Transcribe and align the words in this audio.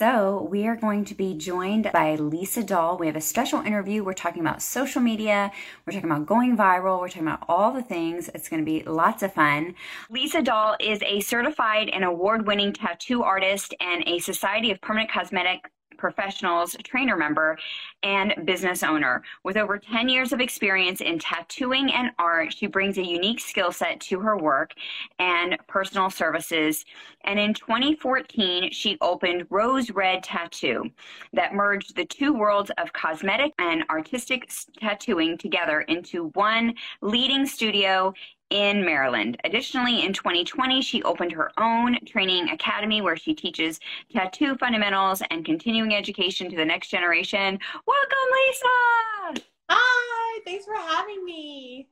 So, 0.00 0.48
we 0.50 0.66
are 0.66 0.76
going 0.76 1.04
to 1.04 1.14
be 1.14 1.34
joined 1.34 1.90
by 1.92 2.14
Lisa 2.14 2.64
Dahl. 2.64 2.96
We 2.96 3.06
have 3.06 3.16
a 3.16 3.20
special 3.20 3.60
interview. 3.60 4.02
We're 4.02 4.14
talking 4.14 4.40
about 4.40 4.62
social 4.62 5.02
media, 5.02 5.52
we're 5.84 5.92
talking 5.92 6.10
about 6.10 6.24
going 6.24 6.56
viral, 6.56 7.00
we're 7.00 7.08
talking 7.08 7.28
about 7.28 7.44
all 7.50 7.70
the 7.70 7.82
things. 7.82 8.30
It's 8.34 8.48
going 8.48 8.64
to 8.64 8.64
be 8.64 8.82
lots 8.84 9.22
of 9.22 9.34
fun. 9.34 9.74
Lisa 10.08 10.40
Dahl 10.40 10.74
is 10.80 11.02
a 11.02 11.20
certified 11.20 11.90
and 11.90 12.02
award 12.02 12.46
winning 12.46 12.72
tattoo 12.72 13.22
artist 13.22 13.74
and 13.78 14.02
a 14.06 14.18
Society 14.20 14.70
of 14.70 14.80
Permanent 14.80 15.12
Cosmetic 15.12 15.70
professionals, 15.98 16.74
trainer 16.82 17.14
member, 17.14 17.58
and 18.02 18.34
business 18.44 18.82
owner. 18.82 19.22
With 19.44 19.56
over 19.56 19.78
10 19.78 20.08
years 20.08 20.32
of 20.32 20.40
experience 20.40 21.00
in 21.00 21.18
tattooing 21.18 21.92
and 21.92 22.10
art, 22.18 22.52
she 22.52 22.66
brings 22.66 22.98
a 22.98 23.04
unique 23.04 23.40
skill 23.40 23.72
set 23.72 24.00
to 24.00 24.20
her 24.20 24.36
work 24.36 24.74
and 25.18 25.56
personal 25.66 26.10
services. 26.10 26.84
And 27.24 27.38
in 27.38 27.54
2014, 27.54 28.72
she 28.72 28.96
opened 29.00 29.46
Rose 29.50 29.90
Red 29.90 30.22
Tattoo 30.22 30.90
that 31.32 31.54
merged 31.54 31.96
the 31.96 32.06
two 32.06 32.32
worlds 32.32 32.70
of 32.78 32.92
cosmetic 32.92 33.52
and 33.58 33.84
artistic 33.90 34.50
tattooing 34.78 35.36
together 35.38 35.82
into 35.82 36.28
one 36.28 36.74
leading 37.02 37.46
studio 37.46 38.14
in 38.50 38.84
Maryland. 38.84 39.40
Additionally, 39.44 40.04
in 40.04 40.12
2020, 40.12 40.82
she 40.82 41.02
opened 41.04 41.32
her 41.32 41.50
own 41.58 41.98
training 42.04 42.50
academy 42.50 43.00
where 43.00 43.16
she 43.16 43.34
teaches 43.34 43.80
tattoo 44.12 44.56
fundamentals 44.56 45.22
and 45.30 45.44
continuing 45.44 45.94
education 45.94 46.50
to 46.50 46.56
the 46.56 46.64
next 46.64 46.88
generation. 46.88 47.58
Welcome, 47.86 48.18
Lisa! 48.32 49.44
Hi, 49.70 50.40
thanks 50.44 50.64
for 50.64 50.74
having 50.74 51.24
me. 51.24 51.88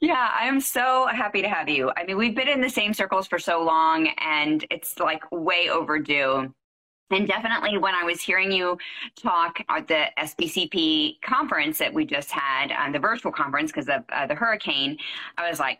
Yeah, 0.00 0.30
I'm 0.32 0.60
so 0.60 1.06
happy 1.06 1.42
to 1.42 1.48
have 1.48 1.68
you. 1.68 1.90
I 1.96 2.04
mean, 2.04 2.16
we've 2.16 2.34
been 2.34 2.48
in 2.48 2.60
the 2.60 2.70
same 2.70 2.94
circles 2.94 3.26
for 3.26 3.38
so 3.38 3.62
long 3.62 4.08
and 4.18 4.64
it's 4.70 4.98
like 4.98 5.24
way 5.32 5.68
overdue. 5.70 6.54
And 7.10 7.26
definitely 7.26 7.78
when 7.78 7.94
I 7.94 8.04
was 8.04 8.20
hearing 8.20 8.52
you 8.52 8.76
talk 9.16 9.60
at 9.68 9.88
the 9.88 10.06
SPCP 10.18 11.20
conference 11.22 11.78
that 11.78 11.92
we 11.92 12.04
just 12.04 12.30
had, 12.30 12.70
um, 12.72 12.92
the 12.92 12.98
virtual 12.98 13.32
conference 13.32 13.72
because 13.72 13.88
of 13.88 14.04
uh, 14.12 14.26
the 14.26 14.34
hurricane, 14.34 14.98
I 15.38 15.48
was 15.48 15.58
like, 15.58 15.78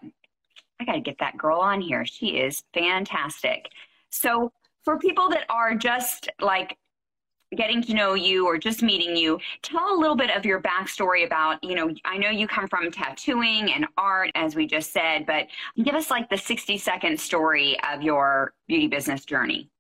I 0.81 0.85
got 0.85 0.93
to 0.93 1.01
get 1.01 1.19
that 1.19 1.37
girl 1.37 1.59
on 1.59 1.81
here. 1.81 2.07
She 2.07 2.39
is 2.39 2.63
fantastic. 2.73 3.69
So 4.11 4.53
for 4.85 4.99
people 4.99 5.29
that 5.31 5.45
are 5.51 5.75
just 5.75 6.31
like 6.41 6.79
getting 7.57 7.83
to 7.83 7.95
know 7.95 8.15
you 8.15 8.47
or 8.47 8.59
just 8.59 8.83
meeting 8.83 9.17
you, 9.17 9.39
tell 9.63 9.95
a 9.95 9.99
little 9.99 10.17
bit 10.17 10.31
of 10.31 10.45
your 10.45 10.61
backstory 10.61 11.27
about, 11.27 11.63
you 11.65 11.75
know, 11.75 11.91
I 12.05 12.19
know 12.19 12.31
you 12.31 12.47
come 12.47 12.69
from 12.69 12.91
tattooing 12.91 13.73
and 13.73 13.87
art, 13.97 14.31
as 14.35 14.55
we 14.55 14.67
just 14.67 14.93
said, 14.93 15.27
but 15.27 15.47
give 15.83 15.95
us 15.95 16.11
like 16.11 16.29
the 16.29 16.37
60 16.37 16.79
second 16.79 17.19
story 17.19 17.77
of 17.91 18.03
your 18.03 18.55
beauty 18.67 18.87
business 18.87 19.25
journey. 19.25 19.71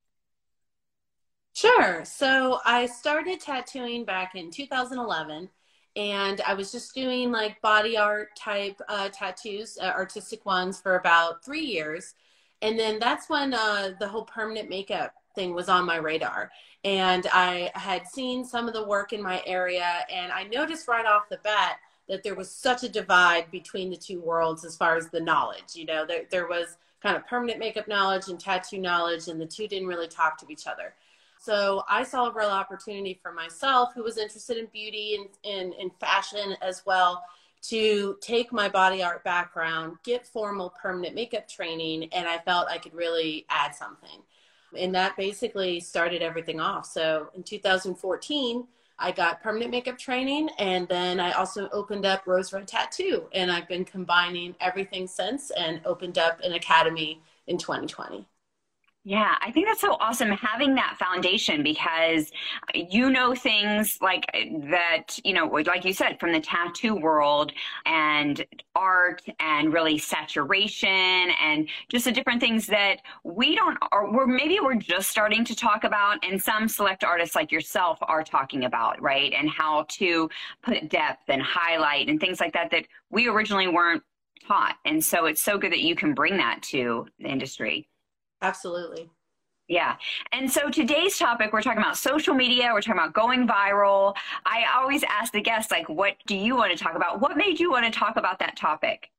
Sure. 1.54 2.04
So 2.04 2.60
I 2.64 2.86
started 2.86 3.40
tattooing 3.40 4.04
back 4.04 4.34
in 4.34 4.50
2011 4.50 5.48
and 5.96 6.40
I 6.42 6.54
was 6.54 6.70
just 6.70 6.94
doing 6.94 7.32
like 7.32 7.60
body 7.60 7.96
art 7.96 8.28
type 8.36 8.80
uh, 8.88 9.08
tattoos, 9.12 9.76
uh, 9.82 9.86
artistic 9.86 10.46
ones 10.46 10.80
for 10.80 10.96
about 10.96 11.44
three 11.44 11.64
years. 11.64 12.14
And 12.62 12.78
then 12.78 12.98
that's 13.00 13.28
when 13.28 13.54
uh, 13.54 13.90
the 13.98 14.06
whole 14.06 14.24
permanent 14.24 14.68
makeup 14.68 15.14
thing 15.34 15.54
was 15.54 15.68
on 15.68 15.84
my 15.84 15.96
radar. 15.96 16.50
And 16.84 17.26
I 17.32 17.70
had 17.74 18.06
seen 18.06 18.44
some 18.44 18.68
of 18.68 18.74
the 18.74 18.86
work 18.86 19.12
in 19.12 19.22
my 19.22 19.42
area 19.44 20.06
and 20.12 20.30
I 20.30 20.44
noticed 20.44 20.86
right 20.86 21.06
off 21.06 21.28
the 21.28 21.38
bat 21.42 21.78
that 22.08 22.22
there 22.22 22.34
was 22.34 22.50
such 22.50 22.84
a 22.84 22.88
divide 22.88 23.50
between 23.50 23.90
the 23.90 23.96
two 23.96 24.20
worlds 24.20 24.64
as 24.64 24.76
far 24.76 24.96
as 24.96 25.08
the 25.10 25.20
knowledge. 25.20 25.74
You 25.74 25.86
know, 25.86 26.06
there, 26.06 26.22
there 26.30 26.48
was 26.48 26.76
kind 27.02 27.16
of 27.16 27.26
permanent 27.26 27.58
makeup 27.58 27.88
knowledge 27.88 28.28
and 28.28 28.40
tattoo 28.40 28.78
knowledge, 28.78 29.28
and 29.28 29.40
the 29.40 29.46
two 29.46 29.68
didn't 29.68 29.88
really 29.88 30.08
talk 30.08 30.38
to 30.38 30.46
each 30.50 30.66
other. 30.66 30.94
So 31.38 31.84
I 31.88 32.02
saw 32.02 32.28
a 32.28 32.32
real 32.32 32.48
opportunity 32.48 33.18
for 33.22 33.32
myself 33.32 33.90
who 33.94 34.02
was 34.02 34.18
interested 34.18 34.56
in 34.56 34.66
beauty 34.66 35.16
and, 35.16 35.28
and, 35.44 35.72
and 35.74 35.90
fashion 36.00 36.56
as 36.60 36.84
well 36.84 37.22
to 37.60 38.16
take 38.20 38.52
my 38.52 38.68
body 38.68 39.02
art 39.02 39.24
background, 39.24 39.96
get 40.04 40.26
formal 40.26 40.74
permanent 40.80 41.14
makeup 41.14 41.48
training, 41.48 42.08
and 42.12 42.26
I 42.26 42.38
felt 42.38 42.68
I 42.68 42.78
could 42.78 42.94
really 42.94 43.46
add 43.48 43.74
something. 43.74 44.22
And 44.78 44.94
that 44.94 45.16
basically 45.16 45.80
started 45.80 46.22
everything 46.22 46.60
off. 46.60 46.86
So 46.86 47.30
in 47.34 47.42
2014, 47.42 48.66
I 49.00 49.12
got 49.12 49.42
permanent 49.42 49.70
makeup 49.70 49.96
training, 49.96 50.50
and 50.58 50.88
then 50.88 51.20
I 51.20 51.32
also 51.32 51.68
opened 51.70 52.04
up 52.04 52.26
Rose 52.26 52.52
Red 52.52 52.66
Tattoo, 52.66 53.24
and 53.32 53.50
I've 53.50 53.68
been 53.68 53.84
combining 53.84 54.54
everything 54.60 55.06
since 55.06 55.50
and 55.50 55.80
opened 55.84 56.18
up 56.18 56.40
an 56.42 56.52
academy 56.52 57.22
in 57.46 57.58
2020. 57.58 58.26
Yeah, 59.08 59.36
I 59.40 59.50
think 59.52 59.66
that's 59.66 59.80
so 59.80 59.96
awesome 60.00 60.28
having 60.32 60.74
that 60.74 60.98
foundation 60.98 61.62
because 61.62 62.30
you 62.74 63.08
know 63.08 63.34
things 63.34 63.96
like 64.02 64.26
eh, 64.34 64.50
that, 64.70 65.18
you 65.24 65.32
know, 65.32 65.46
like 65.46 65.86
you 65.86 65.94
said, 65.94 66.20
from 66.20 66.30
the 66.30 66.40
tattoo 66.40 66.94
world 66.94 67.52
and 67.86 68.44
art 68.74 69.22
and 69.40 69.72
really 69.72 69.96
saturation 69.96 70.90
and 71.42 71.70
just 71.88 72.04
the 72.04 72.12
different 72.12 72.38
things 72.38 72.66
that 72.66 72.96
we 73.24 73.56
don't, 73.56 73.78
or 73.92 74.12
we're 74.12 74.26
maybe 74.26 74.58
we're 74.60 74.74
just 74.74 75.08
starting 75.08 75.42
to 75.46 75.56
talk 75.56 75.84
about, 75.84 76.22
and 76.22 76.42
some 76.42 76.68
select 76.68 77.02
artists 77.02 77.34
like 77.34 77.50
yourself 77.50 77.96
are 78.02 78.22
talking 78.22 78.66
about, 78.66 79.00
right? 79.00 79.32
And 79.32 79.48
how 79.48 79.86
to 79.88 80.28
put 80.62 80.90
depth 80.90 81.22
and 81.28 81.40
highlight 81.40 82.10
and 82.10 82.20
things 82.20 82.40
like 82.40 82.52
that 82.52 82.70
that 82.72 82.84
we 83.08 83.26
originally 83.26 83.68
weren't 83.68 84.02
taught. 84.46 84.76
And 84.84 85.02
so 85.02 85.24
it's 85.24 85.40
so 85.40 85.56
good 85.56 85.72
that 85.72 85.80
you 85.80 85.96
can 85.96 86.12
bring 86.12 86.36
that 86.36 86.60
to 86.64 87.06
the 87.18 87.28
industry. 87.28 87.88
Absolutely. 88.42 89.10
Yeah. 89.68 89.96
And 90.32 90.50
so 90.50 90.70
today's 90.70 91.18
topic, 91.18 91.52
we're 91.52 91.60
talking 91.60 91.82
about 91.82 91.98
social 91.98 92.34
media. 92.34 92.70
We're 92.72 92.80
talking 92.80 92.98
about 92.98 93.12
going 93.12 93.46
viral. 93.46 94.14
I 94.46 94.64
always 94.74 95.04
ask 95.04 95.32
the 95.32 95.42
guests, 95.42 95.70
like, 95.70 95.88
what 95.88 96.14
do 96.26 96.34
you 96.34 96.56
want 96.56 96.76
to 96.76 96.82
talk 96.82 96.94
about? 96.96 97.20
What 97.20 97.36
made 97.36 97.60
you 97.60 97.70
want 97.70 97.84
to 97.84 97.90
talk 97.90 98.16
about 98.16 98.38
that 98.38 98.56
topic? 98.56 99.10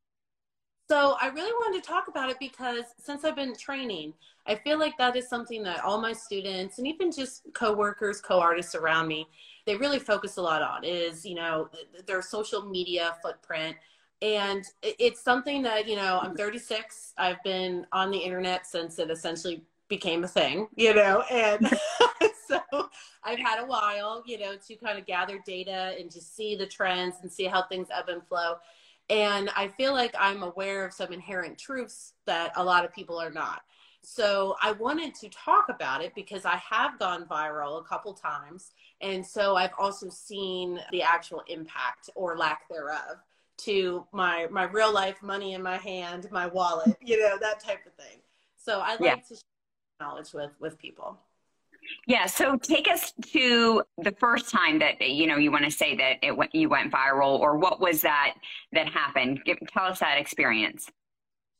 So 0.89 1.15
I 1.21 1.27
really 1.27 1.51
wanted 1.51 1.83
to 1.83 1.87
talk 1.87 2.07
about 2.07 2.31
it 2.31 2.37
because 2.39 2.85
since 2.97 3.23
I've 3.23 3.35
been 3.35 3.55
training, 3.55 4.11
I 4.47 4.55
feel 4.55 4.79
like 4.79 4.97
that 4.97 5.15
is 5.15 5.29
something 5.29 5.61
that 5.63 5.83
all 5.83 6.01
my 6.01 6.13
students 6.13 6.79
and 6.79 6.87
even 6.87 7.11
just 7.11 7.43
coworkers, 7.53 8.19
co-artists 8.19 8.73
around 8.73 9.07
me, 9.07 9.27
they 9.67 9.75
really 9.75 9.99
focus 9.99 10.37
a 10.37 10.41
lot 10.41 10.63
on 10.63 10.83
is, 10.83 11.23
you 11.23 11.35
know, 11.35 11.69
their 12.07 12.23
social 12.23 12.63
media 12.63 13.15
footprint 13.21 13.75
and 14.21 14.65
it's 14.81 15.21
something 15.21 15.61
that 15.61 15.87
you 15.87 15.95
know 15.95 16.19
i'm 16.21 16.35
36 16.35 17.13
i've 17.17 17.41
been 17.43 17.85
on 17.91 18.11
the 18.11 18.17
internet 18.17 18.67
since 18.67 18.99
it 18.99 19.09
essentially 19.09 19.63
became 19.87 20.23
a 20.23 20.27
thing 20.27 20.67
you 20.75 20.93
know 20.93 21.23
and 21.31 21.69
so 22.47 22.59
i've 23.23 23.39
had 23.39 23.59
a 23.59 23.65
while 23.65 24.21
you 24.25 24.37
know 24.37 24.55
to 24.55 24.75
kind 24.75 24.99
of 24.99 25.05
gather 25.05 25.39
data 25.45 25.95
and 25.99 26.11
just 26.11 26.35
see 26.35 26.55
the 26.55 26.65
trends 26.65 27.15
and 27.21 27.31
see 27.31 27.45
how 27.45 27.63
things 27.63 27.87
ebb 27.95 28.09
and 28.09 28.25
flow. 28.27 28.55
And 29.09 29.49
i 29.55 29.67
feel 29.67 29.93
like 29.93 30.13
i'm 30.19 30.43
aware 30.43 30.85
of 30.85 30.93
some 30.93 31.11
inherent 31.13 31.57
truths 31.57 32.13
that 32.25 32.51
a 32.55 32.63
lot 32.63 32.85
of 32.85 32.93
people 32.93 33.17
are 33.17 33.31
not. 33.31 33.61
So 34.03 34.55
i 34.61 34.73
wanted 34.73 35.15
to 35.15 35.29
talk 35.29 35.69
about 35.69 36.03
it 36.03 36.13
because 36.13 36.45
i 36.45 36.57
have 36.57 36.99
gone 36.99 37.25
viral 37.25 37.79
a 37.79 37.83
couple 37.83 38.13
times. 38.13 38.71
And 39.01 39.25
so 39.25 39.55
i've 39.55 39.73
also 39.79 40.09
seen 40.09 40.79
the 40.91 41.01
actual 41.01 41.41
impact 41.47 42.09
or 42.15 42.37
lack 42.37 42.67
thereof 42.69 43.17
to 43.59 44.05
my 44.11 44.47
my 44.51 44.63
real 44.63 44.93
life 44.93 45.21
money 45.21 45.53
in 45.53 45.61
my 45.61 45.77
hand, 45.77 46.27
my 46.31 46.47
wallet, 46.47 46.97
you 47.01 47.19
know, 47.19 47.37
that 47.39 47.59
type 47.59 47.85
of 47.85 47.93
thing. 47.93 48.19
So 48.57 48.79
I 48.79 48.91
like 48.91 49.01
yeah. 49.01 49.15
to 49.15 49.35
share 49.35 49.41
knowledge 50.01 50.33
with 50.33 50.51
with 50.59 50.77
people. 50.77 51.17
Yeah, 52.05 52.27
so 52.27 52.55
take 52.55 52.87
us 52.87 53.13
to 53.33 53.81
the 53.97 54.11
first 54.19 54.49
time 54.51 54.79
that 54.79 55.01
you 55.01 55.27
know 55.27 55.37
you 55.37 55.51
want 55.51 55.65
to 55.65 55.71
say 55.71 55.95
that 55.95 56.17
it 56.21 56.35
went 56.35 56.53
you 56.53 56.69
went 56.69 56.91
viral, 56.91 57.39
or 57.39 57.57
what 57.57 57.79
was 57.79 58.01
that 58.01 58.35
that 58.73 58.87
happened? 58.89 59.41
Give, 59.45 59.57
tell 59.71 59.85
us 59.85 59.99
that 59.99 60.17
experience. 60.17 60.89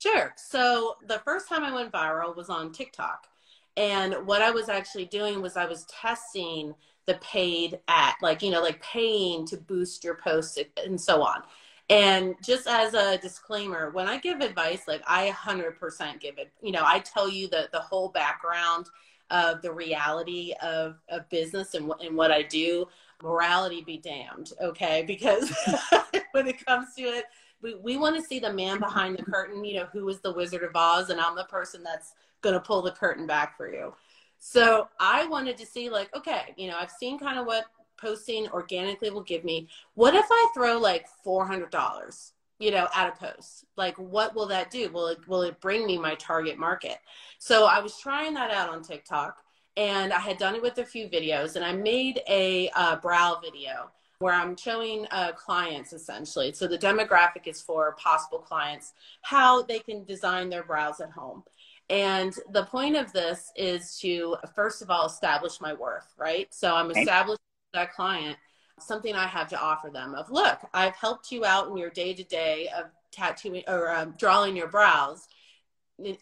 Sure. 0.01 0.33
So 0.37 0.95
the 1.07 1.19
first 1.19 1.49
time 1.49 1.63
I 1.63 1.73
went 1.73 1.91
viral 1.91 2.35
was 2.35 2.49
on 2.49 2.71
TikTok. 2.71 3.27
And 3.75 4.25
what 4.25 4.41
I 4.41 4.51
was 4.51 4.69
actually 4.69 5.05
doing 5.05 5.41
was 5.41 5.57
I 5.57 5.65
was 5.65 5.85
testing 5.85 6.73
the 7.05 7.15
paid 7.15 7.79
at, 7.87 8.15
like, 8.21 8.41
you 8.41 8.51
know, 8.51 8.61
like 8.61 8.81
paying 8.81 9.45
to 9.47 9.57
boost 9.57 10.03
your 10.03 10.15
posts 10.15 10.57
and 10.83 10.99
so 10.99 11.21
on. 11.21 11.43
And 11.89 12.35
just 12.43 12.67
as 12.67 12.93
a 12.93 13.17
disclaimer, 13.17 13.89
when 13.89 14.07
I 14.07 14.19
give 14.19 14.41
advice, 14.41 14.81
like 14.87 15.01
I 15.07 15.31
100% 15.31 16.19
give 16.19 16.37
it, 16.37 16.51
you 16.61 16.71
know, 16.71 16.83
I 16.85 16.99
tell 16.99 17.27
you 17.27 17.47
the, 17.47 17.67
the 17.71 17.79
whole 17.79 18.09
background 18.09 18.87
of 19.31 19.61
the 19.61 19.71
reality 19.71 20.53
of, 20.61 20.97
of 21.09 21.27
business 21.29 21.73
and, 21.73 21.91
and 22.03 22.15
what 22.15 22.31
I 22.31 22.43
do. 22.43 22.87
Morality 23.23 23.81
be 23.81 23.97
damned, 23.97 24.51
okay? 24.61 25.03
Because 25.07 25.51
when 26.31 26.47
it 26.47 26.63
comes 26.65 26.93
to 26.95 27.03
it, 27.03 27.25
we, 27.61 27.75
we 27.75 27.97
want 27.97 28.15
to 28.15 28.21
see 28.21 28.39
the 28.39 28.53
man 28.53 28.79
behind 28.79 29.17
the 29.17 29.23
curtain, 29.23 29.63
you 29.65 29.75
know, 29.75 29.87
who 29.91 30.07
is 30.09 30.19
the 30.19 30.31
Wizard 30.31 30.63
of 30.63 30.75
Oz, 30.75 31.09
and 31.09 31.19
I'm 31.19 31.35
the 31.35 31.43
person 31.45 31.83
that's 31.83 32.13
going 32.41 32.53
to 32.53 32.61
pull 32.61 32.81
the 32.81 32.91
curtain 32.91 33.27
back 33.27 33.57
for 33.57 33.71
you. 33.71 33.93
So 34.37 34.87
I 34.99 35.25
wanted 35.25 35.57
to 35.57 35.65
see, 35.65 35.89
like, 35.89 36.15
okay, 36.15 36.53
you 36.55 36.69
know, 36.69 36.77
I've 36.77 36.91
seen 36.91 37.19
kind 37.19 37.37
of 37.37 37.45
what 37.45 37.65
posting 37.99 38.47
organically 38.49 39.09
will 39.09 39.23
give 39.23 39.43
me. 39.43 39.67
What 39.95 40.15
if 40.15 40.25
I 40.29 40.47
throw 40.53 40.77
like 40.77 41.05
$400, 41.25 42.31
you 42.59 42.71
know, 42.71 42.87
at 42.95 43.09
a 43.09 43.11
post? 43.11 43.65
Like, 43.77 43.97
what 43.97 44.35
will 44.35 44.47
that 44.47 44.71
do? 44.71 44.89
Will 44.89 45.07
it, 45.07 45.27
will 45.27 45.41
it 45.43 45.59
bring 45.61 45.85
me 45.85 45.97
my 45.97 46.15
target 46.15 46.57
market? 46.57 46.97
So 47.37 47.65
I 47.65 47.79
was 47.79 47.97
trying 47.97 48.33
that 48.35 48.51
out 48.51 48.69
on 48.69 48.83
TikTok 48.83 49.37
and 49.77 50.11
I 50.11 50.19
had 50.19 50.37
done 50.37 50.55
it 50.55 50.61
with 50.61 50.77
a 50.77 50.85
few 50.85 51.07
videos 51.07 51.55
and 51.55 51.63
I 51.63 51.73
made 51.73 52.21
a 52.27 52.69
uh, 52.75 52.97
brow 52.97 53.39
video 53.43 53.91
where 54.19 54.33
I'm 54.33 54.57
showing 54.57 55.07
uh, 55.11 55.31
clients 55.31 55.93
essentially. 55.93 56.51
So 56.51 56.67
the 56.67 56.77
demographic 56.77 57.47
is 57.47 57.61
for 57.61 57.95
possible 57.97 58.39
clients 58.39 58.93
how 59.21 59.63
they 59.63 59.79
can 59.79 60.03
design 60.03 60.49
their 60.49 60.63
brows 60.63 60.99
at 60.99 61.11
home. 61.11 61.43
And 61.89 62.35
the 62.51 62.65
point 62.65 62.97
of 62.97 63.11
this 63.13 63.51
is 63.55 63.97
to, 63.99 64.35
first 64.53 64.81
of 64.81 64.91
all, 64.91 65.07
establish 65.07 65.59
my 65.59 65.73
worth, 65.73 66.13
right? 66.17 66.53
So 66.53 66.75
I'm 66.75 66.91
establishing 66.91 67.39
that 67.73 67.93
client 67.93 68.37
something 68.81 69.13
I 69.15 69.27
have 69.27 69.49
to 69.49 69.59
offer 69.59 69.89
them 69.89 70.15
of 70.15 70.29
look, 70.29 70.59
I've 70.73 70.95
helped 70.95 71.31
you 71.31 71.45
out 71.45 71.67
in 71.69 71.77
your 71.77 71.89
day 71.89 72.13
to 72.13 72.23
day 72.23 72.69
of 72.77 72.85
tattooing 73.11 73.63
or 73.67 73.91
um, 73.91 74.15
drawing 74.17 74.55
your 74.55 74.67
brows. 74.67 75.27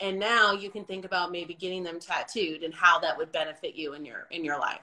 And 0.01 0.17
now 0.17 0.53
you 0.53 0.71
can 0.71 0.85
think 0.85 1.05
about 1.05 1.31
maybe 1.31 1.53
getting 1.53 1.83
them 1.83 1.99
tattooed 1.99 2.63
and 2.63 2.73
how 2.73 2.97
that 2.99 3.15
would 3.15 3.31
benefit 3.31 3.75
you 3.75 3.93
in 3.93 4.05
your 4.05 4.27
in 4.31 4.43
your 4.43 4.59
life. 4.59 4.81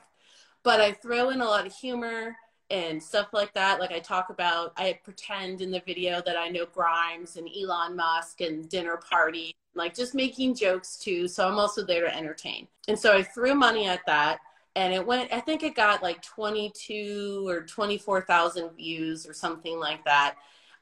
But 0.62 0.80
I 0.80 0.92
throw 0.92 1.30
in 1.30 1.40
a 1.40 1.44
lot 1.44 1.66
of 1.66 1.74
humor 1.74 2.36
and 2.70 3.02
stuff 3.02 3.28
like 3.32 3.52
that. 3.54 3.80
Like 3.80 3.90
I 3.90 3.98
talk 3.98 4.30
about, 4.30 4.72
I 4.76 4.98
pretend 5.02 5.60
in 5.60 5.70
the 5.70 5.82
video 5.84 6.22
that 6.24 6.38
I 6.38 6.48
know 6.48 6.64
Grimes 6.64 7.36
and 7.36 7.48
Elon 7.60 7.96
Musk 7.96 8.40
and 8.40 8.68
dinner 8.68 8.96
party, 8.96 9.54
like 9.74 9.94
just 9.94 10.14
making 10.14 10.54
jokes 10.54 10.96
too. 10.96 11.26
So 11.26 11.46
I'm 11.46 11.58
also 11.58 11.84
there 11.84 12.04
to 12.04 12.16
entertain. 12.16 12.68
And 12.86 12.98
so 12.98 13.12
I 13.12 13.22
threw 13.22 13.54
money 13.54 13.86
at 13.86 14.00
that 14.06 14.38
and 14.76 14.92
it 14.92 15.04
went 15.04 15.32
i 15.32 15.40
think 15.40 15.62
it 15.62 15.74
got 15.74 16.02
like 16.02 16.22
22 16.22 17.44
or 17.46 17.62
24,000 17.62 18.70
views 18.70 19.26
or 19.26 19.32
something 19.32 19.78
like 19.78 20.04
that. 20.04 20.36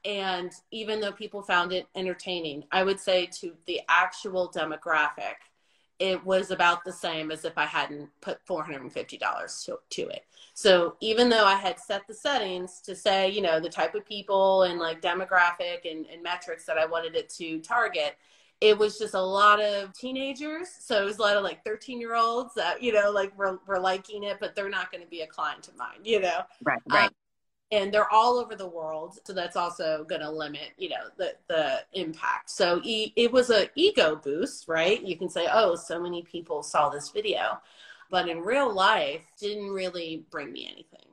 And 0.05 0.51
even 0.71 0.99
though 0.99 1.13
people 1.13 1.41
found 1.41 1.71
it 1.71 1.87
entertaining 1.95 2.63
i 2.71 2.83
would 2.83 2.99
say 2.99 3.27
to 3.39 3.53
the 3.65 3.81
actual 3.89 4.51
demographic 4.55 5.35
it 5.99 6.25
was 6.25 6.49
about 6.51 6.83
the 6.83 6.91
same 6.91 7.31
as 7.31 7.45
if 7.45 7.57
i 7.57 7.65
hadn't 7.65 8.09
put 8.19 8.45
$450 8.45 9.65
to, 9.65 9.79
to 9.89 10.01
it. 10.09 10.25
So 10.53 10.97
even 10.99 11.29
though 11.29 11.45
i 11.45 11.55
had 11.55 11.79
set 11.79 12.05
the 12.07 12.13
settings 12.13 12.81
to 12.81 12.95
say 12.95 13.29
you 13.29 13.41
know 13.41 13.59
the 13.59 13.69
type 13.69 13.95
of 13.95 14.05
people 14.05 14.63
and 14.63 14.79
like 14.79 15.01
demographic 15.01 15.89
and, 15.89 16.05
and 16.07 16.21
metrics 16.21 16.65
that 16.65 16.77
i 16.77 16.85
wanted 16.85 17.15
it 17.15 17.29
to 17.29 17.59
target 17.59 18.17
it 18.63 18.77
was 18.77 18.97
just 18.97 19.13
a 19.13 19.21
lot 19.21 19.61
of 19.61 19.91
teenagers. 19.91 20.69
So 20.79 21.01
it 21.01 21.05
was 21.05 21.17
a 21.17 21.21
lot 21.21 21.35
of 21.35 21.43
like 21.43 21.65
13 21.65 21.99
year 21.99 22.15
olds 22.15 22.53
that, 22.55 22.81
you 22.81 22.93
know, 22.93 23.11
like 23.11 23.37
were, 23.37 23.59
were 23.67 23.79
liking 23.79 24.23
it, 24.23 24.37
but 24.39 24.55
they're 24.55 24.69
not 24.69 24.89
going 24.89 25.03
to 25.03 25.09
be 25.09 25.19
a 25.21 25.27
client 25.27 25.67
of 25.67 25.75
mine, 25.75 25.99
you 26.05 26.21
know? 26.21 26.39
Right, 26.63 26.79
right. 26.89 27.07
Um, 27.07 27.11
and 27.71 27.93
they're 27.93 28.11
all 28.11 28.37
over 28.37 28.55
the 28.55 28.67
world. 28.67 29.19
So 29.25 29.33
that's 29.33 29.57
also 29.57 30.05
going 30.07 30.21
to 30.21 30.31
limit, 30.31 30.69
you 30.77 30.89
know, 30.89 31.09
the, 31.17 31.35
the 31.49 31.79
impact. 31.91 32.51
So 32.51 32.79
e- 32.83 33.11
it 33.17 33.33
was 33.33 33.49
a 33.49 33.69
ego 33.75 34.15
boost, 34.15 34.69
right? 34.69 35.01
You 35.03 35.17
can 35.17 35.27
say, 35.27 35.47
oh, 35.51 35.75
so 35.75 36.01
many 36.01 36.21
people 36.21 36.63
saw 36.63 36.87
this 36.87 37.09
video, 37.09 37.59
but 38.09 38.29
in 38.29 38.39
real 38.39 38.73
life 38.73 39.23
didn't 39.37 39.71
really 39.71 40.25
bring 40.31 40.53
me 40.53 40.69
anything. 40.71 41.12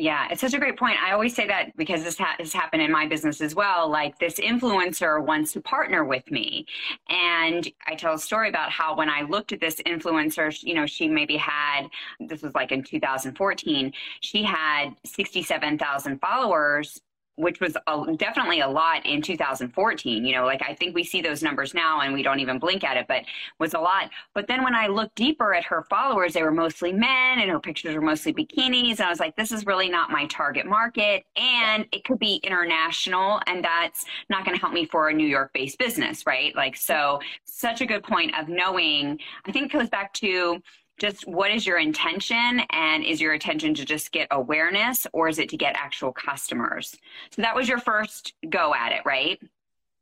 Yeah, 0.00 0.28
it's 0.30 0.40
such 0.40 0.54
a 0.54 0.60
great 0.60 0.78
point. 0.78 0.96
I 1.02 1.10
always 1.10 1.34
say 1.34 1.48
that 1.48 1.76
because 1.76 2.04
this 2.04 2.16
ha- 2.16 2.36
has 2.38 2.52
happened 2.52 2.82
in 2.82 2.92
my 2.92 3.08
business 3.08 3.40
as 3.40 3.56
well. 3.56 3.90
Like 3.90 4.16
this 4.20 4.34
influencer 4.38 5.20
wants 5.20 5.50
to 5.54 5.60
partner 5.60 6.04
with 6.04 6.30
me. 6.30 6.66
And 7.08 7.68
I 7.84 7.96
tell 7.96 8.14
a 8.14 8.18
story 8.18 8.48
about 8.48 8.70
how 8.70 8.96
when 8.96 9.10
I 9.10 9.22
looked 9.22 9.52
at 9.52 9.58
this 9.58 9.80
influencer, 9.86 10.56
you 10.62 10.74
know, 10.74 10.86
she 10.86 11.08
maybe 11.08 11.36
had, 11.36 11.88
this 12.20 12.42
was 12.42 12.54
like 12.54 12.70
in 12.70 12.84
2014, 12.84 13.92
she 14.20 14.44
had 14.44 14.90
67,000 15.04 16.20
followers 16.20 17.00
which 17.38 17.60
was 17.60 17.76
a, 17.86 18.16
definitely 18.16 18.60
a 18.60 18.68
lot 18.68 19.06
in 19.06 19.22
2014. 19.22 20.24
You 20.24 20.34
know, 20.34 20.44
like 20.44 20.62
I 20.62 20.74
think 20.74 20.94
we 20.94 21.04
see 21.04 21.22
those 21.22 21.42
numbers 21.42 21.72
now 21.72 22.00
and 22.00 22.12
we 22.12 22.22
don't 22.22 22.40
even 22.40 22.58
blink 22.58 22.84
at 22.84 22.96
it, 22.96 23.06
but 23.08 23.22
was 23.58 23.74
a 23.74 23.78
lot. 23.78 24.10
But 24.34 24.48
then 24.48 24.64
when 24.64 24.74
I 24.74 24.88
looked 24.88 25.14
deeper 25.14 25.54
at 25.54 25.64
her 25.64 25.86
followers, 25.88 26.34
they 26.34 26.42
were 26.42 26.50
mostly 26.50 26.92
men 26.92 27.38
and 27.38 27.50
her 27.50 27.60
pictures 27.60 27.94
were 27.94 28.00
mostly 28.00 28.32
bikinis. 28.34 28.98
And 28.98 29.02
I 29.02 29.10
was 29.10 29.20
like, 29.20 29.36
this 29.36 29.52
is 29.52 29.64
really 29.66 29.88
not 29.88 30.10
my 30.10 30.26
target 30.26 30.66
market. 30.66 31.24
And 31.36 31.86
it 31.92 32.04
could 32.04 32.18
be 32.18 32.36
international 32.42 33.40
and 33.46 33.64
that's 33.64 34.04
not 34.28 34.44
going 34.44 34.56
to 34.56 34.60
help 34.60 34.74
me 34.74 34.84
for 34.84 35.08
a 35.08 35.14
New 35.14 35.26
York 35.26 35.52
based 35.54 35.78
business, 35.78 36.26
right? 36.26 36.54
Like, 36.56 36.76
so 36.76 37.20
such 37.44 37.80
a 37.80 37.86
good 37.86 38.02
point 38.02 38.36
of 38.38 38.48
knowing, 38.48 39.18
I 39.46 39.52
think 39.52 39.66
it 39.66 39.78
goes 39.78 39.88
back 39.88 40.12
to, 40.14 40.60
just 40.98 41.26
what 41.26 41.50
is 41.50 41.66
your 41.66 41.78
intention 41.78 42.60
and 42.70 43.04
is 43.04 43.20
your 43.20 43.32
intention 43.32 43.74
to 43.74 43.84
just 43.84 44.12
get 44.12 44.28
awareness 44.30 45.06
or 45.12 45.28
is 45.28 45.38
it 45.38 45.48
to 45.50 45.56
get 45.56 45.76
actual 45.76 46.12
customers? 46.12 46.96
So 47.30 47.42
that 47.42 47.54
was 47.54 47.68
your 47.68 47.78
first 47.78 48.34
go 48.48 48.74
at 48.74 48.92
it 48.92 49.02
right? 49.04 49.40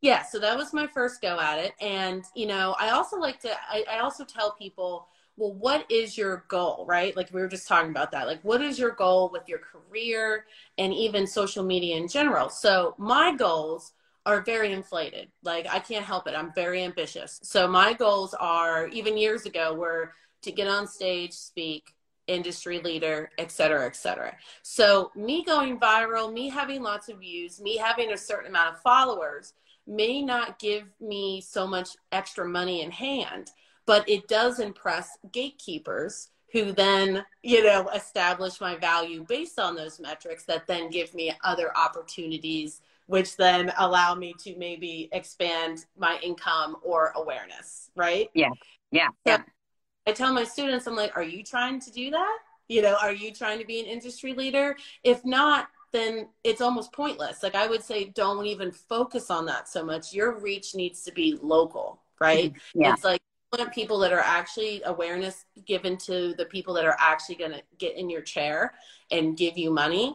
Yeah 0.00 0.22
so 0.22 0.38
that 0.38 0.56
was 0.56 0.72
my 0.72 0.86
first 0.86 1.20
go 1.20 1.38
at 1.38 1.58
it. 1.58 1.74
And 1.80 2.24
you 2.34 2.46
know 2.46 2.74
i 2.80 2.90
also 2.90 3.18
like 3.18 3.40
to 3.40 3.50
I, 3.68 3.84
I 3.90 3.98
also 3.98 4.24
tell 4.24 4.52
people 4.52 5.08
well 5.36 5.52
what 5.52 5.90
is 5.90 6.16
your 6.16 6.44
goal 6.48 6.86
right? 6.88 7.16
Like 7.16 7.32
we 7.32 7.40
were 7.40 7.48
just 7.48 7.68
talking 7.68 7.90
about 7.90 8.12
that. 8.12 8.26
Like 8.26 8.40
what 8.42 8.62
is 8.62 8.78
your 8.78 8.92
goal 8.92 9.30
with 9.32 9.48
your 9.48 9.58
career 9.58 10.46
and 10.78 10.92
even 10.94 11.26
social 11.26 11.64
media 11.64 11.96
in 11.96 12.08
general? 12.08 12.48
So 12.48 12.94
my 12.98 13.34
goals 13.36 13.92
are 14.24 14.40
very 14.40 14.72
inflated. 14.72 15.30
Like 15.44 15.66
i 15.70 15.78
can't 15.78 16.04
help 16.04 16.26
it. 16.26 16.34
I'm 16.34 16.52
very 16.54 16.82
ambitious. 16.82 17.38
So 17.42 17.68
my 17.68 17.92
goals 17.92 18.34
are 18.34 18.88
even 18.88 19.16
years 19.16 19.46
ago 19.46 19.74
were 19.74 20.12
to 20.46 20.52
get 20.52 20.68
on 20.68 20.86
stage, 20.86 21.32
speak, 21.32 21.94
industry 22.26 22.80
leader, 22.80 23.30
et 23.38 23.50
cetera, 23.50 23.84
et 23.86 23.96
cetera. 23.96 24.34
So 24.62 25.10
me 25.14 25.44
going 25.44 25.78
viral, 25.78 26.32
me 26.32 26.48
having 26.48 26.82
lots 26.82 27.08
of 27.08 27.18
views, 27.18 27.60
me 27.60 27.76
having 27.76 28.12
a 28.12 28.18
certain 28.18 28.48
amount 28.48 28.74
of 28.74 28.80
followers 28.82 29.52
may 29.86 30.22
not 30.22 30.58
give 30.58 30.84
me 31.00 31.40
so 31.40 31.66
much 31.66 31.90
extra 32.12 32.48
money 32.48 32.82
in 32.82 32.90
hand, 32.90 33.50
but 33.86 34.08
it 34.08 34.26
does 34.26 34.58
impress 34.58 35.18
gatekeepers 35.32 36.30
who 36.52 36.72
then, 36.72 37.24
you 37.42 37.62
know, 37.62 37.88
establish 37.88 38.60
my 38.60 38.76
value 38.76 39.24
based 39.28 39.58
on 39.58 39.76
those 39.76 40.00
metrics 40.00 40.44
that 40.44 40.66
then 40.66 40.90
give 40.90 41.12
me 41.14 41.32
other 41.44 41.76
opportunities 41.76 42.80
which 43.06 43.36
then 43.36 43.72
allow 43.78 44.14
me 44.14 44.34
to 44.40 44.56
maybe 44.56 45.08
expand 45.12 45.86
my 45.96 46.18
income 46.22 46.76
or 46.82 47.12
awareness, 47.14 47.90
right? 47.94 48.28
Yeah. 48.34 48.50
Yeah. 48.90 49.08
So 49.26 49.32
yeah. 49.32 49.42
I 50.06 50.12
tell 50.12 50.32
my 50.32 50.44
students, 50.44 50.86
I'm 50.86 50.96
like, 50.96 51.16
are 51.16 51.22
you 51.22 51.42
trying 51.42 51.80
to 51.80 51.90
do 51.90 52.10
that? 52.10 52.38
You 52.68 52.82
know, 52.82 52.96
are 53.00 53.12
you 53.12 53.32
trying 53.32 53.58
to 53.58 53.64
be 53.64 53.80
an 53.80 53.86
industry 53.86 54.32
leader? 54.32 54.76
If 55.04 55.24
not, 55.24 55.68
then 55.92 56.28
it's 56.44 56.60
almost 56.60 56.92
pointless. 56.92 57.42
Like 57.42 57.54
I 57.54 57.66
would 57.66 57.82
say, 57.82 58.06
don't 58.06 58.46
even 58.46 58.72
focus 58.72 59.30
on 59.30 59.46
that 59.46 59.68
so 59.68 59.84
much. 59.84 60.12
Your 60.12 60.38
reach 60.38 60.74
needs 60.74 61.02
to 61.02 61.12
be 61.12 61.38
local, 61.42 62.00
right? 62.20 62.52
Yeah. 62.74 62.92
It's 62.92 63.04
like 63.04 63.20
want 63.56 63.72
people 63.72 63.98
that 63.98 64.12
are 64.12 64.20
actually 64.20 64.82
awareness 64.84 65.44
given 65.64 65.96
to 65.96 66.34
the 66.34 66.46
people 66.46 66.74
that 66.74 66.84
are 66.84 66.96
actually 66.98 67.36
going 67.36 67.52
to 67.52 67.62
get 67.78 67.96
in 67.96 68.10
your 68.10 68.20
chair 68.20 68.74
and 69.10 69.36
give 69.36 69.56
you 69.56 69.70
money 69.70 70.14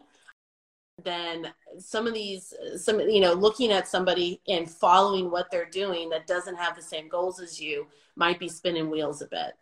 then 1.03 1.51
some 1.79 2.05
of 2.05 2.13
these 2.13 2.53
some 2.75 2.99
you 2.99 3.21
know 3.21 3.33
looking 3.33 3.71
at 3.71 3.87
somebody 3.87 4.41
and 4.47 4.69
following 4.69 5.31
what 5.31 5.49
they're 5.49 5.69
doing 5.69 6.09
that 6.09 6.27
doesn't 6.27 6.57
have 6.57 6.75
the 6.75 6.81
same 6.81 7.07
goals 7.07 7.39
as 7.39 7.59
you 7.59 7.87
might 8.15 8.39
be 8.39 8.49
spinning 8.49 8.89
wheels 8.89 9.21
a 9.21 9.27
bit 9.27 9.53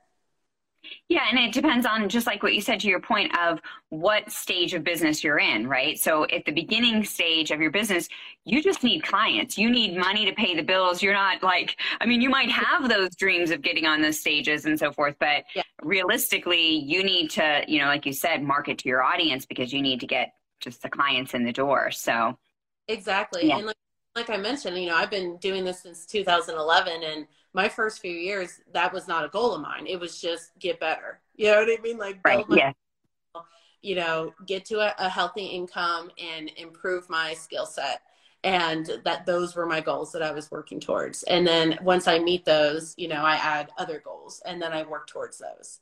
yeah, 1.07 1.25
and 1.29 1.39
it 1.39 1.53
depends 1.53 1.85
on 1.85 2.09
just 2.09 2.27
like 2.27 2.43
what 2.43 2.53
you 2.53 2.61
said 2.61 2.79
to 2.81 2.87
your 2.87 2.99
point 2.99 3.37
of 3.37 3.59
what 3.89 4.31
stage 4.31 4.73
of 4.73 4.83
business 4.83 5.23
you're 5.23 5.39
in, 5.39 5.67
right? 5.67 5.99
So 5.99 6.25
at 6.25 6.45
the 6.45 6.51
beginning 6.51 7.03
stage 7.03 7.51
of 7.51 7.59
your 7.59 7.71
business, 7.71 8.07
you 8.45 8.61
just 8.61 8.83
need 8.83 9.03
clients. 9.03 9.57
You 9.57 9.69
need 9.69 9.97
money 9.97 10.25
to 10.25 10.33
pay 10.33 10.55
the 10.55 10.63
bills. 10.63 11.01
You're 11.01 11.13
not 11.13 11.43
like, 11.43 11.79
I 11.99 12.05
mean, 12.05 12.21
you 12.21 12.29
might 12.29 12.51
have 12.51 12.89
those 12.89 13.15
dreams 13.15 13.51
of 13.51 13.61
getting 13.61 13.85
on 13.85 14.01
those 14.01 14.19
stages 14.19 14.65
and 14.65 14.77
so 14.77 14.91
forth, 14.91 15.15
but 15.19 15.43
yeah. 15.55 15.63
realistically, 15.81 16.77
you 16.77 17.03
need 17.03 17.29
to, 17.31 17.63
you 17.67 17.79
know, 17.79 17.87
like 17.87 18.05
you 18.05 18.13
said, 18.13 18.43
market 18.43 18.77
to 18.79 18.89
your 18.89 19.03
audience 19.03 19.45
because 19.45 19.73
you 19.73 19.81
need 19.81 19.99
to 19.99 20.07
get 20.07 20.31
just 20.59 20.81
the 20.81 20.89
clients 20.89 21.33
in 21.33 21.43
the 21.43 21.53
door. 21.53 21.91
So 21.91 22.37
exactly. 22.87 23.47
Yeah. 23.47 23.57
And 23.57 23.67
like 23.67 23.75
like 24.15 24.29
I 24.29 24.37
mentioned, 24.37 24.77
you 24.77 24.89
know, 24.89 24.95
I've 24.95 25.11
been 25.11 25.37
doing 25.37 25.63
this 25.63 25.83
since 25.83 26.05
2011 26.05 27.03
and 27.03 27.27
my 27.53 27.69
first 27.69 27.99
few 27.99 28.11
years, 28.11 28.61
that 28.73 28.93
was 28.93 29.07
not 29.07 29.25
a 29.25 29.29
goal 29.29 29.53
of 29.53 29.61
mine. 29.61 29.87
It 29.87 29.99
was 29.99 30.21
just 30.21 30.51
get 30.59 30.79
better. 30.79 31.19
You 31.35 31.47
know 31.47 31.59
what 31.59 31.79
I 31.79 31.81
mean? 31.81 31.97
Like, 31.97 32.19
right. 32.23 32.45
yeah. 32.49 32.71
you 33.81 33.95
know, 33.95 34.33
get 34.45 34.65
to 34.65 34.79
a, 34.79 34.93
a 34.99 35.09
healthy 35.09 35.45
income 35.45 36.11
and 36.21 36.51
improve 36.57 37.09
my 37.09 37.33
skill 37.33 37.65
set. 37.65 38.01
And 38.43 38.89
that 39.03 39.25
those 39.25 39.55
were 39.55 39.65
my 39.65 39.81
goals 39.81 40.13
that 40.13 40.21
I 40.21 40.31
was 40.31 40.49
working 40.49 40.79
towards. 40.79 41.23
And 41.23 41.45
then 41.45 41.77
once 41.81 42.07
I 42.07 42.19
meet 42.19 42.45
those, 42.45 42.93
you 42.97 43.07
know, 43.09 43.21
I 43.21 43.35
add 43.35 43.69
other 43.77 44.01
goals 44.03 44.41
and 44.45 44.61
then 44.61 44.71
I 44.71 44.83
work 44.83 45.07
towards 45.07 45.39
those. 45.39 45.79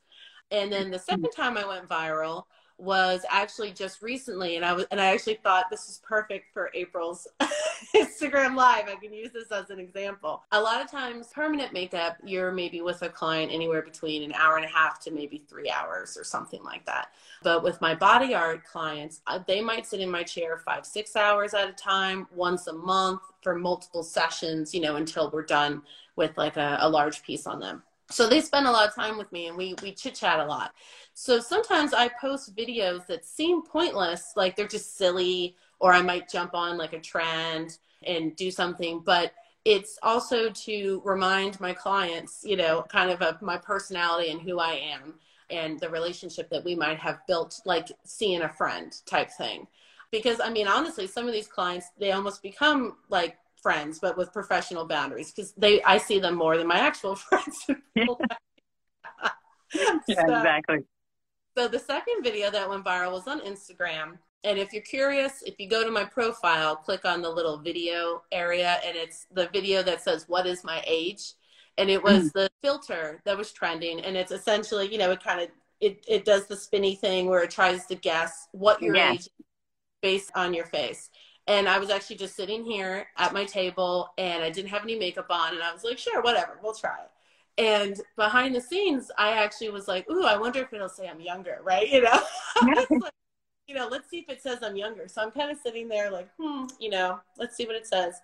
And 0.50 0.72
then 0.72 0.90
the 0.90 0.98
second 0.98 1.30
time 1.36 1.58
I 1.58 1.68
went 1.68 1.88
viral, 1.88 2.44
was 2.78 3.22
actually 3.30 3.72
just 3.72 4.02
recently 4.02 4.56
and 4.56 4.64
I 4.64 4.74
was 4.74 4.86
and 4.92 5.02
I 5.02 5.08
actually 5.08 5.40
thought 5.44 5.66
this 5.72 5.90
is 5.90 6.00
perfect 6.04 6.54
for 6.54 6.70
April's 6.76 7.28
Instagram 7.96 8.56
live. 8.56 8.88
I 8.88 8.96
can 9.02 9.14
use 9.14 9.32
this 9.34 9.52
as 9.52 9.72
an 9.72 9.80
example. 9.80 10.44
A 10.52 10.62
lot 10.62 10.82
of 10.82 10.90
times 10.90 11.30
permanent 11.34 11.74
makeup, 11.74 12.18
you're 12.24 12.52
maybe 12.52 12.82
with 12.82 13.02
a 13.02 13.10
client 13.10 13.52
anywhere 13.52 13.82
between 13.82 14.24
an 14.24 14.34
hour 14.34 14.58
and 14.58 14.66
a 14.66 14.70
half 14.70 15.00
to 15.02 15.12
maybe 15.12 15.44
3 15.48 15.70
hours 15.72 16.18
or 16.18 16.24
something 16.24 16.64
like 16.64 16.86
that. 16.86 17.10
But 17.42 17.64
with 17.64 17.82
my 17.82 17.96
body 17.96 18.36
art 18.36 18.64
clients, 18.64 19.22
uh, 19.26 19.40
they 19.48 19.62
might 19.62 19.88
sit 19.88 20.00
in 20.00 20.10
my 20.10 20.24
chair 20.24 20.58
5 20.58 20.86
6 20.86 21.16
hours 21.16 21.54
at 21.54 21.70
a 21.70 21.74
time, 21.74 22.28
once 22.36 22.68
a 22.68 22.74
month 22.74 23.22
for 23.42 23.56
multiple 23.56 24.04
sessions, 24.04 24.74
you 24.74 24.82
know, 24.82 24.98
until 24.98 25.32
we're 25.32 25.44
done 25.44 25.82
with 26.16 26.38
like 26.38 26.58
a, 26.58 26.78
a 26.82 26.90
large 26.90 27.24
piece 27.24 27.48
on 27.48 27.60
them 27.60 27.82
so 28.10 28.28
they 28.28 28.42
spend 28.42 28.68
a 28.68 28.72
lot 28.72 28.88
of 28.88 28.96
time 28.96 29.18
with 29.18 29.32
me 29.32 29.48
and 29.48 29.58
we 29.58 29.76
we 29.82 29.92
chit 29.92 30.16
chat 30.16 30.40
a 30.40 30.46
lot. 30.46 30.74
So 31.14 31.40
sometimes 31.40 31.94
i 31.94 32.10
post 32.22 32.56
videos 32.56 33.06
that 33.08 33.26
seem 33.26 33.64
pointless 33.64 34.34
like 34.36 34.56
they're 34.56 34.68
just 34.68 34.98
silly 34.98 35.56
or 35.80 35.94
i 35.94 36.02
might 36.02 36.30
jump 36.30 36.54
on 36.54 36.78
like 36.78 36.94
a 36.94 37.00
trend 37.00 37.78
and 38.04 38.36
do 38.36 38.52
something 38.52 39.02
but 39.04 39.34
it's 39.66 40.00
also 40.02 40.50
to 40.52 41.02
remind 41.04 41.60
my 41.60 41.74
clients 41.74 42.44
you 42.46 42.56
know 42.56 42.86
kind 42.90 43.10
of 43.10 43.22
of 43.22 43.42
my 43.42 43.58
personality 43.58 44.32
and 44.32 44.42
who 44.42 44.60
i 44.60 44.74
am 44.74 45.16
and 45.50 45.80
the 45.80 45.90
relationship 45.90 46.50
that 46.50 46.64
we 46.64 46.76
might 46.76 47.00
have 47.00 47.26
built 47.28 47.62
like 47.66 47.88
seeing 48.04 48.42
a 48.42 48.50
friend 48.50 48.94
type 49.06 49.30
thing. 49.32 49.68
Because 50.12 50.40
i 50.40 50.50
mean 50.50 50.68
honestly 50.68 51.08
some 51.08 51.28
of 51.28 51.34
these 51.34 51.48
clients 51.48 51.88
they 52.00 52.12
almost 52.12 52.42
become 52.42 52.98
like 53.10 53.38
friends, 53.62 54.00
but 54.00 54.18
with 54.18 54.34
professional 54.34 54.86
boundaries 54.86 55.32
because 55.32 55.54
they 55.54 55.82
I 55.84 55.98
see 55.98 56.20
them 56.20 56.36
more 56.36 56.58
than 56.58 56.68
my 56.68 56.80
actual 56.80 57.16
friends. 57.30 57.66
yeah, 57.96 58.16
so, 59.74 60.24
exactly. 60.24 60.80
So 61.58 61.68
the 61.68 61.80
second 61.80 62.24
video 62.24 62.52
that 62.52 62.70
went 62.70 62.86
viral 62.86 63.14
was 63.14 63.28
on 63.28 63.42
Instagram. 63.42 64.20
And 64.44 64.60
if 64.60 64.72
you're 64.72 64.84
curious, 64.84 65.42
if 65.42 65.56
you 65.58 65.68
go 65.68 65.84
to 65.84 65.92
my 65.92 66.06
profile, 66.06 66.76
click 66.76 67.04
on 67.04 67.22
the 67.22 67.30
little 67.30 67.58
video 67.58 68.22
area, 68.32 68.80
and 68.86 68.96
it's 68.96 69.26
the 69.32 69.50
video 69.52 69.82
that 69.84 70.02
says, 70.02 70.26
What 70.28 70.46
is 70.46 70.64
my 70.64 70.84
age? 70.86 71.34
And 71.80 71.90
it 71.90 72.04
was 72.04 72.30
mm. 72.30 72.34
the 72.34 72.50
filter 72.64 73.22
that 73.26 73.38
was 73.38 73.52
trending. 73.52 74.00
And 74.02 74.16
it's 74.16 74.32
essentially, 74.32 74.92
you 74.92 74.98
know, 74.98 75.12
it 75.12 75.24
kind 75.24 75.42
of 75.42 75.50
it, 75.80 76.04
it 76.08 76.26
does 76.26 76.48
the 76.48 76.56
spinny 76.56 76.96
thing 76.96 77.28
where 77.28 77.44
it 77.44 77.52
tries 77.52 77.86
to 77.88 77.96
guess 77.96 78.48
what 78.52 78.82
your 78.82 78.96
age 78.96 79.22
is 79.22 79.30
based 80.02 80.32
on 80.36 80.54
your 80.54 80.66
face. 80.66 81.10
And 81.48 81.70
I 81.70 81.80
was 81.80 81.90
actually 81.90 82.18
just 82.18 82.36
sitting 82.36 82.66
here 82.66 83.08
at 83.18 83.34
my 83.34 83.46
table 83.46 84.10
and 84.18 84.44
I 84.44 84.50
didn't 84.50 84.70
have 84.70 84.84
any 84.84 85.00
makeup 85.00 85.28
on. 85.30 85.54
And 85.54 85.64
I 85.64 85.72
was 85.72 85.84
like, 85.84 85.98
sure, 85.98 86.22
whatever, 86.22 86.60
we'll 86.62 86.74
try 86.74 86.98
it. 87.00 87.12
And 87.60 88.00
behind 88.16 88.54
the 88.54 88.62
scenes, 88.62 89.10
I 89.18 89.32
actually 89.32 89.70
was 89.70 89.88
like, 89.88 90.10
ooh, 90.10 90.26
I 90.26 90.38
wonder 90.38 90.60
if 90.60 90.74
it'll 90.74 90.90
say 90.90 91.08
I'm 91.08 91.22
younger, 91.22 91.60
right? 91.64 91.88
You 91.88 92.02
know? 92.02 92.22
like, 92.90 93.14
you 93.68 93.76
know, 93.76 93.88
let's 93.90 94.10
see 94.10 94.20
if 94.20 94.30
it 94.30 94.42
says 94.42 94.60
I'm 94.62 94.76
younger. 94.76 95.08
So 95.08 95.22
I'm 95.22 95.32
kind 95.32 95.52
of 95.52 95.58
sitting 95.58 95.88
there 95.88 96.12
like, 96.12 96.30
hmm, 96.40 96.66
you 96.80 96.90
know, 96.90 97.20
let's 97.38 97.56
see 97.56 97.66
what 97.66 97.76
it 97.76 97.88
says. 97.88 98.16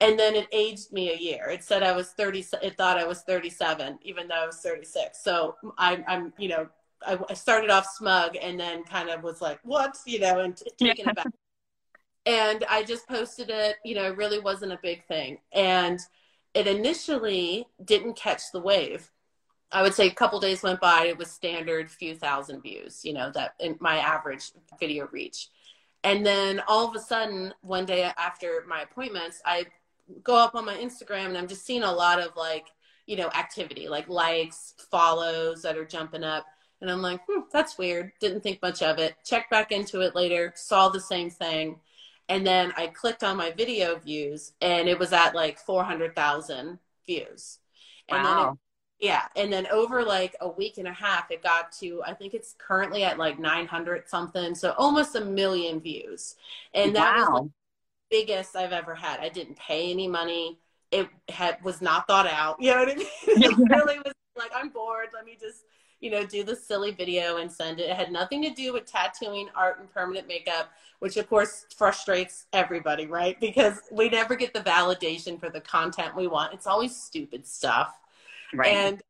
And 0.00 0.18
then 0.18 0.34
it 0.34 0.46
aged 0.52 0.92
me 0.92 1.10
a 1.10 1.16
year. 1.16 1.48
It 1.48 1.64
said 1.64 1.82
I 1.82 1.92
was 1.92 2.10
30, 2.10 2.44
it 2.62 2.76
thought 2.76 2.98
I 2.98 3.06
was 3.06 3.22
37, 3.22 3.98
even 4.02 4.28
though 4.28 4.42
I 4.42 4.46
was 4.46 4.58
36. 4.58 5.22
So 5.22 5.56
I'm, 5.78 6.04
I'm 6.06 6.34
you 6.38 6.48
know, 6.48 6.68
I, 7.06 7.18
I 7.30 7.34
started 7.34 7.70
off 7.70 7.86
smug 7.86 8.36
and 8.40 8.60
then 8.60 8.84
kind 8.84 9.08
of 9.08 9.22
was 9.22 9.40
like, 9.40 9.58
what, 9.62 9.96
you 10.06 10.20
know, 10.20 10.40
and 10.40 10.56
t- 10.56 10.70
taken 10.78 11.08
aback 11.08 11.28
and 12.26 12.64
I 12.68 12.82
just 12.82 13.08
posted 13.08 13.48
it. 13.48 13.76
You 13.84 13.94
know, 13.94 14.04
it 14.04 14.16
really 14.16 14.40
wasn't 14.40 14.72
a 14.72 14.80
big 14.82 15.06
thing, 15.06 15.38
and 15.52 16.00
it 16.52 16.66
initially 16.66 17.66
didn't 17.82 18.16
catch 18.16 18.50
the 18.52 18.60
wave. 18.60 19.10
I 19.72 19.82
would 19.82 19.94
say 19.94 20.08
a 20.08 20.14
couple 20.14 20.40
days 20.40 20.62
went 20.62 20.80
by. 20.80 21.06
It 21.06 21.18
was 21.18 21.30
standard 21.30 21.90
few 21.90 22.14
thousand 22.14 22.62
views. 22.62 23.04
You 23.04 23.14
know 23.14 23.30
that 23.34 23.54
in 23.60 23.76
my 23.80 23.98
average 23.98 24.50
video 24.78 25.08
reach, 25.12 25.48
and 26.02 26.26
then 26.26 26.60
all 26.66 26.88
of 26.88 26.96
a 26.96 27.00
sudden 27.00 27.54
one 27.62 27.86
day 27.86 28.10
after 28.18 28.64
my 28.68 28.82
appointments, 28.82 29.40
I 29.44 29.66
go 30.22 30.36
up 30.36 30.54
on 30.54 30.64
my 30.64 30.76
Instagram 30.76 31.26
and 31.26 31.38
I'm 31.38 31.48
just 31.48 31.64
seeing 31.64 31.82
a 31.82 31.92
lot 31.92 32.20
of 32.20 32.36
like 32.36 32.66
you 33.06 33.16
know 33.16 33.28
activity, 33.28 33.88
like 33.88 34.08
likes, 34.08 34.74
follows 34.90 35.62
that 35.62 35.78
are 35.78 35.86
jumping 35.86 36.24
up. 36.24 36.44
And 36.82 36.90
I'm 36.90 37.00
like, 37.00 37.20
hmm, 37.26 37.40
that's 37.50 37.78
weird. 37.78 38.12
Didn't 38.20 38.42
think 38.42 38.60
much 38.60 38.82
of 38.82 38.98
it. 38.98 39.14
Checked 39.24 39.50
back 39.50 39.72
into 39.72 40.02
it 40.02 40.14
later, 40.14 40.52
saw 40.56 40.90
the 40.90 41.00
same 41.00 41.30
thing 41.30 41.80
and 42.28 42.46
then 42.46 42.72
I 42.76 42.88
clicked 42.88 43.22
on 43.22 43.36
my 43.36 43.52
video 43.52 43.96
views 43.96 44.52
and 44.60 44.88
it 44.88 44.98
was 44.98 45.12
at 45.12 45.34
like 45.34 45.58
400,000 45.58 46.78
views. 47.06 47.58
And 48.08 48.22
wow. 48.22 48.44
then 48.44 48.52
it, 48.52 48.58
yeah. 48.98 49.22
And 49.36 49.52
then 49.52 49.66
over 49.68 50.02
like 50.02 50.34
a 50.40 50.48
week 50.48 50.78
and 50.78 50.88
a 50.88 50.92
half, 50.92 51.30
it 51.30 51.42
got 51.42 51.70
to, 51.80 52.02
I 52.04 52.14
think 52.14 52.34
it's 52.34 52.54
currently 52.58 53.04
at 53.04 53.18
like 53.18 53.38
900 53.38 54.08
something. 54.08 54.54
So 54.54 54.74
almost 54.76 55.14
a 55.14 55.24
million 55.24 55.80
views. 55.80 56.34
And 56.74 56.96
that 56.96 57.16
wow. 57.16 57.32
was 57.32 57.42
the 57.42 58.18
biggest 58.18 58.56
I've 58.56 58.72
ever 58.72 58.94
had. 58.94 59.20
I 59.20 59.28
didn't 59.28 59.58
pay 59.58 59.90
any 59.90 60.08
money. 60.08 60.58
It 60.90 61.08
had 61.28 61.62
was 61.62 61.80
not 61.80 62.06
thought 62.06 62.26
out. 62.26 62.56
You 62.60 62.72
know 62.72 62.78
what 62.78 62.90
I 62.90 62.94
mean? 62.94 63.06
it 63.26 63.56
really 63.70 63.98
was 63.98 64.12
like, 64.36 64.50
I'm 64.54 64.70
bored. 64.70 65.08
Let 65.14 65.24
me 65.24 65.36
just 65.40 65.64
you 66.00 66.10
know, 66.10 66.26
do 66.26 66.44
the 66.44 66.54
silly 66.54 66.90
video 66.90 67.38
and 67.38 67.50
send 67.50 67.80
it. 67.80 67.88
It 67.88 67.96
had 67.96 68.12
nothing 68.12 68.42
to 68.42 68.50
do 68.50 68.72
with 68.72 68.84
tattooing, 68.84 69.48
art, 69.54 69.80
and 69.80 69.92
permanent 69.92 70.28
makeup, 70.28 70.70
which 70.98 71.16
of 71.16 71.28
course 71.28 71.66
frustrates 71.74 72.46
everybody, 72.52 73.06
right? 73.06 73.38
Because 73.40 73.80
we 73.90 74.08
never 74.08 74.36
get 74.36 74.52
the 74.52 74.60
validation 74.60 75.40
for 75.40 75.48
the 75.48 75.60
content 75.60 76.14
we 76.14 76.26
want. 76.26 76.52
It's 76.52 76.66
always 76.66 76.94
stupid 76.94 77.46
stuff. 77.46 77.98
Right. 78.52 78.72
And 78.72 79.02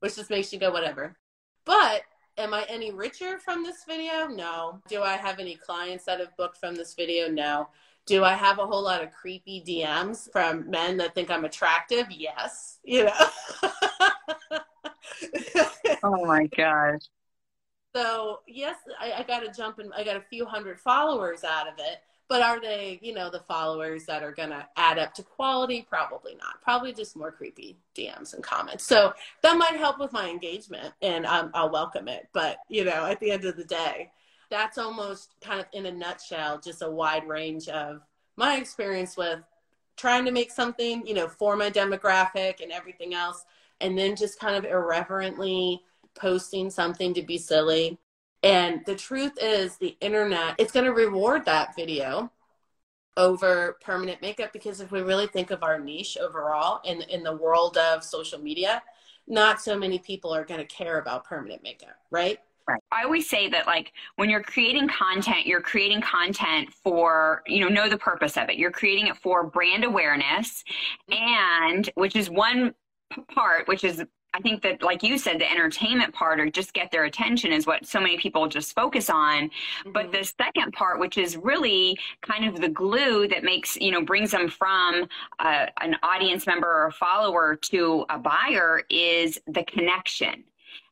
which 0.00 0.16
just 0.16 0.30
makes 0.30 0.52
you 0.52 0.58
go, 0.58 0.70
whatever. 0.70 1.16
But 1.64 2.02
am 2.38 2.54
I 2.54 2.64
any 2.68 2.92
richer 2.92 3.38
from 3.38 3.62
this 3.62 3.84
video? 3.86 4.26
No. 4.26 4.80
Do 4.88 5.02
I 5.02 5.16
have 5.16 5.38
any 5.38 5.56
clients 5.56 6.04
that 6.04 6.20
have 6.20 6.36
booked 6.36 6.58
from 6.58 6.76
this 6.76 6.94
video? 6.94 7.28
No. 7.28 7.68
Do 8.06 8.22
I 8.22 8.34
have 8.34 8.58
a 8.58 8.66
whole 8.66 8.82
lot 8.82 9.02
of 9.02 9.10
creepy 9.10 9.62
DMs 9.66 10.30
from 10.30 10.70
men 10.70 10.96
that 10.98 11.14
think 11.14 11.30
I'm 11.30 11.44
attractive? 11.44 12.06
Yes. 12.10 12.78
You 12.84 13.06
know. 13.06 13.28
oh 16.02 16.24
my 16.26 16.46
gosh. 16.56 17.00
So 17.94 18.40
yes, 18.46 18.76
I, 19.00 19.12
I 19.12 19.22
got 19.22 19.42
a 19.42 19.50
jump 19.50 19.78
and 19.78 19.92
I 19.94 20.04
got 20.04 20.16
a 20.16 20.24
few 20.28 20.44
hundred 20.44 20.80
followers 20.80 21.44
out 21.44 21.68
of 21.68 21.74
it. 21.78 21.98
But 22.28 22.42
are 22.42 22.60
they, 22.60 22.98
you 23.02 23.14
know, 23.14 23.30
the 23.30 23.40
followers 23.40 24.04
that 24.06 24.22
are 24.24 24.32
to 24.32 24.66
add 24.76 24.98
up 24.98 25.14
to 25.14 25.22
quality? 25.22 25.86
Probably 25.88 26.34
not. 26.34 26.60
Probably 26.60 26.92
just 26.92 27.16
more 27.16 27.30
creepy 27.30 27.78
DMs 27.96 28.34
and 28.34 28.42
comments. 28.42 28.84
So 28.84 29.12
that 29.42 29.56
might 29.56 29.76
help 29.76 30.00
with 30.00 30.12
my 30.12 30.28
engagement 30.28 30.92
and 31.02 31.24
um, 31.24 31.50
I'll 31.54 31.70
welcome 31.70 32.08
it. 32.08 32.28
But, 32.32 32.58
you 32.68 32.84
know, 32.84 33.06
at 33.06 33.20
the 33.20 33.30
end 33.30 33.44
of 33.44 33.56
the 33.56 33.64
day, 33.64 34.10
that's 34.50 34.76
almost 34.76 35.34
kind 35.40 35.60
of 35.60 35.66
in 35.72 35.86
a 35.86 35.92
nutshell, 35.92 36.60
just 36.60 36.82
a 36.82 36.90
wide 36.90 37.28
range 37.28 37.68
of 37.68 38.02
my 38.36 38.56
experience 38.56 39.16
with 39.16 39.40
trying 39.96 40.24
to 40.24 40.32
make 40.32 40.50
something, 40.50 41.06
you 41.06 41.14
know, 41.14 41.28
for 41.28 41.56
my 41.56 41.70
demographic 41.70 42.60
and 42.60 42.72
everything 42.72 43.14
else 43.14 43.44
and 43.80 43.96
then 43.98 44.16
just 44.16 44.38
kind 44.38 44.56
of 44.56 44.64
irreverently 44.64 45.80
posting 46.14 46.70
something 46.70 47.14
to 47.14 47.22
be 47.22 47.38
silly. 47.38 47.98
And 48.42 48.82
the 48.86 48.94
truth 48.94 49.32
is, 49.40 49.76
the 49.76 49.96
internet, 50.00 50.54
it's 50.58 50.72
going 50.72 50.86
to 50.86 50.92
reward 50.92 51.44
that 51.46 51.74
video 51.74 52.30
over 53.16 53.78
permanent 53.80 54.20
makeup 54.20 54.52
because 54.52 54.80
if 54.80 54.92
we 54.92 55.00
really 55.00 55.26
think 55.26 55.50
of 55.50 55.62
our 55.62 55.80
niche 55.80 56.18
overall 56.20 56.80
in, 56.84 57.02
in 57.02 57.22
the 57.22 57.34
world 57.34 57.76
of 57.76 58.04
social 58.04 58.38
media, 58.38 58.82
not 59.26 59.60
so 59.60 59.78
many 59.78 59.98
people 59.98 60.34
are 60.34 60.44
going 60.44 60.60
to 60.60 60.66
care 60.66 60.98
about 60.98 61.24
permanent 61.24 61.62
makeup, 61.62 61.96
right? 62.10 62.38
Right. 62.68 62.82
I 62.90 63.04
always 63.04 63.28
say 63.28 63.48
that 63.50 63.66
like 63.66 63.92
when 64.16 64.28
you're 64.28 64.42
creating 64.42 64.88
content, 64.88 65.46
you're 65.46 65.60
creating 65.60 66.00
content 66.00 66.72
for, 66.72 67.42
you 67.46 67.60
know, 67.60 67.68
know 67.68 67.88
the 67.88 67.96
purpose 67.96 68.36
of 68.36 68.48
it. 68.48 68.56
You're 68.56 68.72
creating 68.72 69.06
it 69.06 69.16
for 69.16 69.44
brand 69.44 69.84
awareness 69.84 70.64
mm-hmm. 71.08 71.22
and 71.22 71.90
which 71.94 72.16
is 72.16 72.28
one 72.28 72.74
part, 73.28 73.68
which 73.68 73.84
is 73.84 74.04
I 74.36 74.40
think 74.40 74.62
that, 74.62 74.82
like 74.82 75.02
you 75.02 75.16
said, 75.16 75.40
the 75.40 75.50
entertainment 75.50 76.12
part 76.12 76.40
or 76.40 76.50
just 76.50 76.74
get 76.74 76.90
their 76.90 77.04
attention 77.04 77.52
is 77.52 77.66
what 77.66 77.86
so 77.86 77.98
many 77.98 78.18
people 78.18 78.46
just 78.48 78.74
focus 78.74 79.08
on. 79.08 79.44
Mm-hmm. 79.44 79.92
But 79.92 80.12
the 80.12 80.24
second 80.24 80.72
part, 80.72 81.00
which 81.00 81.16
is 81.16 81.38
really 81.38 81.98
kind 82.20 82.44
of 82.44 82.60
the 82.60 82.68
glue 82.68 83.26
that 83.28 83.44
makes, 83.44 83.76
you 83.76 83.90
know, 83.90 84.02
brings 84.02 84.30
them 84.32 84.48
from 84.48 85.08
uh, 85.38 85.66
an 85.80 85.96
audience 86.02 86.46
member 86.46 86.68
or 86.68 86.88
a 86.88 86.92
follower 86.92 87.56
to 87.62 88.04
a 88.10 88.18
buyer 88.18 88.82
is 88.90 89.40
the 89.46 89.64
connection. 89.64 90.44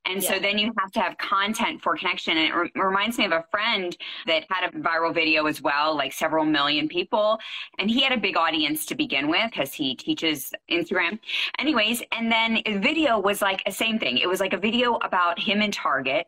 And 0.06 0.23
yeah. 0.23 0.30
so 0.30 0.38
then 0.38 0.58
you 0.58 0.73
have 0.78 0.92
to 0.92 1.00
have 1.00 1.16
content 1.18 1.82
for 1.82 1.96
connection. 1.96 2.37
And 2.37 2.49
it 2.49 2.54
re- 2.54 2.73
reminds 2.75 3.18
me 3.18 3.25
of 3.25 3.32
a 3.32 3.44
friend 3.50 3.96
that 4.26 4.44
had 4.50 4.68
a 4.68 4.78
viral 4.78 5.14
video 5.14 5.46
as 5.46 5.62
well, 5.62 5.96
like 5.96 6.12
several 6.12 6.44
million 6.44 6.88
people. 6.88 7.38
And 7.78 7.90
he 7.90 8.02
had 8.02 8.12
a 8.12 8.18
big 8.18 8.37
audience 8.37 8.87
to 8.87 8.94
begin 8.94 9.28
with 9.28 9.50
because 9.50 9.73
he 9.73 9.94
teaches 9.94 10.52
Instagram. 10.70 11.18
Anyways, 11.58 12.02
and 12.12 12.30
then 12.30 12.61
the 12.64 12.78
video 12.78 13.18
was 13.18 13.40
like 13.42 13.62
a 13.66 13.73
same 13.73 13.99
thing. 13.99 14.18
It 14.18 14.28
was 14.28 14.40
like 14.40 14.52
a 14.52 14.58
video 14.58 14.96
about 14.96 15.38
him 15.38 15.62
in 15.62 15.70
Target 15.70 16.26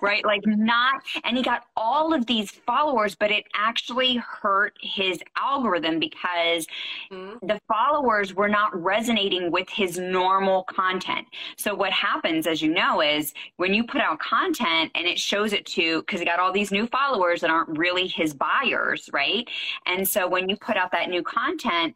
right? 0.00 0.24
Like 0.24 0.42
not, 0.46 1.02
and 1.24 1.36
he 1.36 1.42
got 1.42 1.66
all 1.76 2.12
of 2.12 2.26
these 2.26 2.50
followers, 2.50 3.14
but 3.14 3.30
it 3.30 3.44
actually 3.54 4.16
hurt 4.16 4.76
his 4.80 5.20
algorithm 5.36 5.98
because 5.98 6.66
mm-hmm. 7.10 7.46
the 7.46 7.60
followers 7.68 8.34
were 8.34 8.48
not 8.48 8.74
resonating 8.80 9.50
with 9.50 9.68
his 9.68 9.98
normal 9.98 10.64
content. 10.64 11.26
So 11.56 11.74
what 11.74 11.92
happens, 11.92 12.46
as 12.46 12.62
you 12.62 12.72
know, 12.72 13.00
is 13.00 13.34
when 13.56 13.74
you 13.74 13.84
put 13.84 14.00
out 14.00 14.18
content 14.18 14.90
and 14.94 15.06
it 15.06 15.18
shows 15.18 15.52
it 15.52 15.66
to, 15.66 16.00
because 16.00 16.20
he 16.20 16.26
got 16.26 16.40
all 16.40 16.52
these 16.52 16.70
new 16.70 16.86
followers 16.86 17.40
that 17.40 17.50
aren't 17.50 17.76
really 17.78 18.06
his 18.06 18.34
buyers, 18.34 19.10
right? 19.12 19.48
And 19.86 20.06
so 20.06 20.28
when 20.28 20.48
you 20.48 20.56
put 20.56 20.76
out 20.76 20.90
that 20.92 21.08
new 21.08 21.22
content, 21.22 21.94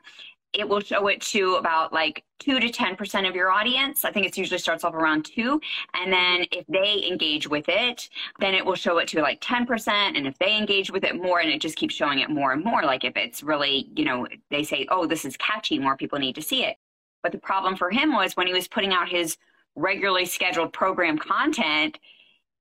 it 0.58 0.68
will 0.68 0.80
show 0.80 1.06
it 1.06 1.20
to 1.20 1.54
about 1.54 1.92
like 1.92 2.24
two 2.40 2.58
to 2.58 2.68
10% 2.68 3.28
of 3.28 3.34
your 3.36 3.52
audience. 3.52 4.04
I 4.04 4.10
think 4.10 4.26
it 4.26 4.36
usually 4.36 4.58
starts 4.58 4.82
off 4.82 4.92
around 4.92 5.24
two. 5.24 5.60
And 5.94 6.12
then 6.12 6.46
if 6.50 6.66
they 6.66 7.06
engage 7.08 7.48
with 7.48 7.66
it, 7.68 8.08
then 8.40 8.54
it 8.54 8.66
will 8.66 8.74
show 8.74 8.98
it 8.98 9.06
to 9.08 9.22
like 9.22 9.40
10%. 9.40 9.88
And 9.88 10.26
if 10.26 10.36
they 10.38 10.56
engage 10.56 10.90
with 10.90 11.04
it 11.04 11.14
more, 11.14 11.38
and 11.38 11.48
it 11.48 11.60
just 11.60 11.76
keeps 11.76 11.94
showing 11.94 12.18
it 12.18 12.28
more 12.28 12.52
and 12.52 12.64
more, 12.64 12.82
like 12.82 13.04
if 13.04 13.16
it's 13.16 13.44
really, 13.44 13.88
you 13.94 14.04
know, 14.04 14.26
they 14.50 14.64
say, 14.64 14.84
oh, 14.90 15.06
this 15.06 15.24
is 15.24 15.36
catchy, 15.36 15.78
more 15.78 15.96
people 15.96 16.18
need 16.18 16.34
to 16.34 16.42
see 16.42 16.64
it. 16.64 16.76
But 17.22 17.30
the 17.30 17.38
problem 17.38 17.76
for 17.76 17.88
him 17.88 18.12
was 18.12 18.36
when 18.36 18.48
he 18.48 18.52
was 18.52 18.66
putting 18.66 18.92
out 18.92 19.08
his 19.08 19.36
regularly 19.76 20.24
scheduled 20.24 20.72
program 20.72 21.18
content, 21.18 21.98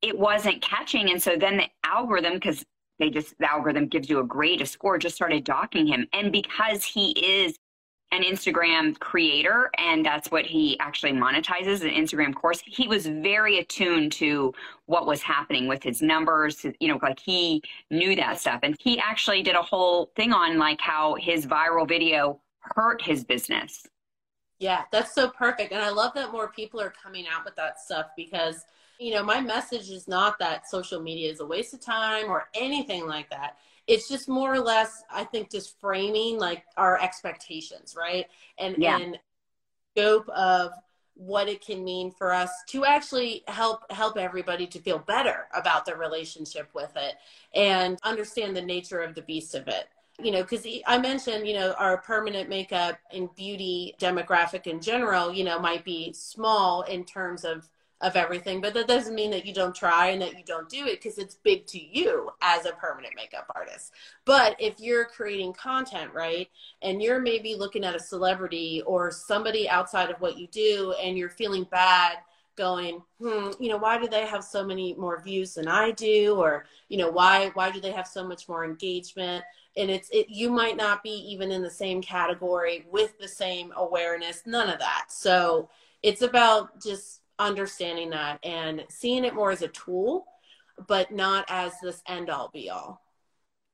it 0.03 0.17
wasn't 0.17 0.61
catching. 0.61 1.09
And 1.09 1.21
so 1.21 1.35
then 1.35 1.57
the 1.57 1.67
algorithm, 1.83 2.33
because 2.33 2.63
they 2.99 3.09
just, 3.09 3.35
the 3.39 3.51
algorithm 3.51 3.87
gives 3.87 4.07
you 4.07 4.19
a 4.19 4.23
grade, 4.23 4.61
a 4.61 4.67
score, 4.67 4.99
just 4.99 5.15
started 5.15 5.43
docking 5.43 5.87
him. 5.87 6.07
And 6.13 6.31
because 6.31 6.83
he 6.83 7.11
is 7.11 7.57
an 8.11 8.23
Instagram 8.23 8.97
creator, 8.99 9.69
and 9.77 10.05
that's 10.05 10.31
what 10.31 10.45
he 10.45 10.79
actually 10.79 11.11
monetizes 11.11 11.81
an 11.81 11.89
Instagram 11.89 12.33
course. 12.33 12.61
He 12.65 12.87
was 12.87 13.05
very 13.05 13.59
attuned 13.59 14.13
to 14.13 14.53
what 14.85 15.05
was 15.05 15.21
happening 15.21 15.67
with 15.67 15.83
his 15.83 16.01
numbers. 16.01 16.65
You 16.79 16.87
know, 16.87 16.99
like 17.01 17.19
he 17.19 17.61
knew 17.91 18.15
that 18.15 18.39
stuff. 18.39 18.61
And 18.63 18.75
he 18.79 18.97
actually 18.99 19.43
did 19.43 19.55
a 19.55 19.61
whole 19.61 20.11
thing 20.15 20.31
on 20.31 20.57
like 20.57 20.79
how 20.79 21.15
his 21.15 21.45
viral 21.45 21.87
video 21.87 22.39
hurt 22.61 23.01
his 23.01 23.23
business. 23.25 23.85
Yeah, 24.59 24.83
that's 24.91 25.13
so 25.13 25.29
perfect. 25.29 25.71
And 25.71 25.81
I 25.81 25.89
love 25.89 26.13
that 26.15 26.31
more 26.31 26.49
people 26.49 26.81
are 26.81 26.93
coming 27.03 27.25
out 27.31 27.45
with 27.45 27.55
that 27.57 27.79
stuff 27.79 28.07
because, 28.15 28.65
you 28.99 29.13
know, 29.13 29.21
my 29.21 29.39
message 29.41 29.91
is 29.91 30.07
not 30.07 30.39
that 30.39 30.67
social 30.67 31.01
media 31.01 31.31
is 31.31 31.41
a 31.41 31.45
waste 31.45 31.73
of 31.73 31.81
time 31.81 32.25
or 32.29 32.47
anything 32.55 33.05
like 33.05 33.29
that 33.29 33.57
it's 33.87 34.07
just 34.07 34.27
more 34.27 34.53
or 34.53 34.59
less 34.59 35.03
i 35.11 35.23
think 35.23 35.49
just 35.49 35.79
framing 35.79 36.37
like 36.37 36.63
our 36.77 37.01
expectations 37.01 37.95
right 37.97 38.27
and 38.57 38.75
yeah. 38.77 38.97
and 38.97 39.19
scope 39.95 40.27
of 40.29 40.71
what 41.15 41.49
it 41.49 41.65
can 41.65 41.83
mean 41.83 42.11
for 42.11 42.31
us 42.31 42.51
to 42.67 42.85
actually 42.85 43.43
help 43.47 43.81
help 43.91 44.17
everybody 44.17 44.67
to 44.67 44.79
feel 44.79 44.99
better 44.99 45.47
about 45.55 45.85
their 45.85 45.97
relationship 45.97 46.69
with 46.75 46.91
it 46.95 47.15
and 47.55 47.97
understand 48.03 48.55
the 48.55 48.61
nature 48.61 49.01
of 49.01 49.15
the 49.15 49.21
beast 49.23 49.55
of 49.55 49.67
it 49.67 49.85
you 50.21 50.31
know 50.31 50.43
because 50.43 50.67
i 50.85 50.97
mentioned 50.97 51.47
you 51.47 51.53
know 51.53 51.73
our 51.79 51.97
permanent 51.97 52.49
makeup 52.49 52.99
and 53.11 53.33
beauty 53.35 53.95
demographic 53.99 54.67
in 54.67 54.79
general 54.79 55.33
you 55.33 55.43
know 55.43 55.59
might 55.59 55.83
be 55.83 56.13
small 56.13 56.83
in 56.83 57.03
terms 57.03 57.43
of 57.43 57.67
of 58.01 58.15
everything 58.15 58.61
but 58.61 58.73
that 58.75 58.87
doesn't 58.87 59.15
mean 59.15 59.31
that 59.31 59.45
you 59.45 59.53
don't 59.53 59.75
try 59.75 60.07
and 60.09 60.21
that 60.21 60.37
you 60.37 60.43
don't 60.45 60.69
do 60.69 60.85
it 60.85 61.01
because 61.01 61.17
it's 61.17 61.35
big 61.35 61.65
to 61.65 61.79
you 61.79 62.29
as 62.41 62.65
a 62.65 62.71
permanent 62.73 63.13
makeup 63.15 63.51
artist. 63.55 63.91
But 64.23 64.55
if 64.59 64.79
you're 64.79 65.05
creating 65.05 65.53
content 65.53 66.13
right 66.13 66.47
and 66.83 67.01
you're 67.01 67.19
maybe 67.19 67.55
looking 67.55 67.83
at 67.83 67.95
a 67.95 67.99
celebrity 67.99 68.83
or 68.85 69.11
somebody 69.11 69.67
outside 69.67 70.11
of 70.11 70.21
what 70.21 70.37
you 70.37 70.47
do 70.47 70.93
and 71.01 71.17
you're 71.17 71.29
feeling 71.29 71.65
bad 71.71 72.17
going 72.55 73.01
hmm 73.19 73.51
you 73.59 73.69
know 73.69 73.77
why 73.77 73.99
do 73.99 74.07
they 74.07 74.25
have 74.25 74.43
so 74.43 74.65
many 74.65 74.95
more 74.95 75.21
views 75.21 75.53
than 75.53 75.67
i 75.67 75.91
do? 75.91 76.35
Or 76.35 76.65
you 76.89 76.97
know 76.97 77.09
why 77.09 77.51
why 77.53 77.71
do 77.71 77.79
they 77.79 77.91
have 77.91 78.07
so 78.07 78.27
much 78.27 78.47
more 78.47 78.65
engagement? 78.65 79.43
And 79.75 79.89
it's 79.89 80.09
it 80.11 80.29
you 80.29 80.51
might 80.51 80.77
not 80.77 81.03
be 81.03 81.11
even 81.31 81.51
in 81.51 81.61
the 81.61 81.69
same 81.69 82.01
category 82.01 82.85
with 82.91 83.17
the 83.19 83.27
same 83.27 83.73
awareness 83.75 84.43
none 84.45 84.69
of 84.69 84.79
that. 84.79 85.05
So 85.09 85.69
it's 86.03 86.21
about 86.21 86.81
just 86.81 87.21
understanding 87.39 88.09
that 88.11 88.39
and 88.43 88.83
seeing 88.89 89.25
it 89.25 89.35
more 89.35 89.51
as 89.51 89.61
a 89.61 89.67
tool, 89.69 90.25
but 90.87 91.11
not 91.11 91.45
as 91.49 91.73
this 91.81 92.01
end 92.07 92.29
all 92.29 92.49
be 92.53 92.69
all. 92.69 93.01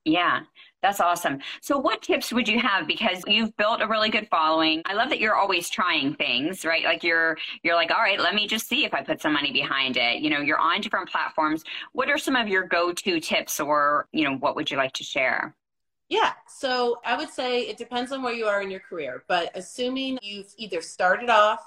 Yeah, 0.06 0.40
that's 0.82 1.00
awesome. 1.00 1.38
So, 1.62 1.78
what 1.78 2.02
tips 2.02 2.30
would 2.30 2.46
you 2.46 2.60
have? 2.60 2.86
Because 2.86 3.22
you've 3.26 3.56
built 3.56 3.80
a 3.80 3.86
really 3.86 4.10
good 4.10 4.28
following. 4.28 4.82
I 4.84 4.92
love 4.92 5.08
that 5.08 5.18
you're 5.18 5.34
always 5.34 5.70
trying 5.70 6.14
things, 6.14 6.64
right? 6.66 6.84
Like 6.84 7.02
you're 7.02 7.38
you're 7.62 7.74
like, 7.74 7.90
all 7.90 8.02
right, 8.02 8.20
let 8.20 8.34
me 8.34 8.46
just 8.46 8.68
see 8.68 8.84
if 8.84 8.92
I 8.92 9.02
put 9.02 9.22
some 9.22 9.32
money 9.32 9.50
behind 9.50 9.96
it. 9.96 10.20
You 10.20 10.28
know, 10.28 10.40
you're 10.40 10.58
on 10.58 10.82
different 10.82 11.08
platforms. 11.08 11.64
What 11.92 12.10
are 12.10 12.18
some 12.18 12.36
of 12.36 12.48
your 12.48 12.64
go-to 12.68 13.18
tips, 13.18 13.60
or 13.60 14.06
you 14.12 14.24
know, 14.24 14.36
what 14.36 14.56
would 14.56 14.70
you 14.70 14.76
like 14.76 14.92
to 14.94 15.04
share? 15.04 15.56
Yeah, 16.10 16.32
so 16.46 17.00
I 17.04 17.16
would 17.16 17.30
say 17.30 17.62
it 17.62 17.78
depends 17.78 18.12
on 18.12 18.22
where 18.22 18.34
you 18.34 18.44
are 18.44 18.60
in 18.60 18.70
your 18.70 18.80
career, 18.80 19.24
but 19.26 19.50
assuming 19.54 20.18
you've 20.20 20.52
either 20.58 20.82
started 20.82 21.30
off 21.30 21.60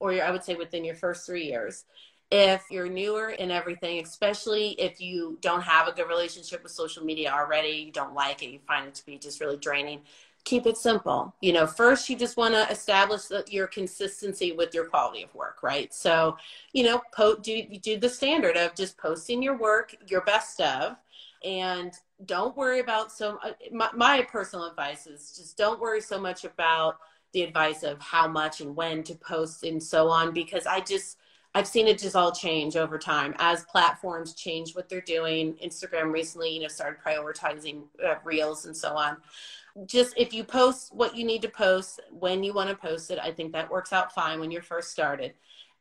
or 0.00 0.12
I 0.12 0.30
would 0.30 0.44
say 0.44 0.54
within 0.54 0.84
your 0.84 0.94
first 0.94 1.26
three 1.26 1.44
years. 1.46 1.84
If 2.30 2.64
you're 2.70 2.88
newer 2.88 3.30
in 3.30 3.50
everything, 3.50 4.02
especially 4.02 4.70
if 4.70 5.00
you 5.00 5.38
don't 5.40 5.60
have 5.62 5.86
a 5.86 5.92
good 5.92 6.08
relationship 6.08 6.62
with 6.62 6.72
social 6.72 7.04
media 7.04 7.30
already, 7.30 7.68
you 7.86 7.92
don't 7.92 8.14
like 8.14 8.42
it, 8.42 8.50
you 8.50 8.58
find 8.66 8.88
it 8.88 8.94
to 8.94 9.06
be 9.06 9.18
just 9.18 9.40
really 9.40 9.58
draining, 9.58 10.00
keep 10.44 10.66
it 10.66 10.76
simple. 10.76 11.34
You 11.40 11.52
know, 11.52 11.66
first 11.66 12.08
you 12.08 12.16
just 12.16 12.36
want 12.36 12.54
to 12.54 12.68
establish 12.70 13.24
that 13.26 13.52
your 13.52 13.66
consistency 13.66 14.52
with 14.52 14.74
your 14.74 14.86
quality 14.86 15.22
of 15.22 15.34
work, 15.34 15.62
right? 15.62 15.92
So, 15.92 16.36
you 16.72 16.84
know, 16.84 17.02
po- 17.14 17.36
do 17.36 17.62
do 17.82 17.98
the 17.98 18.08
standard 18.08 18.56
of 18.56 18.74
just 18.74 18.98
posting 18.98 19.42
your 19.42 19.56
work, 19.56 19.94
your 20.06 20.22
best 20.22 20.60
of, 20.60 20.96
and 21.44 21.92
don't 22.26 22.56
worry 22.56 22.80
about 22.80 23.12
so. 23.12 23.38
Uh, 23.42 23.52
my, 23.72 23.90
my 23.94 24.22
personal 24.22 24.66
advice 24.66 25.06
is 25.06 25.34
just 25.36 25.56
don't 25.56 25.80
worry 25.80 26.00
so 26.00 26.20
much 26.20 26.44
about 26.44 26.96
the 27.34 27.42
advice 27.42 27.82
of 27.82 28.00
how 28.00 28.26
much 28.26 28.62
and 28.62 28.74
when 28.74 29.02
to 29.02 29.14
post 29.16 29.64
and 29.64 29.82
so 29.82 30.08
on 30.08 30.32
because 30.32 30.66
I 30.66 30.80
just 30.80 31.18
I've 31.56 31.68
seen 31.68 31.86
it 31.86 31.98
just 31.98 32.16
all 32.16 32.32
change 32.32 32.74
over 32.74 32.98
time 32.98 33.34
as 33.38 33.64
platforms 33.66 34.34
change 34.34 34.74
what 34.74 34.88
they're 34.88 35.00
doing. 35.00 35.54
Instagram 35.64 36.10
recently, 36.12 36.54
you 36.54 36.62
know, 36.62 36.68
started 36.68 36.98
prioritizing 37.00 37.82
uh, 38.04 38.16
reels 38.24 38.64
and 38.64 38.76
so 38.76 38.96
on. 38.96 39.18
Just 39.86 40.14
if 40.16 40.32
you 40.32 40.42
post 40.42 40.92
what 40.92 41.16
you 41.16 41.24
need 41.24 41.42
to 41.42 41.48
post 41.48 42.00
when 42.10 42.42
you 42.42 42.52
want 42.52 42.70
to 42.70 42.76
post 42.76 43.10
it, 43.10 43.20
I 43.22 43.30
think 43.30 43.52
that 43.52 43.70
works 43.70 43.92
out 43.92 44.12
fine 44.12 44.40
when 44.40 44.50
you're 44.50 44.62
first 44.62 44.90
started 44.90 45.34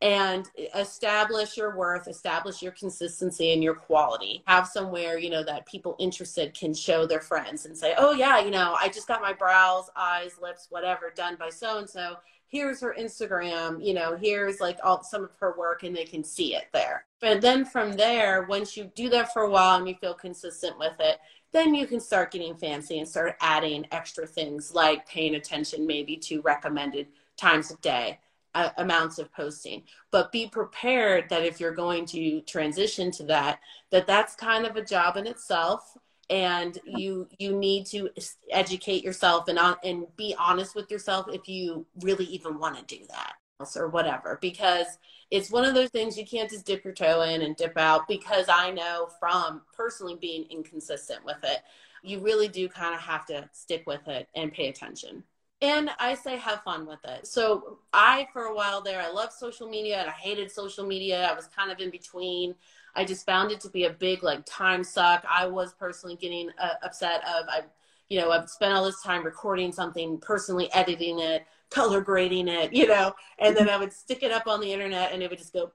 and 0.03 0.49
establish 0.75 1.55
your 1.55 1.77
worth, 1.77 2.09
establish 2.09 2.61
your 2.61 2.73
consistency 2.73 3.53
and 3.53 3.63
your 3.63 3.73
quality. 3.73 4.43
Have 4.47 4.67
somewhere, 4.67 5.17
you 5.17 5.29
know, 5.29 5.45
that 5.45 5.65
people 5.65 5.95
interested 5.97 6.53
can 6.53 6.73
show 6.73 7.07
their 7.07 7.21
friends 7.21 7.65
and 7.65 7.75
say, 7.75 7.93
oh, 7.97 8.11
yeah, 8.11 8.41
you 8.43 8.51
know, 8.51 8.75
I 8.77 8.89
just 8.89 9.07
got 9.07 9.21
my 9.21 9.31
brows, 9.31 9.89
eyes, 9.95 10.33
lips, 10.41 10.67
whatever 10.69 11.13
done 11.15 11.37
by 11.37 11.49
so 11.49 11.77
and 11.77 11.89
so. 11.89 12.17
Here's 12.49 12.81
her 12.81 12.93
Instagram, 12.99 13.83
you 13.83 13.93
know, 13.93 14.17
here's 14.17 14.59
like 14.59 14.77
all 14.83 15.01
some 15.03 15.23
of 15.23 15.31
her 15.39 15.55
work, 15.57 15.83
and 15.83 15.95
they 15.95 16.03
can 16.03 16.23
see 16.23 16.53
it 16.53 16.65
there. 16.73 17.05
And 17.21 17.41
then 17.41 17.63
from 17.63 17.93
there, 17.93 18.45
once 18.49 18.75
you 18.75 18.91
do 18.95 19.09
that 19.09 19.31
for 19.31 19.43
a 19.43 19.49
while 19.49 19.77
and 19.77 19.87
you 19.87 19.95
feel 19.95 20.13
consistent 20.13 20.77
with 20.77 20.99
it, 20.99 21.17
then 21.53 21.73
you 21.73 21.87
can 21.87 22.01
start 22.01 22.31
getting 22.31 22.55
fancy 22.55 22.99
and 22.99 23.07
start 23.07 23.37
adding 23.39 23.87
extra 23.91 24.27
things 24.27 24.73
like 24.73 25.07
paying 25.07 25.35
attention 25.35 25.87
maybe 25.87 26.17
to 26.17 26.41
recommended 26.41 27.07
times 27.37 27.71
of 27.71 27.79
day 27.79 28.19
uh, 28.55 28.69
amounts 28.77 29.19
of 29.19 29.31
posting. 29.33 29.83
But 30.11 30.31
be 30.31 30.47
prepared 30.47 31.29
that 31.29 31.43
if 31.43 31.59
you're 31.59 31.73
going 31.73 32.05
to 32.07 32.41
transition 32.41 33.11
to 33.11 33.23
that 33.23 33.59
that 33.91 34.07
that's 34.07 34.35
kind 34.35 34.65
of 34.65 34.75
a 34.75 34.85
job 34.85 35.17
in 35.17 35.27
itself. 35.27 35.97
And 36.29 36.79
you 36.85 37.27
you 37.37 37.55
need 37.55 37.85
to 37.87 38.09
educate 38.49 39.03
yourself 39.03 39.47
and 39.49 39.59
on 39.59 39.75
and 39.83 40.05
be 40.15 40.35
honest 40.39 40.75
with 40.75 40.89
yourself 40.89 41.27
if 41.31 41.47
you 41.47 41.85
really 42.01 42.25
even 42.25 42.57
want 42.57 42.77
to 42.77 42.97
do 42.97 43.05
that 43.09 43.33
or 43.75 43.89
whatever. 43.89 44.39
Because 44.41 44.87
it's 45.31 45.51
one 45.51 45.65
of 45.65 45.73
those 45.75 45.89
things 45.89 46.17
you 46.17 46.25
can't 46.25 46.49
just 46.49 46.65
dip 46.65 46.83
your 46.83 46.93
toe 46.93 47.21
in 47.21 47.41
and 47.41 47.55
dip 47.55 47.77
out 47.77 48.07
because 48.07 48.45
I 48.47 48.71
know 48.71 49.09
from 49.19 49.61
personally 49.75 50.17
being 50.19 50.45
inconsistent 50.49 51.25
with 51.25 51.43
it 51.43 51.59
you 52.03 52.19
really 52.19 52.49
do 52.49 52.67
kind 52.67 52.93
of 52.93 53.01
have 53.01 53.25
to 53.25 53.49
stick 53.53 53.83
with 53.87 54.07
it 54.07 54.27
and 54.35 54.51
pay 54.51 54.67
attention 54.67 55.23
and 55.63 55.89
I 55.97 56.13
say 56.13 56.35
have 56.35 56.61
fun 56.63 56.85
with 56.85 56.99
it. 57.05 57.25
So 57.25 57.79
I, 57.93 58.27
for 58.33 58.43
a 58.43 58.55
while 58.55 58.81
there, 58.81 59.01
I 59.01 59.09
loved 59.09 59.31
social 59.31 59.67
media 59.67 59.99
and 59.99 60.09
I 60.09 60.11
hated 60.11 60.51
social 60.51 60.85
media. 60.85 61.25
I 61.25 61.33
was 61.33 61.47
kind 61.47 61.71
of 61.71 61.79
in 61.79 61.89
between. 61.89 62.53
I 62.95 63.05
just 63.05 63.25
found 63.25 63.49
it 63.49 63.61
to 63.61 63.69
be 63.69 63.85
a 63.85 63.89
big 63.89 64.23
like 64.23 64.45
time 64.45 64.83
suck. 64.83 65.25
I 65.27 65.47
was 65.47 65.73
personally 65.73 66.17
getting 66.17 66.49
uh, 66.59 66.73
upset 66.83 67.21
of 67.21 67.45
I, 67.47 67.61
you 68.09 68.19
know, 68.19 68.29
I've 68.31 68.49
spent 68.49 68.73
all 68.73 68.83
this 68.83 69.01
time 69.01 69.23
recording 69.23 69.71
something, 69.71 70.17
personally 70.19 70.71
editing 70.73 71.19
it, 71.19 71.45
color 71.69 72.01
grading 72.01 72.49
it, 72.49 72.73
you 72.73 72.85
know, 72.85 73.13
and 73.39 73.55
then 73.55 73.69
I 73.69 73.77
would 73.77 73.93
stick 73.93 74.21
it 74.21 74.31
up 74.31 74.47
on 74.47 74.59
the 74.59 74.71
internet 74.71 75.13
and 75.13 75.23
it 75.23 75.29
would 75.29 75.39
just 75.39 75.53
go 75.53 75.71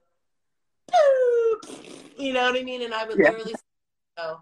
you 2.18 2.32
know 2.32 2.50
what 2.50 2.60
I 2.60 2.64
mean? 2.64 2.82
And 2.82 2.94
I 2.94 3.04
would 3.04 3.18
yeah. 3.18 3.30
literally 3.30 3.54
go, 4.16 4.38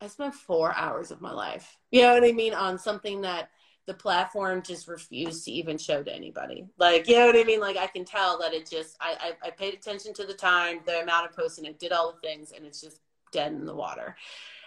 I 0.00 0.06
spent 0.06 0.34
four 0.34 0.74
hours 0.74 1.10
of 1.10 1.20
my 1.20 1.32
life, 1.32 1.76
you 1.90 2.02
know 2.02 2.14
what 2.14 2.24
I 2.24 2.32
mean, 2.32 2.54
on 2.54 2.78
something 2.78 3.20
that 3.22 3.50
the 3.88 3.94
platform 3.94 4.62
just 4.62 4.86
refused 4.86 5.46
to 5.46 5.50
even 5.50 5.78
show 5.78 6.02
to 6.02 6.14
anybody. 6.14 6.66
Like, 6.76 7.08
you 7.08 7.16
know 7.16 7.24
what 7.24 7.36
I 7.36 7.44
mean? 7.44 7.58
Like, 7.58 7.78
I 7.78 7.86
can 7.86 8.04
tell 8.04 8.38
that 8.38 8.52
it 8.52 8.68
just, 8.68 8.98
I, 9.00 9.16
I, 9.18 9.48
I 9.48 9.50
paid 9.50 9.72
attention 9.72 10.12
to 10.12 10.26
the 10.26 10.34
time, 10.34 10.80
the 10.84 11.00
amount 11.00 11.24
of 11.24 11.34
posting, 11.34 11.64
it 11.64 11.78
did 11.78 11.90
all 11.90 12.12
the 12.12 12.20
things, 12.20 12.52
and 12.52 12.66
it's 12.66 12.82
just 12.82 13.00
dead 13.32 13.52
in 13.52 13.64
the 13.64 13.74
water. 13.74 14.14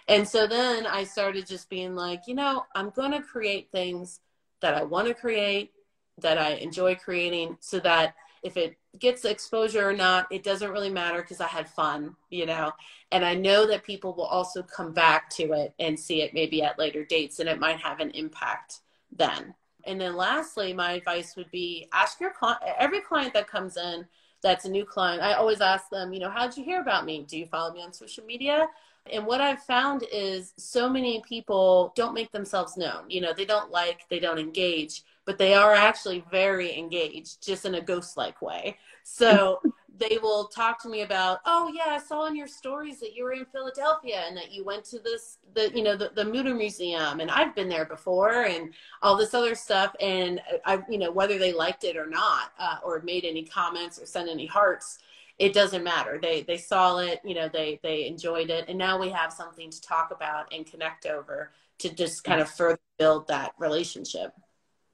And 0.08 0.28
so 0.28 0.48
then 0.48 0.88
I 0.88 1.04
started 1.04 1.46
just 1.46 1.70
being 1.70 1.94
like, 1.94 2.22
you 2.26 2.34
know, 2.34 2.64
I'm 2.74 2.90
going 2.90 3.12
to 3.12 3.22
create 3.22 3.70
things 3.70 4.18
that 4.60 4.74
I 4.74 4.82
want 4.82 5.06
to 5.06 5.14
create, 5.14 5.70
that 6.18 6.36
I 6.36 6.54
enjoy 6.54 6.96
creating, 6.96 7.58
so 7.60 7.78
that 7.78 8.16
if 8.42 8.56
it 8.56 8.76
gets 8.98 9.24
exposure 9.24 9.88
or 9.88 9.92
not, 9.92 10.26
it 10.32 10.42
doesn't 10.42 10.72
really 10.72 10.90
matter 10.90 11.22
because 11.22 11.40
I 11.40 11.46
had 11.46 11.68
fun, 11.68 12.16
you 12.28 12.44
know. 12.44 12.72
And 13.12 13.24
I 13.24 13.34
know 13.34 13.68
that 13.68 13.84
people 13.84 14.14
will 14.14 14.24
also 14.24 14.64
come 14.64 14.92
back 14.92 15.30
to 15.30 15.52
it 15.52 15.74
and 15.78 15.96
see 15.96 16.22
it 16.22 16.34
maybe 16.34 16.60
at 16.60 16.76
later 16.76 17.04
dates, 17.04 17.38
and 17.38 17.48
it 17.48 17.60
might 17.60 17.78
have 17.78 18.00
an 18.00 18.10
impact 18.10 18.80
then. 19.16 19.54
And 19.84 20.00
then 20.00 20.16
lastly, 20.16 20.72
my 20.72 20.92
advice 20.92 21.36
would 21.36 21.50
be 21.50 21.88
ask 21.92 22.20
your 22.20 22.32
client, 22.32 22.62
every 22.78 23.00
client 23.00 23.34
that 23.34 23.48
comes 23.48 23.76
in 23.76 24.06
that's 24.42 24.64
a 24.64 24.70
new 24.70 24.84
client, 24.84 25.22
I 25.22 25.34
always 25.34 25.60
ask 25.60 25.88
them, 25.88 26.12
you 26.12 26.20
know, 26.20 26.30
how 26.30 26.46
did 26.46 26.56
you 26.56 26.64
hear 26.64 26.80
about 26.80 27.06
me? 27.06 27.24
Do 27.28 27.38
you 27.38 27.46
follow 27.46 27.72
me 27.72 27.82
on 27.82 27.92
social 27.92 28.24
media? 28.24 28.68
And 29.10 29.26
what 29.26 29.40
I've 29.40 29.62
found 29.62 30.04
is 30.12 30.52
so 30.56 30.88
many 30.88 31.22
people 31.26 31.92
don't 31.96 32.14
make 32.14 32.30
themselves 32.32 32.76
known. 32.76 33.08
You 33.08 33.20
know, 33.20 33.32
they 33.32 33.44
don't 33.44 33.70
like, 33.70 34.02
they 34.08 34.20
don't 34.20 34.38
engage, 34.38 35.02
but 35.24 35.38
they 35.38 35.54
are 35.54 35.74
actually 35.74 36.24
very 36.30 36.76
engaged, 36.76 37.44
just 37.44 37.64
in 37.64 37.74
a 37.74 37.80
ghost 37.80 38.16
like 38.16 38.40
way. 38.42 38.76
So 39.04 39.60
they 39.98 40.18
will 40.22 40.46
talk 40.46 40.80
to 40.82 40.88
me 40.88 41.02
about, 41.02 41.40
oh 41.44 41.70
yeah, 41.74 41.92
I 41.92 41.98
saw 41.98 42.26
in 42.26 42.36
your 42.36 42.46
stories 42.46 42.98
that 43.00 43.14
you 43.14 43.24
were 43.24 43.32
in 43.32 43.44
Philadelphia 43.44 44.24
and 44.26 44.36
that 44.36 44.50
you 44.52 44.64
went 44.64 44.84
to 44.86 44.98
this, 44.98 45.38
the 45.54 45.70
you 45.74 45.82
know, 45.82 45.96
the, 45.96 46.10
the 46.14 46.24
Mutter 46.24 46.54
Museum, 46.54 47.20
and 47.20 47.30
I've 47.30 47.54
been 47.54 47.68
there 47.68 47.84
before, 47.84 48.44
and 48.44 48.72
all 49.02 49.16
this 49.16 49.34
other 49.34 49.54
stuff. 49.54 49.94
And 50.00 50.40
I, 50.64 50.82
you 50.88 50.98
know, 50.98 51.10
whether 51.10 51.38
they 51.38 51.52
liked 51.52 51.84
it 51.84 51.96
or 51.96 52.06
not, 52.06 52.52
uh, 52.58 52.78
or 52.84 53.00
made 53.02 53.24
any 53.24 53.44
comments 53.44 54.00
or 54.00 54.06
sent 54.06 54.28
any 54.28 54.46
hearts, 54.46 54.98
it 55.38 55.52
doesn't 55.52 55.84
matter. 55.84 56.18
They 56.20 56.42
they 56.42 56.58
saw 56.58 56.98
it, 56.98 57.20
you 57.24 57.34
know, 57.34 57.48
they 57.48 57.78
they 57.82 58.06
enjoyed 58.06 58.50
it, 58.50 58.66
and 58.68 58.78
now 58.78 58.98
we 58.98 59.10
have 59.10 59.32
something 59.32 59.70
to 59.70 59.80
talk 59.82 60.10
about 60.10 60.52
and 60.54 60.66
connect 60.66 61.06
over 61.06 61.50
to 61.78 61.94
just 61.94 62.24
kind 62.24 62.40
of 62.40 62.48
further 62.48 62.80
build 62.98 63.28
that 63.28 63.52
relationship. 63.58 64.32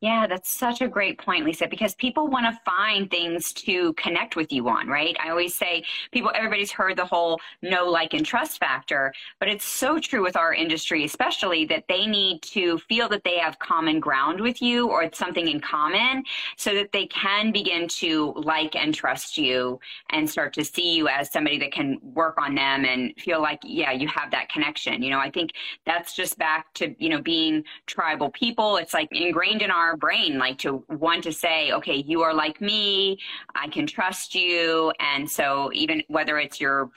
Yeah, 0.01 0.29
that's 0.29 0.49
such 0.57 0.81
a 0.81 0.87
great 0.87 1.19
point, 1.19 1.45
Lisa, 1.45 1.67
because 1.67 1.97
people 1.97 2.29
want 2.29 2.47
to 2.47 2.61
find 2.65 3.11
things 3.11 3.53
to 3.55 3.93
connect 3.95 4.37
with 4.37 4.53
you 4.53 4.69
on, 4.69 4.87
right? 4.87 5.17
I 5.21 5.31
always 5.31 5.57
say 5.57 5.83
people, 6.13 6.31
everybody's 6.37 6.71
heard 6.71 6.97
the 6.97 7.05
whole 7.05 7.41
know, 7.63 7.87
like, 7.87 8.15
and 8.15 8.25
trust 8.25 8.61
factor, 8.61 9.13
but 9.41 9.49
it's 9.49 9.65
so 9.65 9.99
true 9.99 10.23
with 10.23 10.37
our 10.37 10.55
industry, 10.55 11.05
especially 11.05 11.65
that 11.65 11.83
they 11.89 12.07
need 12.07 12.43
to 12.43 12.79
feel 12.79 13.09
that 13.09 13.25
they 13.25 13.39
have 13.39 13.59
common 13.59 13.99
ground 13.99 14.41
with 14.41 14.63
you 14.63 14.89
or 14.89 15.11
something 15.13 15.49
in 15.49 15.59
common 15.59 16.23
so 16.57 16.73
that 16.75 16.93
they 16.93 17.07
can 17.07 17.51
begin 17.51 17.89
to 17.89 18.35
like 18.37 18.77
and 18.77 18.95
trust 18.95 19.37
you 19.37 19.81
and 20.11 20.31
start 20.31 20.53
to 20.53 20.65
see 20.65 20.95
you 20.95 21.09
as 21.09 21.33
somebody 21.33 21.59
that 21.59 21.73
can 21.73 21.99
work 22.03 22.41
on 22.41 22.55
them 22.55 22.85
and 22.85 23.15
feel 23.19 23.43
like, 23.43 23.59
yeah, 23.65 23.91
you 23.91 24.07
have 24.07 24.31
that 24.31 24.49
connection. 24.49 25.03
You 25.03 25.11
know, 25.11 25.19
I 25.19 25.29
think 25.29 25.55
that's 25.87 26.15
just 26.15 26.39
back 26.39 26.73
to, 26.75 26.95
you 27.03 27.09
know, 27.09 27.21
being 27.21 27.65
tribal 27.87 28.31
people. 28.31 28.77
It's 28.77 28.95
like 28.95 29.09
ingrained 29.11 29.61
in 29.61 29.73
our 29.73 29.88
our 29.89 29.97
brain, 29.97 30.39
like 30.39 30.59
to 30.59 30.85
want 30.89 31.25
to 31.25 31.33
say, 31.33 31.73
okay, 31.73 31.97
you 32.07 32.23
are 32.23 32.35
like 32.35 32.61
me, 32.61 33.19
I 33.55 33.69
can 33.69 33.87
trust 33.87 34.35
you. 34.35 34.93
And 35.01 35.29
so 35.29 35.71
even 35.73 36.03
whether 36.09 36.39
it's 36.39 36.61
your, 36.61 36.91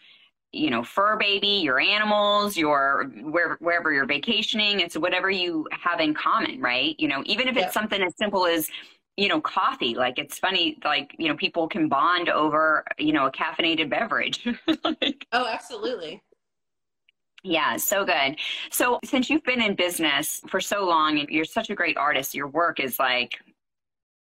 you 0.51 0.69
know, 0.69 0.83
fur 0.83 1.15
baby, 1.17 1.47
your 1.47 1.79
animals, 1.79 2.57
your 2.57 3.05
where, 3.23 3.55
wherever 3.61 3.93
you're 3.93 4.05
vacationing, 4.05 4.81
it's 4.81 4.97
whatever 4.97 5.29
you 5.29 5.67
have 5.71 6.01
in 6.01 6.13
common, 6.13 6.59
right? 6.59 6.95
You 6.99 7.07
know, 7.07 7.23
even 7.25 7.47
if 7.47 7.55
it's 7.55 7.73
something 7.73 8.01
as 8.01 8.13
simple 8.17 8.45
as, 8.45 8.69
you 9.17 9.27
know, 9.27 9.39
coffee. 9.39 9.95
Like 9.95 10.19
it's 10.19 10.39
funny, 10.39 10.77
like, 10.83 11.15
you 11.17 11.29
know, 11.29 11.35
people 11.35 11.67
can 11.67 11.87
bond 11.87 12.27
over, 12.29 12.83
you 12.97 13.13
know, 13.13 13.27
a 13.27 13.31
caffeinated 13.31 13.89
beverage. 13.89 14.45
like, 14.83 15.25
oh, 15.31 15.47
absolutely. 15.47 16.21
Yeah, 17.43 17.77
so 17.77 18.05
good. 18.05 18.37
So, 18.71 18.99
since 19.03 19.29
you've 19.29 19.43
been 19.43 19.61
in 19.61 19.75
business 19.75 20.41
for 20.47 20.59
so 20.61 20.85
long 20.85 21.19
and 21.19 21.27
you're 21.29 21.45
such 21.45 21.69
a 21.71 21.75
great 21.75 21.97
artist, 21.97 22.35
your 22.35 22.47
work 22.47 22.79
is 22.79 22.99
like, 22.99 23.39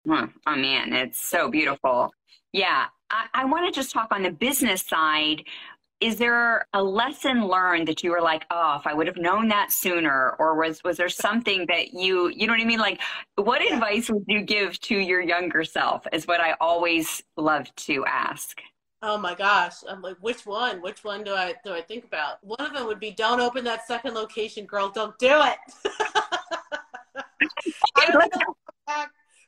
oh 0.08 0.56
man, 0.56 0.92
it's 0.94 1.20
so 1.20 1.50
beautiful. 1.50 2.12
Yeah, 2.52 2.86
I, 3.10 3.26
I 3.34 3.44
want 3.44 3.72
to 3.72 3.78
just 3.78 3.92
talk 3.92 4.08
on 4.12 4.22
the 4.22 4.30
business 4.30 4.82
side. 4.82 5.44
Is 6.00 6.16
there 6.16 6.66
a 6.72 6.82
lesson 6.82 7.46
learned 7.46 7.86
that 7.88 8.02
you 8.02 8.10
were 8.10 8.22
like, 8.22 8.46
oh, 8.50 8.76
if 8.80 8.86
I 8.86 8.94
would 8.94 9.06
have 9.06 9.18
known 9.18 9.48
that 9.48 9.70
sooner, 9.70 10.34
or 10.38 10.56
was 10.56 10.82
was 10.82 10.96
there 10.96 11.10
something 11.10 11.66
that 11.68 11.92
you, 11.92 12.28
you 12.28 12.46
know 12.46 12.54
what 12.54 12.60
I 12.62 12.64
mean? 12.64 12.78
Like, 12.78 13.00
what 13.36 13.60
advice 13.62 14.08
would 14.10 14.24
you 14.26 14.40
give 14.42 14.80
to 14.82 14.96
your 14.96 15.20
younger 15.20 15.62
self? 15.64 16.06
Is 16.12 16.26
what 16.26 16.40
I 16.40 16.54
always 16.60 17.22
love 17.36 17.74
to 17.76 18.04
ask. 18.06 18.58
Oh 19.02 19.16
my 19.16 19.34
gosh. 19.34 19.76
I'm 19.88 20.02
like, 20.02 20.16
which 20.20 20.44
one? 20.44 20.82
Which 20.82 21.04
one 21.04 21.24
do 21.24 21.32
I 21.34 21.54
do 21.64 21.72
I 21.72 21.80
think 21.80 22.04
about? 22.04 22.42
One 22.42 22.60
of 22.60 22.74
them 22.74 22.86
would 22.86 23.00
be 23.00 23.10
don't 23.10 23.40
open 23.40 23.64
that 23.64 23.86
second 23.86 24.14
location, 24.14 24.66
girl. 24.66 24.90
Don't 24.90 25.18
do 25.18 25.28
it. 25.28 25.58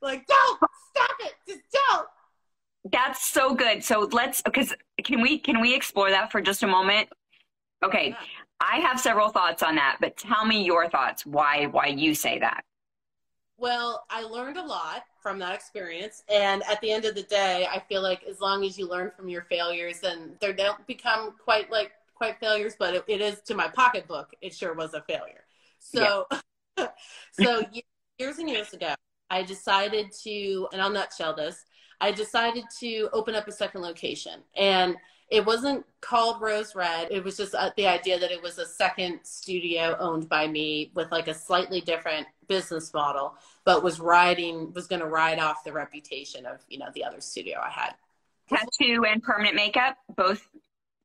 like, 0.02 0.26
don't 0.26 0.58
stop 0.90 1.16
it. 1.20 1.34
Just 1.46 1.62
don't. 1.72 2.08
That's 2.90 3.24
so 3.30 3.54
good. 3.54 3.84
So 3.84 4.08
let's 4.12 4.40
because 4.42 4.74
can 5.04 5.20
we 5.20 5.38
can 5.38 5.60
we 5.60 5.74
explore 5.74 6.10
that 6.10 6.32
for 6.32 6.40
just 6.40 6.62
a 6.62 6.66
moment? 6.66 7.08
Okay. 7.84 8.08
Yeah. 8.10 8.16
I 8.60 8.78
have 8.78 9.00
several 9.00 9.28
thoughts 9.30 9.62
on 9.62 9.74
that, 9.74 9.98
but 10.00 10.16
tell 10.16 10.46
me 10.46 10.64
your 10.64 10.88
thoughts. 10.88 11.26
Why 11.26 11.66
why 11.66 11.88
you 11.88 12.14
say 12.14 12.38
that? 12.38 12.64
Well, 13.62 14.04
I 14.10 14.22
learned 14.22 14.56
a 14.56 14.64
lot 14.64 15.04
from 15.22 15.38
that 15.38 15.54
experience. 15.54 16.24
And 16.28 16.64
at 16.68 16.80
the 16.80 16.90
end 16.90 17.04
of 17.04 17.14
the 17.14 17.22
day, 17.22 17.68
I 17.70 17.78
feel 17.78 18.02
like 18.02 18.24
as 18.24 18.40
long 18.40 18.64
as 18.64 18.76
you 18.76 18.88
learn 18.88 19.12
from 19.16 19.28
your 19.28 19.42
failures, 19.42 20.00
then 20.00 20.36
they 20.40 20.52
don't 20.52 20.84
become 20.88 21.36
quite 21.38 21.70
like 21.70 21.92
quite 22.12 22.40
failures, 22.40 22.74
but 22.76 22.94
it, 22.94 23.04
it 23.06 23.20
is 23.20 23.40
to 23.42 23.54
my 23.54 23.68
pocketbook, 23.68 24.30
it 24.40 24.52
sure 24.52 24.74
was 24.74 24.94
a 24.94 25.02
failure. 25.02 25.44
So, 25.78 26.26
yeah. 26.76 26.88
so 27.32 27.62
years 28.18 28.38
and 28.38 28.50
years 28.50 28.72
ago, 28.72 28.94
I 29.30 29.44
decided 29.44 30.10
to, 30.24 30.66
and 30.72 30.82
I'll 30.82 30.90
nutshell 30.90 31.36
this, 31.36 31.64
I 32.00 32.10
decided 32.10 32.64
to 32.80 33.10
open 33.12 33.36
up 33.36 33.46
a 33.46 33.52
second 33.52 33.82
location. 33.82 34.42
And 34.56 34.96
it 35.32 35.46
wasn't 35.46 35.86
called 36.02 36.42
Rose 36.42 36.74
Red. 36.74 37.08
It 37.10 37.24
was 37.24 37.38
just 37.38 37.54
uh, 37.54 37.70
the 37.78 37.86
idea 37.86 38.18
that 38.18 38.30
it 38.30 38.42
was 38.42 38.58
a 38.58 38.66
second 38.66 39.20
studio 39.22 39.96
owned 39.98 40.28
by 40.28 40.46
me 40.46 40.92
with 40.94 41.10
like 41.10 41.26
a 41.26 41.32
slightly 41.32 41.80
different 41.80 42.26
business 42.48 42.92
model, 42.92 43.34
but 43.64 43.82
was 43.82 43.98
riding 43.98 44.74
was 44.74 44.86
going 44.86 45.00
to 45.00 45.06
ride 45.06 45.38
off 45.38 45.64
the 45.64 45.72
reputation 45.72 46.44
of 46.44 46.60
you 46.68 46.78
know 46.78 46.88
the 46.94 47.02
other 47.02 47.22
studio 47.22 47.58
I 47.64 47.70
had. 47.70 47.94
Tattoo 48.50 49.06
and 49.08 49.22
permanent 49.22 49.56
makeup, 49.56 49.96
both 50.14 50.46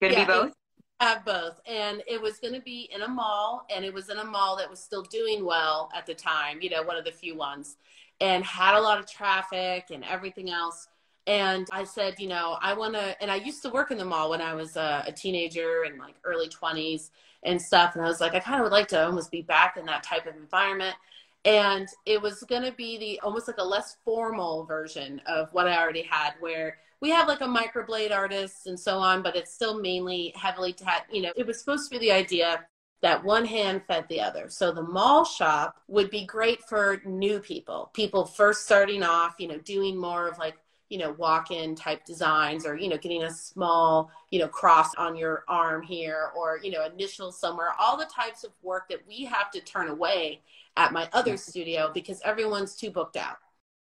going 0.02 0.13
to 0.13 0.20
yeah, 0.20 0.26
be 0.26 0.32
both. 0.32 0.52
Have 1.00 1.24
both, 1.24 1.62
and 1.66 2.04
it 2.06 2.22
was 2.22 2.40
going 2.40 2.54
to 2.54 2.62
be 2.62 2.90
in 2.94 3.04
a 3.04 3.08
mall, 3.08 3.66
and 3.74 3.86
it 3.86 3.94
was 3.94 4.10
in 4.10 4.18
a 4.18 4.26
mall 4.26 4.58
that 4.58 4.70
was 4.70 4.82
still 4.82 5.04
doing 5.04 5.46
well 5.46 5.90
at 5.96 6.06
the 6.06 6.13
time. 6.13 6.58
You 6.62 6.72
know, 6.72 6.84
one 6.84 6.98
of 6.98 7.06
the 7.06 7.12
few 7.13 7.38
ones, 7.38 7.78
and 8.20 8.44
had 8.44 8.76
a 8.76 8.82
lot 8.82 9.00
of 9.00 9.10
traffic 9.10 9.86
and 9.90 10.04
everything 10.04 10.50
else 10.50 10.90
and 11.28 11.68
I 11.74 11.84
said, 11.84 12.16
you 12.20 12.30
know, 12.30 12.58
I 12.62 12.74
want 12.74 12.94
to, 12.94 13.22
and 13.22 13.30
I 13.30 13.36
used 13.36 13.62
to 13.63 13.70
work 13.70 13.92
in 13.92 13.98
the 13.98 14.06
mall 14.06 14.30
when 14.30 14.42
I 14.42 14.54
was 14.54 14.78
a, 14.78 15.04
a 15.06 15.12
teenager 15.12 15.84
and 15.84 16.00
like 16.00 16.16
early 16.24 16.48
20s 16.48 17.10
and 17.44 17.62
stuff. 17.62 17.96
And 17.96 18.04
I 18.04 18.08
was 18.08 18.22
like, 18.22 18.34
I 18.34 18.40
kind 18.40 18.62
of 18.62 18.63
would 18.63 18.72
like 18.72 18.88
to 18.90 19.06
almost 19.06 19.30
be 19.30 19.42
back 19.42 19.76
in 19.76 19.86
that 19.88 20.04
type 20.04 20.26
of 20.26 20.38
environment. 20.38 20.96
And 21.44 21.90
it 22.06 22.22
was 22.22 22.44
going 22.44 22.63
to 22.63 22.72
be 22.72 22.98
the 22.98 23.20
almost 23.20 23.48
like 23.48 23.58
a 23.58 23.63
less 23.63 23.98
formal 24.06 24.63
version 24.63 25.22
of 25.28 25.50
what 25.52 25.68
I 25.68 25.78
already 25.78 26.04
had, 26.04 26.32
where 26.40 26.78
we 27.02 27.10
have 27.10 27.28
like 27.28 27.42
a 27.42 27.44
microblade 27.44 28.16
artist 28.16 28.66
and 28.66 28.80
so 28.80 28.98
on, 28.98 29.22
but 29.22 29.36
it's 29.36 29.54
still 29.54 29.82
mainly 29.82 30.34
heavily, 30.36 30.72
tat, 30.72 31.08
you 31.12 31.22
know, 31.22 31.34
it 31.36 31.46
was 31.46 31.60
supposed 31.60 31.92
to 31.92 32.00
be 32.00 32.06
the 32.06 32.12
idea 32.12 32.66
that 33.02 33.24
one 33.24 33.46
hand 33.46 33.84
fed 33.86 34.06
the 34.08 34.22
other. 34.22 34.50
So 34.50 34.72
the 34.72 34.82
mall 34.82 35.26
shop 35.26 35.76
would 35.90 36.10
be 36.10 36.26
great 36.26 36.63
for 36.63 37.02
new 37.06 37.40
people, 37.40 37.92
people 37.94 38.26
first 38.26 38.63
starting 38.66 39.04
off, 39.04 39.36
you 39.40 39.50
know, 39.50 39.60
doing 39.60 39.96
more 39.96 40.28
of 40.28 40.40
like 40.40 40.56
you 40.89 40.97
know, 40.97 41.12
walk-in 41.13 41.76
type 41.76 42.06
designs 42.06 42.65
or, 42.65 42.76
you 42.76 42.88
know, 42.88 42.97
getting 42.97 43.23
a 43.23 43.32
small, 43.32 44.10
you 44.32 44.39
know, 44.39 44.47
cross 44.47 44.95
on 44.95 45.15
your 45.15 45.43
arm 45.47 45.82
here 45.82 46.32
or, 46.36 46.60
you 46.63 46.71
know, 46.71 46.86
initials 46.86 47.39
somewhere, 47.39 47.73
all 47.80 47.97
the 47.97 48.06
types 48.06 48.43
of 48.43 48.52
work 48.62 48.88
that 48.89 49.06
we 49.08 49.26
have 49.26 49.52
to 49.52 49.60
turn 49.60 49.89
away 49.89 50.41
at 50.78 50.93
my 50.93 51.10
other 51.13 51.36
studio 51.36 51.91
because 51.93 52.21
everyone's 52.23 52.76
too 52.76 52.89
booked 52.89 53.17
out. 53.17 53.38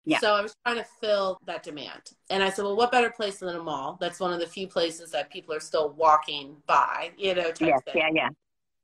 Yeah. 0.04 0.20
So 0.20 0.34
I 0.34 0.42
was 0.42 0.56
trying 0.66 0.78
to 0.78 0.86
fill 1.00 1.38
that 1.46 1.64
demand. 1.64 2.02
And 2.30 2.42
I 2.42 2.50
said, 2.50 2.66
well, 2.66 2.76
what 2.76 2.92
better 2.92 3.12
place 3.12 3.38
than 3.38 3.56
a 3.56 3.62
mall? 3.62 3.98
That's 4.02 4.20
one 4.20 4.34
of 4.34 4.40
the 4.40 4.48
few 4.48 4.68
places 4.68 5.12
that 5.12 5.30
people 5.30 5.54
are 5.54 5.60
still 5.60 5.92
walking 5.92 6.58
by, 6.66 7.12
you 7.18 7.36
know, 7.36 7.52
type 7.52 7.70
yeah, 7.86 7.94
thing. 7.94 8.16
Yeah, 8.16 8.30
yeah. 8.30 8.30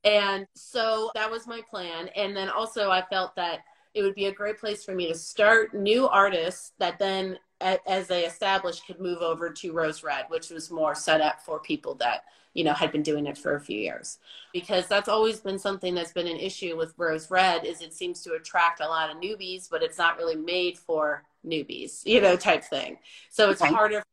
And 0.03 0.45
so 0.55 1.11
that 1.15 1.29
was 1.29 1.47
my 1.47 1.61
plan. 1.69 2.09
And 2.15 2.37
then 2.37 2.49
also 2.49 2.91
I 2.91 3.01
felt 3.09 3.35
that 3.35 3.61
it 3.93 4.03
would 4.03 4.13
be 4.13 4.27
a 4.27 4.31
great 4.31 4.59
place 4.59 4.83
for 4.83 4.93
me 4.93 5.07
to 5.07 5.15
start 5.15 5.73
new 5.73 6.07
artists 6.07 6.73
that 6.77 6.99
then 6.99 7.39
as 7.61 8.07
they 8.07 8.25
established 8.25 8.85
could 8.85 8.99
move 8.99 9.21
over 9.21 9.49
to 9.49 9.71
rose 9.71 10.03
red 10.03 10.25
which 10.29 10.49
was 10.49 10.69
more 10.69 10.93
set 10.93 11.21
up 11.21 11.41
for 11.41 11.59
people 11.59 11.95
that 11.95 12.23
you 12.57 12.63
know 12.63 12.73
had 12.73 12.91
been 12.91 13.03
doing 13.03 13.27
it 13.27 13.37
for 13.37 13.55
a 13.55 13.61
few 13.61 13.79
years. 13.79 14.17
Because 14.51 14.87
that's 14.87 15.07
always 15.07 15.39
been 15.39 15.59
something 15.59 15.93
that's 15.93 16.11
been 16.11 16.27
an 16.27 16.37
issue 16.37 16.75
with 16.75 16.93
rose 16.97 17.29
red 17.29 17.65
is 17.65 17.81
it 17.81 17.93
seems 17.93 18.23
to 18.23 18.33
attract 18.33 18.81
a 18.81 18.87
lot 18.87 19.11
of 19.11 19.17
newbies 19.17 19.69
but 19.69 19.83
it's 19.83 19.97
not 19.97 20.17
really 20.17 20.35
made 20.35 20.77
for 20.77 21.23
newbies 21.45 22.05
you 22.05 22.19
know 22.19 22.35
type 22.35 22.63
thing. 22.63 22.97
So 23.29 23.51
it's 23.51 23.61
okay. 23.61 23.73
harder 23.73 24.03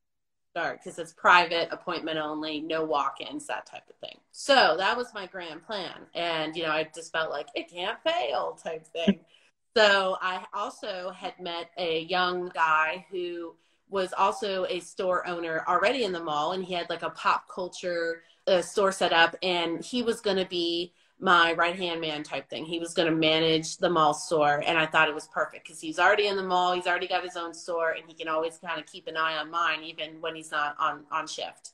start 0.50 0.80
because 0.84 0.98
it's 0.98 1.12
private 1.12 1.68
appointment 1.72 2.16
only 2.18 2.60
no 2.60 2.84
walk-ins 2.84 3.46
that 3.46 3.66
type 3.66 3.88
of 3.88 3.96
thing. 3.96 4.18
So 4.30 4.76
that 4.78 4.96
was 4.96 5.12
my 5.14 5.26
grand 5.26 5.66
plan. 5.66 6.06
And 6.14 6.54
you 6.54 6.64
know 6.64 6.70
i 6.70 6.86
just 6.94 7.12
felt 7.12 7.30
like 7.30 7.48
it 7.54 7.70
can't 7.70 7.98
fail 8.04 8.58
type 8.62 8.86
thing 8.86 9.20
so 9.76 10.16
i 10.20 10.44
also 10.52 11.10
had 11.10 11.38
met 11.40 11.70
a 11.78 12.02
young 12.02 12.48
guy 12.54 13.04
who 13.10 13.54
was 13.90 14.12
also 14.16 14.64
a 14.68 14.80
store 14.80 15.26
owner 15.26 15.64
already 15.68 16.04
in 16.04 16.12
the 16.12 16.22
mall 16.22 16.52
and 16.52 16.64
he 16.64 16.74
had 16.74 16.88
like 16.90 17.02
a 17.02 17.10
pop 17.10 17.44
culture 17.48 18.22
uh, 18.46 18.60
store 18.60 18.92
set 18.92 19.12
up 19.12 19.36
and 19.42 19.84
he 19.84 20.02
was 20.02 20.20
going 20.20 20.36
to 20.36 20.46
be 20.46 20.92
my 21.20 21.52
right 21.54 21.76
hand 21.76 22.00
man 22.00 22.22
type 22.22 22.48
thing. 22.50 22.64
He 22.64 22.78
was 22.78 22.92
going 22.92 23.08
to 23.08 23.16
manage 23.16 23.78
the 23.78 23.88
mall 23.88 24.14
store, 24.14 24.62
and 24.66 24.76
I 24.76 24.86
thought 24.86 25.08
it 25.08 25.14
was 25.14 25.28
perfect 25.28 25.64
because 25.64 25.80
he's 25.80 25.98
already 25.98 26.26
in 26.26 26.36
the 26.36 26.42
mall. 26.42 26.74
He's 26.74 26.86
already 26.86 27.08
got 27.08 27.24
his 27.24 27.36
own 27.36 27.54
store, 27.54 27.92
and 27.92 28.04
he 28.06 28.14
can 28.14 28.28
always 28.28 28.58
kind 28.58 28.80
of 28.80 28.86
keep 28.86 29.06
an 29.06 29.16
eye 29.16 29.36
on 29.36 29.50
mine, 29.50 29.82
even 29.84 30.20
when 30.20 30.34
he's 30.34 30.50
not 30.50 30.76
on 30.78 31.04
on 31.10 31.26
shift. 31.26 31.72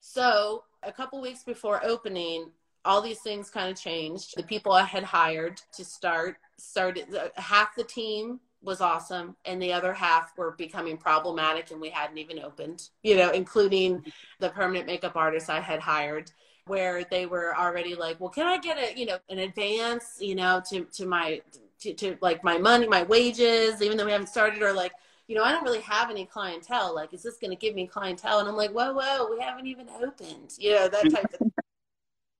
So 0.00 0.64
a 0.82 0.92
couple 0.92 1.20
weeks 1.20 1.42
before 1.42 1.84
opening, 1.84 2.50
all 2.86 3.02
these 3.02 3.20
things 3.20 3.50
kind 3.50 3.70
of 3.70 3.76
changed. 3.80 4.34
The 4.36 4.42
people 4.42 4.72
I 4.72 4.84
had 4.84 5.02
hired 5.02 5.60
to 5.74 5.84
start 5.84 6.36
started 6.58 7.06
half 7.36 7.74
the 7.76 7.84
team 7.84 8.40
was 8.62 8.80
awesome 8.80 9.36
and 9.44 9.60
the 9.60 9.72
other 9.72 9.92
half 9.92 10.32
were 10.36 10.52
becoming 10.52 10.96
problematic 10.96 11.70
and 11.70 11.80
we 11.80 11.90
hadn't 11.90 12.16
even 12.16 12.38
opened 12.40 12.88
you 13.02 13.14
know 13.14 13.30
including 13.30 14.02
the 14.40 14.48
permanent 14.48 14.86
makeup 14.86 15.14
artist 15.14 15.50
i 15.50 15.60
had 15.60 15.78
hired 15.78 16.32
where 16.66 17.04
they 17.04 17.26
were 17.26 17.56
already 17.56 17.94
like, 17.94 18.20
well, 18.20 18.30
can 18.30 18.46
I 18.46 18.58
get 18.58 18.76
a, 18.78 18.98
you 18.98 19.06
know, 19.06 19.18
an 19.30 19.38
advance, 19.38 20.18
you 20.20 20.34
know, 20.34 20.60
to, 20.68 20.84
to 20.84 21.06
my, 21.06 21.40
to, 21.80 21.94
to 21.94 22.18
like 22.20 22.42
my 22.42 22.58
money, 22.58 22.88
my 22.88 23.04
wages, 23.04 23.82
even 23.82 23.96
though 23.96 24.04
we 24.04 24.12
haven't 24.12 24.28
started 24.28 24.62
or 24.62 24.72
like, 24.72 24.92
you 25.28 25.36
know, 25.36 25.44
I 25.44 25.52
don't 25.52 25.64
really 25.64 25.80
have 25.80 26.10
any 26.10 26.24
clientele. 26.24 26.94
Like, 26.94 27.12
is 27.12 27.22
this 27.22 27.36
going 27.36 27.50
to 27.50 27.56
give 27.56 27.74
me 27.74 27.86
clientele? 27.86 28.40
And 28.40 28.48
I'm 28.48 28.56
like, 28.56 28.70
whoa, 28.70 28.92
whoa, 28.92 29.28
we 29.30 29.40
haven't 29.40 29.66
even 29.66 29.88
opened, 29.88 30.54
you 30.58 30.72
know, 30.72 30.88
that 30.88 31.10
type 31.10 31.24
of 31.24 31.38
thing. 31.38 31.52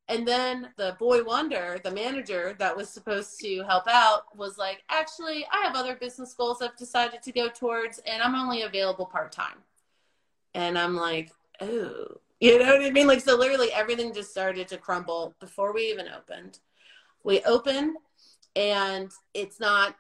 And 0.08 0.26
then 0.26 0.68
the 0.76 0.96
boy 1.00 1.24
wonder, 1.24 1.80
the 1.82 1.90
manager 1.90 2.54
that 2.58 2.76
was 2.76 2.88
supposed 2.88 3.40
to 3.40 3.64
help 3.64 3.88
out, 3.88 4.36
was 4.36 4.56
like, 4.56 4.84
actually, 4.88 5.44
I 5.52 5.64
have 5.64 5.74
other 5.74 5.96
business 5.96 6.32
goals 6.32 6.62
I've 6.62 6.76
decided 6.76 7.22
to 7.22 7.32
go 7.32 7.48
towards, 7.48 7.98
and 8.06 8.22
I'm 8.22 8.36
only 8.36 8.62
available 8.62 9.06
part 9.06 9.32
time. 9.32 9.58
And 10.54 10.78
I'm 10.78 10.94
like, 10.94 11.32
oh, 11.60 12.20
you 12.40 12.58
know 12.58 12.66
what 12.66 12.84
I 12.84 12.90
mean? 12.90 13.06
Like, 13.06 13.20
so 13.20 13.36
literally 13.36 13.72
everything 13.72 14.14
just 14.14 14.30
started 14.30 14.68
to 14.68 14.78
crumble 14.78 15.34
before 15.40 15.72
we 15.72 15.90
even 15.90 16.06
opened. 16.08 16.60
We 17.24 17.42
open 17.42 17.96
and 18.54 19.10
it's 19.34 19.58
not, 19.58 19.96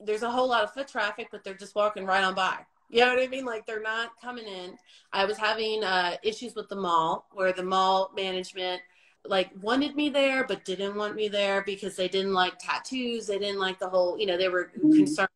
there's 0.00 0.22
a 0.22 0.30
whole 0.30 0.48
lot 0.48 0.64
of 0.64 0.72
foot 0.72 0.88
traffic, 0.88 1.28
but 1.30 1.44
they're 1.44 1.54
just 1.54 1.74
walking 1.74 2.04
right 2.04 2.24
on 2.24 2.34
by. 2.34 2.58
You 2.88 3.00
know 3.00 3.14
what 3.14 3.22
I 3.22 3.28
mean? 3.28 3.44
Like 3.44 3.66
they're 3.66 3.82
not 3.82 4.10
coming 4.20 4.46
in. 4.46 4.76
I 5.12 5.24
was 5.24 5.38
having 5.38 5.84
uh, 5.84 6.16
issues 6.22 6.54
with 6.54 6.68
the 6.68 6.76
mall 6.76 7.26
where 7.32 7.52
the 7.52 7.62
mall 7.62 8.10
management 8.14 8.82
like 9.24 9.50
wanted 9.60 9.94
me 9.94 10.08
there 10.08 10.44
but 10.44 10.64
didn't 10.64 10.96
want 10.96 11.14
me 11.14 11.28
there 11.28 11.62
because 11.62 11.96
they 11.96 12.08
didn't 12.08 12.34
like 12.34 12.58
tattoos. 12.58 13.26
They 13.26 13.38
didn't 13.38 13.60
like 13.60 13.78
the 13.78 13.88
whole, 13.88 14.18
you 14.18 14.26
know, 14.26 14.36
they 14.36 14.48
were 14.48 14.70
mm-hmm. 14.76 14.92
concerned 14.92 15.28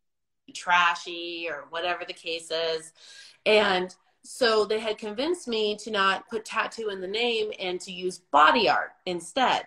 trashy 0.55 1.49
or 1.51 1.67
whatever 1.71 2.05
the 2.07 2.13
case 2.13 2.51
is. 2.51 2.93
And 3.45 3.95
so 4.25 4.65
they 4.65 4.81
had 4.81 4.99
convinced 4.99 5.47
me 5.47 5.77
to 5.77 5.91
not 5.91 6.29
put 6.29 6.45
tattoo 6.45 6.89
in 6.89 7.01
the 7.01 7.07
name 7.07 7.53
and 7.61 7.81
to 7.83 7.93
use 7.93 8.19
body 8.19 8.69
art 8.69 8.93
instead. 9.07 9.67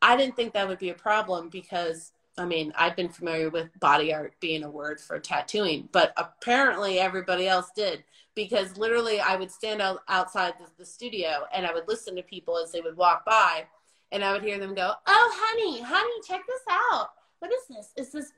I 0.00 0.16
didn't 0.16 0.36
think 0.36 0.52
that 0.54 0.68
would 0.68 0.78
be 0.78 0.90
a 0.90 0.94
problem 0.94 1.48
because 1.48 2.12
I 2.36 2.44
mean, 2.44 2.72
I've 2.76 2.94
been 2.94 3.08
familiar 3.08 3.50
with 3.50 3.68
body 3.80 4.14
art 4.14 4.34
being 4.38 4.62
a 4.62 4.70
word 4.70 5.00
for 5.00 5.18
tattooing, 5.18 5.88
but 5.90 6.12
apparently 6.16 7.00
everybody 7.00 7.48
else 7.48 7.70
did 7.74 8.04
because 8.38 8.76
literally 8.76 9.18
I 9.18 9.34
would 9.34 9.50
stand 9.50 9.82
out 9.82 10.02
outside 10.06 10.54
the, 10.60 10.66
the, 10.78 10.86
studio 10.86 11.42
and 11.52 11.66
I 11.66 11.72
would 11.72 11.88
listen 11.88 12.14
to 12.14 12.22
people 12.22 12.56
as 12.56 12.70
they 12.70 12.80
would 12.80 12.96
walk 12.96 13.24
by 13.26 13.64
and 14.12 14.22
I 14.22 14.32
would 14.32 14.44
hear 14.44 14.60
them 14.60 14.76
go, 14.76 14.92
Oh, 15.08 15.34
honey, 15.34 15.82
honey, 15.82 16.22
check 16.24 16.42
this 16.46 16.62
out. 16.92 17.08
What 17.40 17.50
is 17.52 17.62
this? 17.68 17.92
Is 17.96 18.12
this 18.12 18.32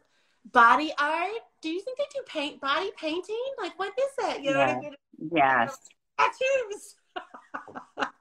body 0.52 0.90
art? 0.98 1.42
Do 1.60 1.68
you 1.68 1.82
think 1.82 1.98
they 1.98 2.04
do 2.14 2.22
paint 2.26 2.62
body 2.62 2.90
painting? 2.98 3.36
Like, 3.60 3.78
what 3.78 3.92
is 3.98 4.36
it? 4.36 4.42
You 4.42 4.54
know 4.54 4.60
yeah. 4.60 4.66
what 4.68 4.76
I 4.76 4.80
mean? 4.80 4.94
Yes. 5.34 5.76
Tattoos. 6.18 8.08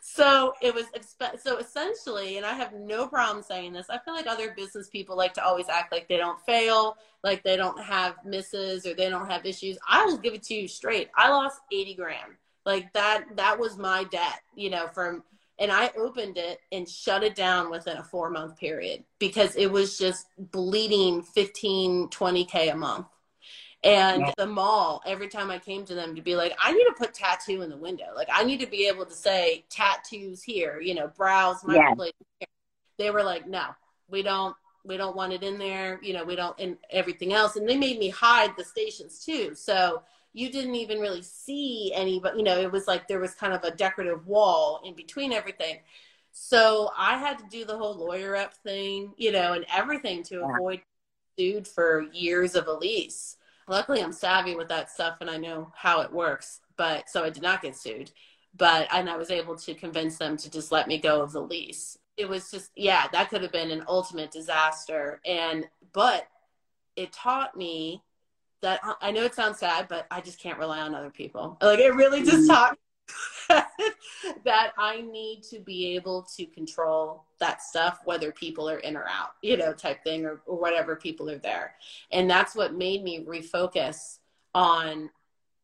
so 0.00 0.52
it 0.60 0.74
was 0.74 0.86
so 1.42 1.58
essentially 1.58 2.36
and 2.36 2.44
i 2.44 2.52
have 2.52 2.72
no 2.74 3.06
problem 3.06 3.42
saying 3.42 3.72
this 3.72 3.88
i 3.88 3.98
feel 3.98 4.14
like 4.14 4.26
other 4.26 4.52
business 4.56 4.88
people 4.88 5.16
like 5.16 5.32
to 5.32 5.44
always 5.44 5.68
act 5.68 5.92
like 5.92 6.08
they 6.08 6.16
don't 6.16 6.40
fail 6.44 6.96
like 7.24 7.42
they 7.42 7.56
don't 7.56 7.80
have 7.80 8.16
misses 8.24 8.86
or 8.86 8.94
they 8.94 9.08
don't 9.08 9.30
have 9.30 9.46
issues. 9.46 9.78
I 9.88 10.04
will 10.04 10.18
give 10.18 10.34
it 10.34 10.42
to 10.44 10.54
you 10.54 10.68
straight. 10.68 11.10
I 11.16 11.28
lost 11.28 11.60
80 11.70 11.94
grand. 11.94 12.32
Like 12.64 12.92
that 12.92 13.24
that 13.36 13.58
was 13.58 13.76
my 13.76 14.04
debt 14.04 14.40
you 14.54 14.70
know 14.70 14.86
from 14.86 15.24
and 15.58 15.72
i 15.72 15.90
opened 15.98 16.38
it 16.38 16.60
and 16.70 16.88
shut 16.88 17.24
it 17.24 17.34
down 17.34 17.72
within 17.72 17.96
a 17.96 18.04
four 18.04 18.30
month 18.30 18.56
period 18.56 19.02
because 19.18 19.56
it 19.56 19.66
was 19.66 19.98
just 19.98 20.26
bleeding 20.38 21.24
15 21.24 22.06
20k 22.06 22.72
a 22.72 22.76
month 22.76 23.06
and 23.84 24.22
yeah. 24.22 24.32
the 24.36 24.46
mall, 24.46 25.02
every 25.04 25.28
time 25.28 25.50
I 25.50 25.58
came 25.58 25.84
to 25.86 25.94
them 25.94 26.14
to 26.14 26.22
be 26.22 26.36
like, 26.36 26.56
I 26.60 26.72
need 26.72 26.84
to 26.84 26.94
put 26.96 27.14
tattoo 27.14 27.62
in 27.62 27.70
the 27.70 27.76
window. 27.76 28.06
Like 28.14 28.28
I 28.32 28.44
need 28.44 28.60
to 28.60 28.66
be 28.66 28.86
able 28.86 29.04
to 29.06 29.14
say 29.14 29.64
tattoos 29.70 30.42
here, 30.42 30.80
you 30.80 30.94
know, 30.94 31.08
brows. 31.08 31.56
Yeah. 31.68 31.94
They 32.98 33.10
were 33.10 33.24
like, 33.24 33.48
no, 33.48 33.66
we 34.08 34.22
don't, 34.22 34.54
we 34.84 34.96
don't 34.96 35.16
want 35.16 35.32
it 35.32 35.42
in 35.42 35.58
there. 35.58 35.98
You 36.02 36.12
know, 36.12 36.24
we 36.24 36.36
don't, 36.36 36.58
and 36.60 36.76
everything 36.90 37.32
else. 37.32 37.56
And 37.56 37.68
they 37.68 37.76
made 37.76 37.98
me 37.98 38.08
hide 38.08 38.56
the 38.56 38.64
stations 38.64 39.24
too. 39.24 39.54
So 39.54 40.02
you 40.32 40.50
didn't 40.50 40.76
even 40.76 41.00
really 41.00 41.22
see 41.22 41.92
any, 41.94 42.20
but 42.20 42.36
you 42.36 42.44
know, 42.44 42.58
it 42.58 42.70
was 42.70 42.86
like 42.86 43.08
there 43.08 43.20
was 43.20 43.34
kind 43.34 43.52
of 43.52 43.64
a 43.64 43.72
decorative 43.72 44.26
wall 44.26 44.80
in 44.84 44.94
between 44.94 45.32
everything. 45.32 45.78
So 46.30 46.90
I 46.96 47.18
had 47.18 47.38
to 47.38 47.44
do 47.50 47.64
the 47.64 47.76
whole 47.76 47.96
lawyer 47.96 48.36
up 48.36 48.54
thing, 48.54 49.12
you 49.16 49.32
know, 49.32 49.54
and 49.54 49.66
everything 49.74 50.22
to 50.24 50.36
yeah. 50.36 50.54
avoid 50.54 50.80
sued 51.38 51.66
for 51.66 52.06
years 52.12 52.54
of 52.54 52.68
a 52.68 52.72
lease. 52.72 53.36
Luckily, 53.68 54.02
I'm 54.02 54.12
savvy 54.12 54.54
with 54.54 54.68
that 54.68 54.90
stuff 54.90 55.18
and 55.20 55.30
I 55.30 55.36
know 55.36 55.72
how 55.74 56.00
it 56.00 56.12
works. 56.12 56.60
But 56.76 57.08
so 57.08 57.24
I 57.24 57.30
did 57.30 57.42
not 57.42 57.62
get 57.62 57.76
sued. 57.76 58.10
But 58.56 58.88
and 58.92 59.08
I 59.08 59.16
was 59.16 59.30
able 59.30 59.56
to 59.56 59.74
convince 59.74 60.18
them 60.18 60.36
to 60.36 60.50
just 60.50 60.72
let 60.72 60.88
me 60.88 60.98
go 60.98 61.22
of 61.22 61.32
the 61.32 61.40
lease. 61.40 61.98
It 62.16 62.28
was 62.28 62.50
just 62.50 62.70
yeah, 62.76 63.06
that 63.12 63.30
could 63.30 63.42
have 63.42 63.52
been 63.52 63.70
an 63.70 63.84
ultimate 63.88 64.30
disaster. 64.30 65.20
And 65.24 65.66
but 65.92 66.28
it 66.96 67.12
taught 67.12 67.56
me 67.56 68.02
that 68.60 68.80
I 69.00 69.10
know 69.10 69.24
it 69.24 69.34
sounds 69.34 69.58
sad, 69.58 69.88
but 69.88 70.06
I 70.10 70.20
just 70.20 70.40
can't 70.40 70.58
rely 70.58 70.80
on 70.80 70.94
other 70.94 71.10
people. 71.10 71.58
Like 71.60 71.78
it 71.78 71.94
really 71.94 72.22
just 72.22 72.48
mm-hmm. 72.48 72.52
taught 72.52 72.78
that 74.44 74.72
I 74.78 75.00
need 75.00 75.42
to 75.50 75.58
be 75.58 75.94
able 75.94 76.26
to 76.36 76.46
control 76.46 77.24
that 77.38 77.62
stuff, 77.62 78.00
whether 78.04 78.32
people 78.32 78.68
are 78.68 78.78
in 78.78 78.96
or 78.96 79.06
out, 79.08 79.32
you 79.42 79.56
know, 79.56 79.72
type 79.72 80.02
thing, 80.04 80.24
or, 80.24 80.40
or 80.46 80.58
whatever 80.58 80.96
people 80.96 81.30
are 81.30 81.38
there. 81.38 81.74
And 82.10 82.30
that's 82.30 82.54
what 82.54 82.74
made 82.74 83.02
me 83.02 83.24
refocus 83.24 84.18
on 84.54 85.10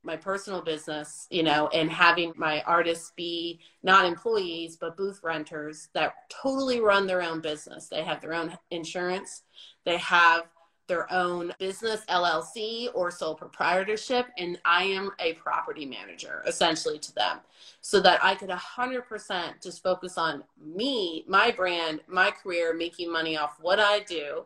my 0.03 0.17
personal 0.17 0.63
business, 0.63 1.27
you 1.31 1.43
know, 1.43 1.69
and 1.69 1.91
having 1.91 2.33
my 2.37 2.63
artists 2.63 3.13
be 3.17 3.61
not 3.83 4.07
employees, 4.07 4.77
but 4.77 4.97
booth 4.97 5.21
renters 5.23 5.89
that 5.93 6.15
totally 6.31 6.81
run 6.81 7.07
their 7.07 7.23
own 7.23 7.41
business. 7.41 7.89
They 7.89 8.03
have 8.03 8.21
their 8.21 8.35
own 8.35 8.57
insurance, 8.71 9.43
they 9.85 9.99
have 9.99 10.45
their 10.89 11.11
own 11.13 11.53
business 11.59 12.03
LLC 12.09 12.89
or 12.95 13.11
sole 13.11 13.35
proprietorship 13.35 14.27
and 14.39 14.59
I 14.65 14.85
am 14.85 15.11
a 15.21 15.35
property 15.35 15.87
manager 15.87 16.43
essentially 16.47 16.99
to 16.99 17.15
them 17.15 17.41
so 17.81 18.01
that 18.01 18.25
I 18.25 18.35
could 18.35 18.49
100% 18.49 19.63
just 19.63 19.83
focus 19.83 20.19
on 20.19 20.43
me, 20.61 21.25
my 21.29 21.51
brand, 21.51 22.01
my 22.09 22.31
career, 22.31 22.75
making 22.75 23.13
money 23.13 23.37
off 23.37 23.59
what 23.61 23.79
I 23.79 24.01
do 24.01 24.45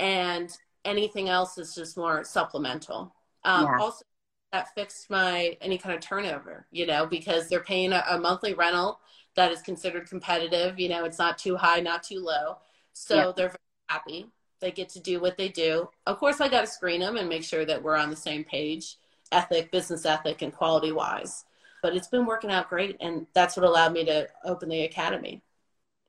and 0.00 0.50
anything 0.84 1.28
else 1.28 1.58
is 1.58 1.74
just 1.74 1.96
more 1.96 2.24
supplemental. 2.24 3.14
Um, 3.44 3.64
yeah. 3.64 3.78
Also 3.78 4.04
that 4.52 4.74
fixed 4.74 5.10
my 5.10 5.56
any 5.60 5.76
kind 5.76 5.94
of 5.94 6.00
turnover, 6.00 6.66
you 6.70 6.86
know, 6.86 7.06
because 7.06 7.48
they're 7.48 7.60
paying 7.60 7.92
a, 7.92 8.02
a 8.10 8.18
monthly 8.18 8.54
rental 8.54 9.00
that 9.36 9.52
is 9.52 9.60
considered 9.60 10.08
competitive, 10.08 10.78
you 10.78 10.88
know, 10.88 11.04
it's 11.04 11.18
not 11.18 11.38
too 11.38 11.56
high, 11.56 11.80
not 11.80 12.02
too 12.02 12.20
low. 12.20 12.56
So 12.92 13.16
yeah. 13.16 13.32
they're 13.36 13.56
happy 13.88 14.30
they 14.64 14.72
get 14.72 14.88
to 14.88 15.00
do 15.00 15.20
what 15.20 15.36
they 15.36 15.48
do. 15.48 15.90
Of 16.06 16.18
course, 16.18 16.40
I 16.40 16.48
got 16.48 16.62
to 16.62 16.66
screen 16.66 17.00
them 17.00 17.16
and 17.16 17.28
make 17.28 17.44
sure 17.44 17.66
that 17.66 17.82
we're 17.82 17.96
on 17.96 18.10
the 18.10 18.16
same 18.16 18.44
page, 18.44 18.96
ethic, 19.30 19.70
business 19.70 20.06
ethic, 20.06 20.40
and 20.40 20.52
quality 20.52 20.90
wise. 20.90 21.44
But 21.82 21.94
it's 21.94 22.08
been 22.08 22.24
working 22.24 22.50
out 22.50 22.70
great, 22.70 22.96
and 23.00 23.26
that's 23.34 23.56
what 23.56 23.66
allowed 23.66 23.92
me 23.92 24.06
to 24.06 24.26
open 24.42 24.70
the 24.70 24.84
academy. 24.84 25.42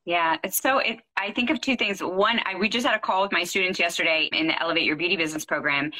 Yeah, 0.05 0.37
so 0.51 0.77
it, 0.77 0.99
I 1.17 1.31
think 1.31 1.49
of 1.49 1.59
two 1.61 1.75
things. 1.75 1.99
One, 1.99 2.39
I, 2.45 2.53
we 2.53 2.69
just 2.69 2.85
had 2.85 2.95
a 2.95 2.99
call 2.99 3.23
with 3.23 3.31
my 3.31 3.43
students 3.43 3.79
yesterday 3.79 4.29
in 4.33 4.45
the 4.45 4.61
Elevate 4.61 4.83
Your 4.83 4.95
Beauty 4.95 5.17
Business 5.17 5.45
program. 5.45 5.91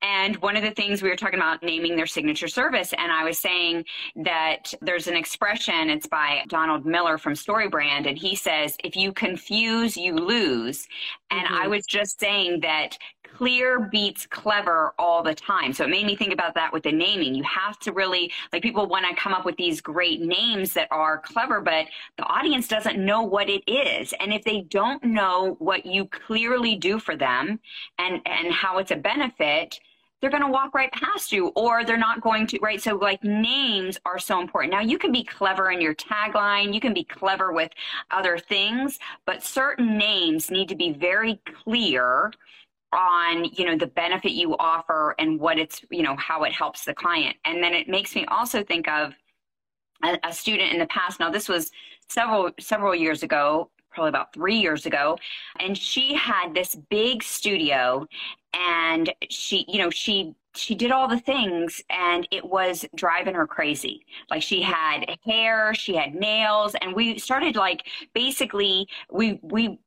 And 0.00 0.36
one 0.36 0.56
of 0.56 0.62
the 0.62 0.70
things 0.70 1.02
we 1.02 1.10
were 1.10 1.16
talking 1.16 1.38
about 1.38 1.62
naming 1.62 1.94
their 1.94 2.06
signature 2.06 2.48
service. 2.48 2.94
And 2.96 3.12
I 3.12 3.24
was 3.24 3.38
saying 3.38 3.84
that 4.24 4.72
there's 4.80 5.06
an 5.06 5.16
expression, 5.16 5.90
it's 5.90 6.06
by 6.06 6.44
Donald 6.48 6.86
Miller 6.86 7.18
from 7.18 7.34
StoryBrand. 7.34 8.08
And 8.08 8.16
he 8.16 8.34
says, 8.34 8.74
if 8.82 8.96
you 8.96 9.12
confuse, 9.12 9.98
you 9.98 10.14
lose. 10.14 10.88
And 11.30 11.46
mm-hmm. 11.46 11.62
I 11.62 11.68
was 11.68 11.84
just 11.84 12.18
saying 12.18 12.60
that 12.62 12.96
clear 13.36 13.80
beats 13.80 14.26
clever 14.26 14.94
all 14.98 15.22
the 15.22 15.34
time. 15.34 15.72
So 15.72 15.84
it 15.84 15.90
made 15.90 16.06
me 16.06 16.16
think 16.16 16.32
about 16.32 16.54
that 16.54 16.72
with 16.72 16.82
the 16.82 16.92
naming. 16.92 17.34
You 17.34 17.42
have 17.44 17.78
to 17.80 17.92
really, 17.92 18.30
like, 18.52 18.62
people 18.62 18.86
want 18.86 19.06
to 19.08 19.14
come 19.14 19.32
up 19.32 19.44
with 19.44 19.56
these 19.56 19.80
great 19.80 20.20
names 20.20 20.72
that 20.74 20.88
are 20.90 21.18
clever, 21.18 21.60
but 21.60 21.86
the 22.16 22.24
audience 22.24 22.68
doesn't 22.68 22.98
know 22.98 23.22
what 23.22 23.48
it 23.48 23.62
is. 23.66 24.12
And 24.20 24.32
if 24.32 24.44
they 24.44 24.62
don't 24.62 25.02
know 25.02 25.56
what 25.58 25.86
you 25.86 26.06
clearly 26.06 26.76
do 26.76 26.98
for 26.98 27.16
them 27.16 27.58
and, 27.98 28.20
and 28.26 28.52
how 28.52 28.78
it's 28.78 28.90
a 28.90 28.96
benefit, 28.96 29.80
they're 30.20 30.30
going 30.30 30.42
to 30.42 30.48
walk 30.48 30.72
right 30.72 30.92
past 30.92 31.32
you 31.32 31.48
or 31.56 31.84
they're 31.84 31.96
not 31.96 32.20
going 32.20 32.46
to, 32.46 32.58
right? 32.62 32.80
So 32.80 32.94
like 32.94 33.22
names 33.24 33.98
are 34.04 34.20
so 34.20 34.40
important. 34.40 34.72
Now 34.72 34.80
you 34.80 34.96
can 34.96 35.10
be 35.10 35.24
clever 35.24 35.72
in 35.72 35.80
your 35.80 35.96
tagline. 35.96 36.72
You 36.72 36.80
can 36.80 36.94
be 36.94 37.02
clever 37.02 37.52
with 37.52 37.72
other 38.12 38.38
things, 38.38 39.00
but 39.26 39.42
certain 39.42 39.98
names 39.98 40.48
need 40.48 40.68
to 40.68 40.76
be 40.76 40.92
very 40.92 41.40
clear 41.64 42.32
on 42.92 43.44
you 43.44 43.64
know 43.64 43.76
the 43.76 43.86
benefit 43.86 44.32
you 44.32 44.56
offer 44.58 45.14
and 45.18 45.40
what 45.40 45.58
it's 45.58 45.82
you 45.90 46.02
know 46.02 46.16
how 46.16 46.42
it 46.44 46.52
helps 46.52 46.84
the 46.84 46.94
client 46.94 47.36
and 47.44 47.62
then 47.62 47.72
it 47.74 47.88
makes 47.88 48.14
me 48.14 48.24
also 48.26 48.62
think 48.62 48.88
of 48.88 49.12
a, 50.04 50.18
a, 50.24 50.32
student 50.32 50.72
in 50.72 50.78
the 50.78 50.86
past 50.86 51.18
now 51.18 51.30
this 51.30 51.48
was 51.48 51.70
several 52.08 52.50
several 52.60 52.94
years 52.94 53.22
ago 53.22 53.70
probably 53.90 54.08
about 54.08 54.32
three 54.32 54.56
years 54.56 54.86
ago 54.86 55.16
and 55.60 55.76
she 55.76 56.14
had 56.14 56.54
this 56.54 56.74
big 56.90 57.22
studio 57.22 58.06
and 58.54 59.12
she 59.30 59.64
you 59.68 59.78
know 59.78 59.90
she 59.90 60.34
she 60.54 60.74
did 60.74 60.90
all 60.90 61.08
the 61.08 61.18
things 61.18 61.80
and 61.90 62.28
it 62.30 62.44
was 62.44 62.84
driving 62.94 63.34
her 63.34 63.46
crazy. 63.46 64.04
Like 64.30 64.42
she 64.42 64.60
had 64.62 65.06
hair, 65.24 65.74
she 65.74 65.94
had 65.96 66.14
nails, 66.14 66.74
and 66.80 66.94
we 66.94 67.18
started 67.18 67.56
like 67.56 67.86
basically 68.14 68.86
we 69.10 69.38
we 69.42 69.78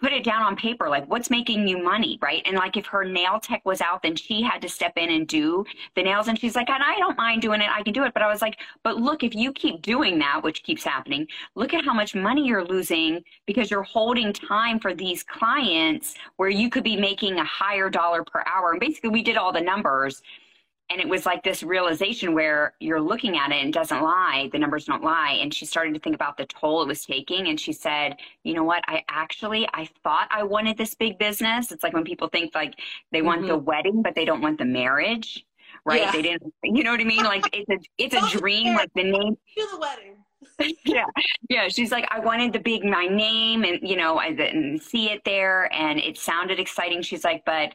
put 0.00 0.12
it 0.12 0.24
down 0.24 0.42
on 0.42 0.56
paper 0.56 0.88
like 0.88 1.06
what's 1.08 1.30
making 1.30 1.66
you 1.66 1.82
money 1.82 2.18
right? 2.22 2.42
And 2.46 2.56
like 2.56 2.76
if 2.76 2.86
her 2.86 3.04
nail 3.04 3.38
tech 3.40 3.62
was 3.64 3.80
out 3.80 4.02
then 4.02 4.16
she 4.16 4.42
had 4.42 4.62
to 4.62 4.68
step 4.68 4.92
in 4.96 5.10
and 5.10 5.26
do 5.26 5.64
the 5.94 6.02
nails. 6.02 6.28
And 6.28 6.38
she's 6.38 6.56
like 6.56 6.70
and 6.70 6.82
i 6.82 6.98
don't 6.98 7.16
mind 7.16 7.42
doing 7.42 7.60
it. 7.60 7.68
I 7.70 7.82
can 7.82 7.92
do 7.92 8.04
it. 8.04 8.14
But 8.14 8.22
i 8.22 8.28
was 8.28 8.42
like 8.42 8.58
but 8.82 8.96
look 8.96 9.22
if 9.22 9.34
you 9.34 9.52
keep 9.52 9.82
doing 9.82 10.18
that 10.18 10.42
which 10.42 10.62
keeps 10.62 10.84
happening 10.84 11.26
look 11.54 11.74
at 11.74 11.84
how 11.84 11.94
much 11.94 12.14
money 12.14 12.46
you're 12.46 12.64
losing 12.64 13.22
because 13.46 13.70
you're 13.70 13.82
holding 13.82 14.32
time 14.32 14.78
for 14.78 14.94
these 14.94 15.22
clients 15.22 16.14
where 16.36 16.50
you 16.50 16.70
could 16.70 16.84
be 16.84 16.96
making 16.96 17.38
a 17.38 17.44
higher 17.44 17.90
dollar 17.90 18.24
per 18.24 18.42
hour. 18.46 18.72
And 18.72 18.80
basically 18.80 19.10
we 19.10 19.22
did 19.22 19.36
all 19.36 19.52
the 19.52 19.60
numbers 19.60 20.22
and 20.90 21.00
it 21.00 21.08
was 21.08 21.24
like 21.24 21.42
this 21.42 21.62
realization 21.62 22.34
where 22.34 22.74
you're 22.80 23.00
looking 23.00 23.36
at 23.38 23.50
it 23.52 23.56
and 23.56 23.68
it 23.68 23.74
doesn't 23.74 24.02
lie 24.02 24.48
the 24.52 24.58
numbers 24.58 24.84
don't 24.84 25.04
lie. 25.04 25.38
And 25.40 25.54
she 25.54 25.64
started 25.64 25.94
to 25.94 26.00
think 26.00 26.14
about 26.14 26.36
the 26.36 26.46
toll 26.46 26.82
it 26.82 26.88
was 26.88 27.04
taking. 27.04 27.48
And 27.48 27.58
she 27.58 27.72
said 27.72 28.16
you 28.42 28.54
know 28.54 28.64
what? 28.64 28.82
I 28.88 29.04
actually 29.08 29.68
i 29.72 29.88
thought 30.02 30.28
i 30.30 30.42
wanted 30.42 30.76
this 30.76 30.94
big 30.94 31.18
business. 31.18 31.72
It's 31.72 31.82
like 31.82 31.92
when 31.92 32.04
people 32.04 32.28
think 32.28 32.54
like 32.54 32.74
they 33.12 33.22
want 33.22 33.40
mm-hmm. 33.40 33.48
the 33.48 33.58
wedding 33.58 34.02
but 34.02 34.14
they 34.14 34.24
don't 34.24 34.40
want 34.40 34.58
the 34.58 34.64
marriage 34.64 35.44
right? 35.84 36.02
Yeah. 36.02 36.12
they 36.12 36.22
didn't 36.22 36.52
you 36.62 36.82
know 36.84 36.90
what 36.90 37.00
i 37.00 37.04
mean? 37.04 37.24
Like 37.24 37.44
it's 37.52 37.70
a 37.70 37.78
it's 37.98 38.14
a 38.14 38.38
dream 38.38 38.74
like 38.74 38.90
the 38.94 39.04
name 39.04 39.36
to 39.56 39.68
the 39.72 39.78
wedding. 39.78 40.16
Yeah. 40.84 41.04
Yeah. 41.48 41.68
She's 41.68 41.90
like 41.90 42.06
i 42.10 42.18
wanted 42.18 42.52
the 42.52 42.58
big 42.58 42.84
my 42.84 43.06
name 43.06 43.64
and 43.64 43.78
you 43.82 43.96
know 43.96 44.18
i 44.18 44.32
didn't 44.32 44.80
see 44.80 45.10
it 45.10 45.22
there. 45.24 45.72
And 45.72 45.98
it 45.98 46.18
sounded 46.18 46.58
exciting. 46.58 47.02
She's 47.02 47.24
like 47.24 47.44
but 47.44 47.74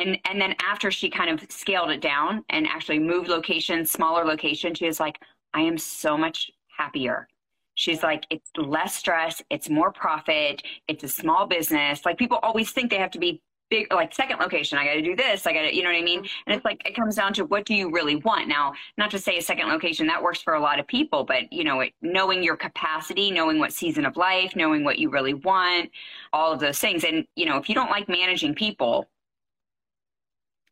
and 0.00 0.18
and 0.24 0.40
then 0.40 0.54
after 0.62 0.90
she 0.90 1.08
kind 1.10 1.30
of 1.30 1.46
scaled 1.50 1.90
it 1.90 2.00
down 2.00 2.44
and 2.50 2.66
actually 2.66 2.98
moved 2.98 3.28
locations 3.28 3.90
smaller 3.90 4.24
location 4.24 4.74
she 4.74 4.86
was 4.86 4.98
like 4.98 5.18
i 5.54 5.60
am 5.60 5.78
so 5.78 6.16
much 6.16 6.50
happier. 6.80 7.28
She's 7.74 8.02
like 8.02 8.24
it's 8.30 8.50
less 8.56 8.94
stress 8.94 9.42
it's 9.50 9.68
more 9.68 9.92
profit 9.92 10.62
it's 10.88 11.04
a 11.04 11.08
small 11.08 11.46
business. 11.46 12.04
Like 12.04 12.18
people 12.18 12.38
always 12.42 12.72
think 12.72 12.90
they 12.90 12.98
have 12.98 13.12
to 13.12 13.18
be 13.18 13.42
big 13.70 13.86
like 13.92 14.12
second 14.12 14.38
location. 14.40 14.76
I 14.78 14.84
got 14.84 14.94
to 14.94 15.02
do 15.02 15.14
this 15.14 15.46
i 15.46 15.52
got 15.52 15.62
to 15.62 15.74
you 15.74 15.82
know 15.82 15.90
what 15.90 15.98
i 15.98 16.02
mean? 16.02 16.20
Mm-hmm. 16.20 16.42
And 16.46 16.56
it's 16.56 16.64
like 16.64 16.82
it 16.84 16.94
comes 16.96 17.16
down 17.16 17.32
to 17.34 17.44
what 17.44 17.64
do 17.64 17.74
you 17.74 17.90
really 17.90 18.16
want? 18.16 18.48
Now 18.48 18.72
not 18.98 19.10
to 19.12 19.18
say 19.18 19.38
a 19.38 19.42
second 19.42 19.68
location 19.68 20.06
that 20.08 20.22
works 20.22 20.42
for 20.42 20.54
a 20.54 20.60
lot 20.60 20.80
of 20.80 20.86
people 20.86 21.24
but 21.24 21.50
you 21.52 21.64
know 21.64 21.80
it, 21.80 21.92
knowing 22.02 22.42
your 22.42 22.56
capacity 22.56 23.30
knowing 23.30 23.58
what 23.58 23.72
season 23.72 24.04
of 24.04 24.16
life 24.16 24.56
knowing 24.56 24.84
what 24.84 24.98
you 24.98 25.08
really 25.10 25.34
want 25.34 25.90
all 26.32 26.52
of 26.52 26.60
those 26.60 26.78
things. 26.78 27.04
And 27.04 27.26
you 27.36 27.46
know 27.46 27.56
if 27.56 27.68
you 27.68 27.74
don't 27.74 27.90
like 27.90 28.08
managing 28.08 28.54
people 28.54 29.08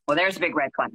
well, 0.08 0.16
there's 0.16 0.38
a 0.38 0.40
big 0.40 0.56
red 0.56 0.70
flag. 0.74 0.90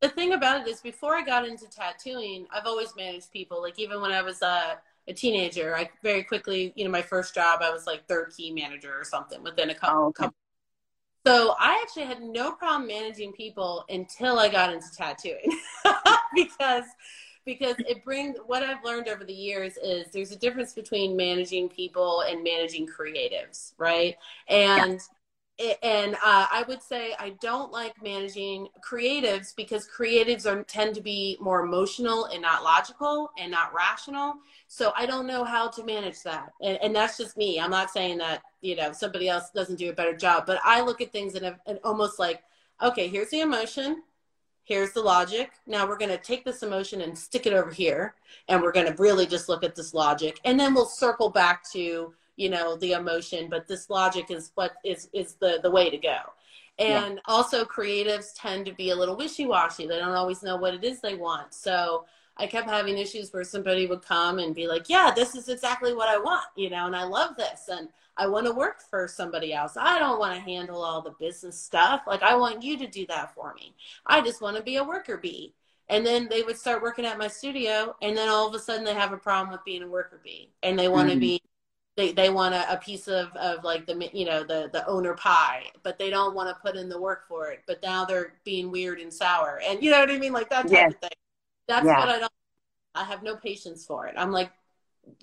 The 0.00 0.08
thing 0.08 0.34
about 0.34 0.60
it 0.60 0.70
is, 0.70 0.80
before 0.80 1.16
I 1.16 1.24
got 1.24 1.46
into 1.46 1.68
tattooing, 1.68 2.46
I've 2.52 2.64
always 2.64 2.94
managed 2.96 3.32
people. 3.32 3.60
Like 3.60 3.76
even 3.78 4.00
when 4.00 4.12
I 4.12 4.22
was 4.22 4.40
a, 4.40 4.78
a 5.08 5.12
teenager, 5.12 5.76
I 5.76 5.90
very 6.04 6.22
quickly, 6.22 6.72
you 6.76 6.84
know, 6.84 6.90
my 6.90 7.02
first 7.02 7.34
job, 7.34 7.60
I 7.60 7.70
was 7.70 7.88
like 7.88 8.06
third 8.06 8.32
key 8.36 8.52
manager 8.52 8.94
or 8.96 9.02
something 9.02 9.42
within 9.42 9.70
a 9.70 9.74
couple. 9.74 9.98
Oh, 9.98 10.06
okay. 10.06 10.24
couple. 10.24 10.36
So 11.26 11.56
I 11.58 11.80
actually 11.82 12.04
had 12.04 12.22
no 12.22 12.52
problem 12.52 12.86
managing 12.86 13.32
people 13.32 13.84
until 13.88 14.38
I 14.38 14.48
got 14.48 14.72
into 14.72 14.86
tattooing, 14.96 15.58
because 16.34 16.84
because 17.44 17.74
it 17.80 18.04
brings 18.04 18.36
what 18.46 18.62
I've 18.62 18.84
learned 18.84 19.08
over 19.08 19.24
the 19.24 19.32
years 19.32 19.76
is 19.76 20.06
there's 20.12 20.30
a 20.30 20.36
difference 20.36 20.72
between 20.72 21.16
managing 21.16 21.68
people 21.68 22.20
and 22.20 22.44
managing 22.44 22.86
creatives, 22.86 23.72
right? 23.78 24.16
And 24.48 24.92
yeah 24.92 24.96
and 25.82 26.14
uh, 26.14 26.46
I 26.50 26.64
would 26.66 26.82
say 26.82 27.14
I 27.18 27.30
don't 27.40 27.70
like 27.70 28.02
managing 28.02 28.68
creatives 28.80 29.54
because 29.54 29.88
creatives 29.88 30.46
are 30.46 30.62
tend 30.64 30.94
to 30.94 31.00
be 31.00 31.36
more 31.40 31.64
emotional 31.64 32.26
and 32.26 32.42
not 32.42 32.64
logical 32.64 33.30
and 33.38 33.50
not 33.50 33.74
rational. 33.74 34.34
So 34.68 34.92
I 34.96 35.06
don't 35.06 35.26
know 35.26 35.44
how 35.44 35.68
to 35.68 35.84
manage 35.84 36.22
that, 36.22 36.52
and, 36.60 36.78
and 36.82 36.94
that's 36.94 37.16
just 37.16 37.36
me. 37.36 37.60
I'm 37.60 37.70
not 37.70 37.90
saying 37.90 38.18
that 38.18 38.42
you 38.60 38.76
know 38.76 38.92
somebody 38.92 39.28
else 39.28 39.50
doesn't 39.50 39.76
do 39.76 39.90
a 39.90 39.94
better 39.94 40.16
job, 40.16 40.44
but 40.46 40.60
I 40.64 40.80
look 40.80 41.00
at 41.00 41.12
things 41.12 41.34
in, 41.34 41.44
a, 41.44 41.58
in 41.66 41.78
almost 41.84 42.18
like, 42.18 42.42
okay, 42.82 43.08
here's 43.08 43.30
the 43.30 43.40
emotion, 43.40 44.02
here's 44.64 44.92
the 44.92 45.02
logic. 45.02 45.52
Now 45.66 45.86
we're 45.86 45.98
going 45.98 46.10
to 46.10 46.18
take 46.18 46.44
this 46.44 46.62
emotion 46.62 47.02
and 47.02 47.16
stick 47.16 47.46
it 47.46 47.52
over 47.52 47.70
here, 47.70 48.14
and 48.48 48.62
we're 48.62 48.72
going 48.72 48.86
to 48.86 49.02
really 49.02 49.26
just 49.26 49.48
look 49.48 49.62
at 49.62 49.76
this 49.76 49.94
logic, 49.94 50.40
and 50.44 50.58
then 50.58 50.74
we'll 50.74 50.86
circle 50.86 51.30
back 51.30 51.70
to 51.72 52.14
you 52.36 52.48
know 52.48 52.76
the 52.76 52.92
emotion 52.92 53.48
but 53.50 53.66
this 53.66 53.90
logic 53.90 54.30
is 54.30 54.52
what 54.54 54.72
is 54.84 55.08
is 55.12 55.34
the 55.34 55.60
the 55.62 55.70
way 55.70 55.90
to 55.90 55.98
go. 55.98 56.18
And 56.78 57.14
yeah. 57.16 57.20
also 57.26 57.64
creatives 57.64 58.30
tend 58.34 58.64
to 58.66 58.72
be 58.72 58.90
a 58.90 58.96
little 58.96 59.14
wishy-washy. 59.14 59.86
They 59.86 59.98
don't 59.98 60.16
always 60.16 60.42
know 60.42 60.56
what 60.56 60.72
it 60.72 60.82
is 60.82 61.00
they 61.00 61.14
want. 61.14 61.52
So 61.52 62.06
i 62.38 62.46
kept 62.46 62.68
having 62.68 62.98
issues 62.98 63.32
where 63.32 63.44
somebody 63.44 63.86
would 63.86 64.02
come 64.02 64.38
and 64.38 64.54
be 64.54 64.66
like 64.66 64.88
yeah 64.88 65.12
this 65.14 65.34
is 65.34 65.48
exactly 65.48 65.92
what 65.94 66.08
i 66.08 66.18
want 66.18 66.46
you 66.56 66.70
know 66.70 66.86
and 66.86 66.96
i 66.96 67.04
love 67.04 67.36
this 67.36 67.68
and 67.68 67.88
i 68.16 68.26
want 68.26 68.46
to 68.46 68.52
work 68.52 68.80
for 68.90 69.08
somebody 69.08 69.52
else. 69.52 69.76
I 69.76 69.98
don't 69.98 70.18
want 70.18 70.34
to 70.34 70.40
handle 70.40 70.82
all 70.82 71.02
the 71.02 71.14
business 71.18 71.58
stuff. 71.58 72.02
Like 72.06 72.22
i 72.22 72.34
want 72.34 72.62
you 72.62 72.78
to 72.78 72.86
do 72.86 73.06
that 73.08 73.34
for 73.34 73.54
me. 73.54 73.74
I 74.06 74.20
just 74.20 74.40
want 74.40 74.56
to 74.56 74.62
be 74.62 74.76
a 74.76 74.84
worker 74.84 75.16
bee. 75.16 75.54
And 75.88 76.06
then 76.06 76.28
they 76.28 76.42
would 76.42 76.56
start 76.56 76.82
working 76.82 77.04
at 77.04 77.18
my 77.18 77.28
studio 77.28 77.94
and 78.00 78.16
then 78.16 78.28
all 78.28 78.48
of 78.48 78.54
a 78.54 78.58
sudden 78.58 78.84
they 78.84 78.94
have 78.94 79.12
a 79.12 79.18
problem 79.18 79.52
with 79.52 79.64
being 79.64 79.82
a 79.82 79.88
worker 79.88 80.20
bee 80.24 80.50
and 80.62 80.78
they 80.78 80.88
want 80.88 81.08
to 81.08 81.14
mm-hmm. 81.14 81.20
be 81.20 81.42
they 81.96 82.12
they 82.12 82.30
want 82.30 82.54
a, 82.54 82.72
a, 82.72 82.76
piece 82.76 83.06
of, 83.06 83.34
of 83.36 83.64
like 83.64 83.86
the 83.86 84.10
you 84.12 84.24
know 84.24 84.42
the 84.42 84.70
the 84.72 84.86
owner 84.86 85.14
pie 85.14 85.64
but 85.82 85.98
they 85.98 86.10
don't 86.10 86.34
want 86.34 86.48
to 86.48 86.54
put 86.62 86.76
in 86.76 86.88
the 86.88 87.00
work 87.00 87.26
for 87.28 87.50
it. 87.50 87.60
But 87.66 87.82
now 87.82 88.04
they're 88.04 88.34
being 88.44 88.70
weird 88.70 88.98
and 89.00 89.12
sour. 89.12 89.60
And 89.66 89.82
you 89.82 89.90
know 89.90 90.00
what 90.00 90.10
i 90.10 90.18
mean? 90.18 90.32
Like 90.32 90.50
that 90.50 90.62
type 90.62 90.72
yes. 90.72 90.94
of 90.94 91.00
thing. 91.00 91.10
That's 91.68 91.86
yeah. 91.86 91.98
what 91.98 92.08
i 92.08 92.18
don't 92.18 92.32
i 92.94 93.04
have 93.04 93.22
no 93.22 93.36
patience 93.36 93.84
for 93.84 94.06
it. 94.06 94.14
I'm 94.16 94.32
like 94.32 94.50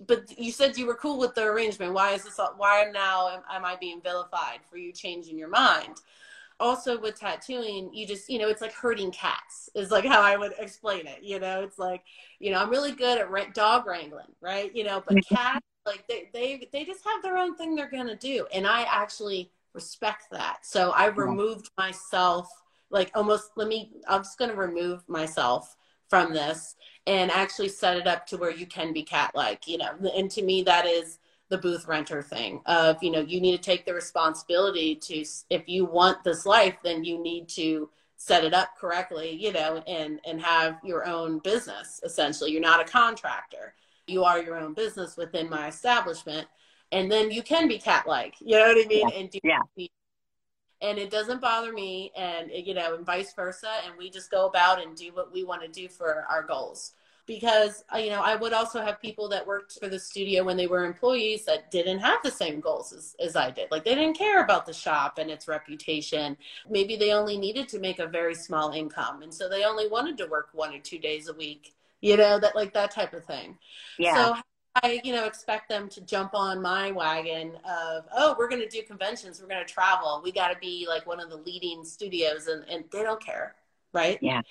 but 0.07 0.37
you 0.37 0.51
said 0.51 0.77
you 0.77 0.85
were 0.85 0.95
cool 0.95 1.17
with 1.17 1.35
the 1.35 1.43
arrangement. 1.43 1.93
Why 1.93 2.11
is 2.11 2.23
this 2.23 2.39
why 2.57 2.81
am 2.81 2.91
now 2.91 3.29
am, 3.29 3.41
am 3.49 3.65
i 3.65 3.75
being 3.77 4.01
vilified 4.01 4.59
for 4.69 4.77
you 4.77 4.91
changing 4.91 5.37
your 5.37 5.49
mind? 5.49 5.95
Also 6.59 6.99
with 6.99 7.19
tattooing 7.19 7.89
you 7.93 8.05
just 8.05 8.29
you 8.29 8.37
know 8.37 8.49
it's 8.49 8.61
like 8.61 8.73
herding 8.73 9.11
cats 9.11 9.69
is 9.75 9.91
like 9.91 10.05
how 10.05 10.21
i 10.21 10.37
would 10.37 10.53
explain 10.59 11.07
it. 11.07 11.23
You 11.23 11.39
know 11.39 11.63
it's 11.63 11.79
like 11.79 12.03
you 12.39 12.51
know 12.51 12.61
i'm 12.61 12.69
really 12.69 12.91
good 12.91 13.17
at 13.17 13.53
dog 13.55 13.87
wrangling 13.87 14.33
right? 14.41 14.75
You 14.75 14.83
know 14.83 15.01
but 15.05 15.15
mm-hmm. 15.17 15.35
cats 15.35 15.65
like 15.89 16.07
they 16.07 16.29
they 16.33 16.67
they 16.71 16.85
just 16.85 17.03
have 17.05 17.21
their 17.21 17.37
own 17.37 17.55
thing 17.55 17.75
they're 17.75 17.89
gonna 17.89 18.15
do, 18.15 18.45
and 18.53 18.65
I 18.65 18.83
actually 18.83 19.51
respect 19.73 20.25
that. 20.31 20.65
So 20.65 20.91
I 20.91 21.07
removed 21.07 21.69
myself, 21.77 22.49
like 22.89 23.11
almost. 23.15 23.51
Let 23.55 23.67
me. 23.67 23.91
I'm 24.07 24.23
just 24.23 24.37
gonna 24.37 24.55
remove 24.55 25.07
myself 25.09 25.75
from 26.09 26.33
this 26.33 26.75
and 27.05 27.29
actually 27.29 27.69
set 27.69 27.97
it 27.97 28.07
up 28.07 28.25
to 28.27 28.37
where 28.37 28.51
you 28.51 28.65
can 28.65 28.93
be 28.93 29.03
cat 29.03 29.31
like, 29.35 29.67
you 29.67 29.77
know. 29.77 29.91
And 30.15 30.29
to 30.31 30.41
me, 30.41 30.63
that 30.63 30.85
is 30.85 31.19
the 31.49 31.57
booth 31.57 31.87
renter 31.87 32.21
thing 32.21 32.61
of 32.67 33.01
you 33.01 33.11
know 33.11 33.21
you 33.21 33.41
need 33.41 33.57
to 33.57 33.61
take 33.61 33.85
the 33.85 33.93
responsibility 33.93 34.95
to 34.95 35.25
if 35.49 35.67
you 35.67 35.83
want 35.83 36.23
this 36.23 36.45
life 36.45 36.75
then 36.83 37.03
you 37.03 37.21
need 37.21 37.49
to 37.49 37.89
set 38.17 38.43
it 38.43 38.53
up 38.53 38.77
correctly 38.79 39.31
you 39.31 39.51
know 39.51 39.83
and 39.87 40.19
and 40.25 40.39
have 40.39 40.77
your 40.83 41.05
own 41.07 41.39
business 41.39 41.99
essentially 42.03 42.51
you're 42.51 42.61
not 42.61 42.79
a 42.79 42.91
contractor 42.91 43.73
you 44.09 44.23
are 44.23 44.41
your 44.41 44.57
own 44.57 44.73
business 44.73 45.15
within 45.17 45.49
my 45.49 45.67
establishment 45.67 46.47
and 46.91 47.11
then 47.11 47.31
you 47.31 47.43
can 47.43 47.67
be 47.67 47.77
cat 47.77 48.07
like 48.07 48.35
you 48.39 48.57
know 48.57 48.67
what 48.67 48.85
i 48.85 48.87
mean 48.87 49.07
yeah. 49.09 49.19
and 49.19 49.29
do 49.29 49.39
yeah. 49.43 49.87
and 50.81 50.97
it 50.97 51.09
doesn't 51.09 51.41
bother 51.41 51.73
me 51.73 52.11
and 52.15 52.49
you 52.51 52.73
know 52.73 52.95
and 52.95 53.05
vice 53.05 53.33
versa 53.33 53.71
and 53.85 53.97
we 53.97 54.09
just 54.09 54.31
go 54.31 54.47
about 54.47 54.81
and 54.81 54.95
do 54.95 55.11
what 55.13 55.31
we 55.31 55.43
want 55.43 55.61
to 55.61 55.67
do 55.67 55.87
for 55.87 56.25
our 56.29 56.43
goals 56.43 56.93
because 57.25 57.83
uh, 57.93 57.97
you 57.97 58.09
know 58.09 58.21
i 58.21 58.35
would 58.35 58.53
also 58.53 58.81
have 58.81 58.99
people 59.01 59.29
that 59.29 59.45
worked 59.45 59.77
for 59.79 59.87
the 59.87 59.99
studio 59.99 60.43
when 60.43 60.57
they 60.57 60.67
were 60.67 60.83
employees 60.83 61.45
that 61.45 61.69
didn't 61.69 61.99
have 61.99 62.19
the 62.23 62.31
same 62.31 62.59
goals 62.59 62.91
as, 62.91 63.15
as 63.19 63.35
i 63.35 63.51
did 63.51 63.69
like 63.71 63.83
they 63.83 63.95
didn't 63.95 64.17
care 64.17 64.43
about 64.43 64.65
the 64.65 64.73
shop 64.73 65.19
and 65.19 65.29
its 65.29 65.47
reputation 65.47 66.35
maybe 66.69 66.95
they 66.95 67.13
only 67.13 67.37
needed 67.37 67.69
to 67.69 67.79
make 67.79 67.99
a 67.99 68.07
very 68.07 68.33
small 68.33 68.71
income 68.71 69.21
and 69.21 69.33
so 69.33 69.47
they 69.47 69.63
only 69.63 69.87
wanted 69.87 70.17
to 70.17 70.25
work 70.25 70.49
one 70.53 70.73
or 70.73 70.79
two 70.79 70.97
days 70.97 71.27
a 71.27 71.33
week 71.33 71.75
you 72.01 72.17
know 72.17 72.39
that 72.39 72.55
like 72.55 72.73
that 72.73 72.91
type 72.91 73.13
of 73.13 73.23
thing 73.25 73.57
yeah. 73.97 74.15
so 74.15 74.35
I, 74.83 75.01
you 75.03 75.13
know, 75.13 75.25
expect 75.25 75.69
them 75.69 75.89
to 75.89 76.01
jump 76.01 76.31
on 76.33 76.61
my 76.61 76.91
wagon 76.91 77.57
of, 77.65 78.05
oh, 78.15 78.35
we're 78.37 78.47
going 78.47 78.61
to 78.61 78.69
do 78.69 78.83
conventions, 78.83 79.41
we're 79.41 79.47
going 79.47 79.65
to 79.65 79.71
travel, 79.71 80.21
we 80.23 80.31
got 80.31 80.49
to 80.49 80.59
be 80.59 80.85
like 80.87 81.07
one 81.07 81.19
of 81.19 81.29
the 81.29 81.37
leading 81.37 81.83
studios, 81.83 82.47
and, 82.47 82.63
and 82.69 82.83
they 82.91 83.03
don't 83.03 83.23
care, 83.23 83.55
right? 83.93 84.19
Yeah. 84.21 84.41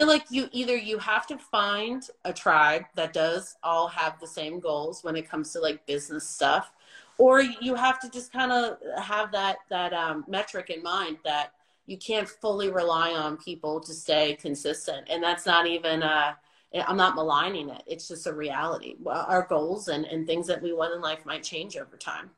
So 0.00 0.06
like 0.06 0.24
you 0.30 0.48
either 0.52 0.76
you 0.76 0.98
have 0.98 1.26
to 1.26 1.38
find 1.38 2.04
a 2.24 2.32
tribe 2.32 2.84
that 2.94 3.12
does 3.12 3.56
all 3.64 3.88
have 3.88 4.20
the 4.20 4.28
same 4.28 4.60
goals 4.60 5.02
when 5.02 5.16
it 5.16 5.28
comes 5.28 5.52
to 5.52 5.60
like 5.60 5.84
business 5.86 6.28
stuff, 6.28 6.72
or 7.16 7.40
you 7.40 7.74
have 7.74 7.98
to 8.00 8.10
just 8.10 8.32
kind 8.32 8.52
of 8.52 8.78
have 9.02 9.32
that 9.32 9.58
that 9.70 9.92
um, 9.92 10.24
metric 10.28 10.70
in 10.70 10.84
mind 10.84 11.18
that 11.24 11.52
you 11.86 11.96
can't 11.96 12.28
fully 12.28 12.70
rely 12.70 13.12
on 13.12 13.36
people 13.38 13.80
to 13.80 13.92
stay 13.92 14.36
consistent, 14.40 15.08
and 15.10 15.22
that's 15.22 15.46
not 15.46 15.66
even. 15.66 16.02
Uh, 16.02 16.34
I'm 16.74 16.96
not 16.96 17.14
maligning 17.14 17.70
it. 17.70 17.82
It's 17.86 18.08
just 18.08 18.26
a 18.26 18.32
reality. 18.32 18.96
Our 19.06 19.46
goals 19.48 19.88
and, 19.88 20.04
and 20.04 20.26
things 20.26 20.46
that 20.48 20.62
we 20.62 20.72
want 20.72 20.94
in 20.94 21.00
life 21.00 21.24
might 21.24 21.42
change 21.42 21.76
over 21.76 21.96
time. 21.96 22.30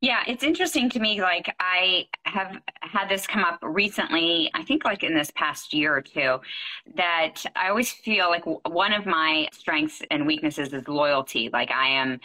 Yeah, 0.00 0.22
it's 0.28 0.44
interesting 0.44 0.88
to 0.90 1.00
me. 1.00 1.20
Like, 1.20 1.52
I 1.58 2.06
have 2.22 2.60
had 2.82 3.08
this 3.08 3.26
come 3.26 3.42
up 3.42 3.58
recently, 3.62 4.48
I 4.54 4.62
think 4.62 4.84
like 4.84 5.02
in 5.02 5.12
this 5.12 5.32
past 5.34 5.74
year 5.74 5.96
or 5.96 6.00
two, 6.00 6.38
that 6.94 7.44
I 7.56 7.68
always 7.68 7.90
feel 7.90 8.28
like 8.28 8.44
one 8.46 8.92
of 8.92 9.06
my 9.06 9.48
strengths 9.50 10.00
and 10.12 10.24
weaknesses 10.24 10.72
is 10.72 10.86
loyalty. 10.86 11.50
Like, 11.52 11.72
I 11.72 11.88
am 11.88 12.20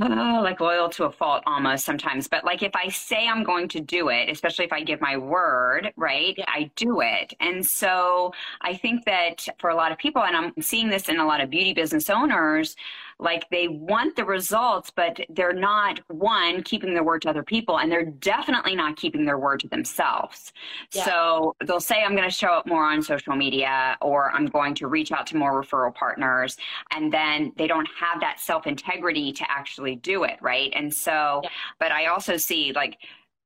oh, 0.00 0.40
like 0.42 0.60
loyal 0.60 0.88
to 0.90 1.04
a 1.04 1.10
fault 1.12 1.42
almost 1.46 1.84
sometimes. 1.84 2.28
But 2.28 2.44
like 2.44 2.62
if 2.62 2.74
I 2.74 2.88
say 2.88 3.26
I'm 3.26 3.44
going 3.44 3.68
to 3.68 3.80
do 3.80 4.08
it, 4.08 4.28
especially 4.28 4.64
if 4.64 4.72
I 4.72 4.82
give 4.82 5.00
my 5.00 5.16
word, 5.16 5.92
right, 5.96 6.38
I 6.48 6.70
do 6.76 7.00
it. 7.00 7.34
And 7.40 7.64
so 7.64 8.32
I 8.60 8.74
think 8.74 9.04
that 9.04 9.46
for 9.58 9.70
a 9.70 9.74
lot 9.74 9.92
of 9.92 9.98
people, 9.98 10.22
and 10.22 10.36
I'm 10.36 10.52
seeing 10.60 10.88
this 10.90 11.08
in 11.08 11.18
a 11.18 11.26
lot 11.26 11.40
of 11.40 11.50
beauty 11.50 11.74
business 11.74 12.08
owners, 12.10 12.76
like 13.20 13.48
they 13.50 13.68
want 13.68 14.16
the 14.16 14.24
results, 14.24 14.90
but 14.90 15.20
they're 15.28 15.52
not 15.52 16.00
one 16.08 16.62
keeping 16.62 16.94
their 16.94 17.04
word 17.04 17.22
to 17.22 17.30
other 17.30 17.42
people, 17.42 17.78
and 17.78 17.92
they're 17.92 18.06
definitely 18.06 18.74
not 18.74 18.96
keeping 18.96 19.24
their 19.24 19.38
word 19.38 19.60
to 19.60 19.68
themselves. 19.68 20.52
Yeah. 20.92 21.04
So 21.04 21.56
they'll 21.66 21.80
say, 21.80 22.02
I'm 22.02 22.16
going 22.16 22.28
to 22.28 22.34
show 22.34 22.48
up 22.48 22.66
more 22.66 22.84
on 22.84 23.02
social 23.02 23.36
media, 23.36 23.96
or 24.00 24.32
I'm 24.32 24.46
going 24.46 24.74
to 24.76 24.88
reach 24.88 25.12
out 25.12 25.26
to 25.28 25.36
more 25.36 25.62
referral 25.62 25.94
partners, 25.94 26.56
and 26.92 27.12
then 27.12 27.52
they 27.56 27.66
don't 27.66 27.88
have 27.98 28.20
that 28.20 28.40
self 28.40 28.66
integrity 28.66 29.32
to 29.32 29.50
actually 29.50 29.96
do 29.96 30.24
it, 30.24 30.38
right? 30.40 30.72
And 30.74 30.92
so, 30.92 31.40
yeah. 31.44 31.50
but 31.78 31.92
I 31.92 32.06
also 32.06 32.36
see 32.36 32.72
like, 32.72 32.98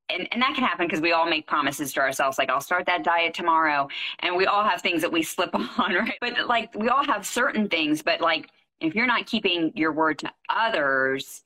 and, 0.09 0.27
and 0.31 0.41
that 0.41 0.53
can 0.53 0.63
happen 0.63 0.85
because 0.85 1.01
we 1.01 1.13
all 1.13 1.27
make 1.27 1.47
promises 1.47 1.91
to 1.93 1.99
ourselves 1.99 2.37
like 2.37 2.47
i'll 2.47 2.61
start 2.61 2.85
that 2.85 3.03
diet 3.03 3.33
tomorrow 3.33 3.87
and 4.19 4.35
we 4.35 4.45
all 4.45 4.63
have 4.63 4.79
things 4.79 5.01
that 5.01 5.11
we 5.11 5.23
slip 5.23 5.49
on 5.79 5.95
right 5.95 6.17
but 6.21 6.47
like 6.47 6.73
we 6.75 6.89
all 6.89 7.03
have 7.03 7.25
certain 7.25 7.67
things 7.67 8.03
but 8.03 8.21
like 8.21 8.51
if 8.79 8.95
you're 8.95 9.07
not 9.07 9.25
keeping 9.25 9.71
your 9.75 9.91
word 9.91 10.19
to 10.19 10.31
others 10.49 11.43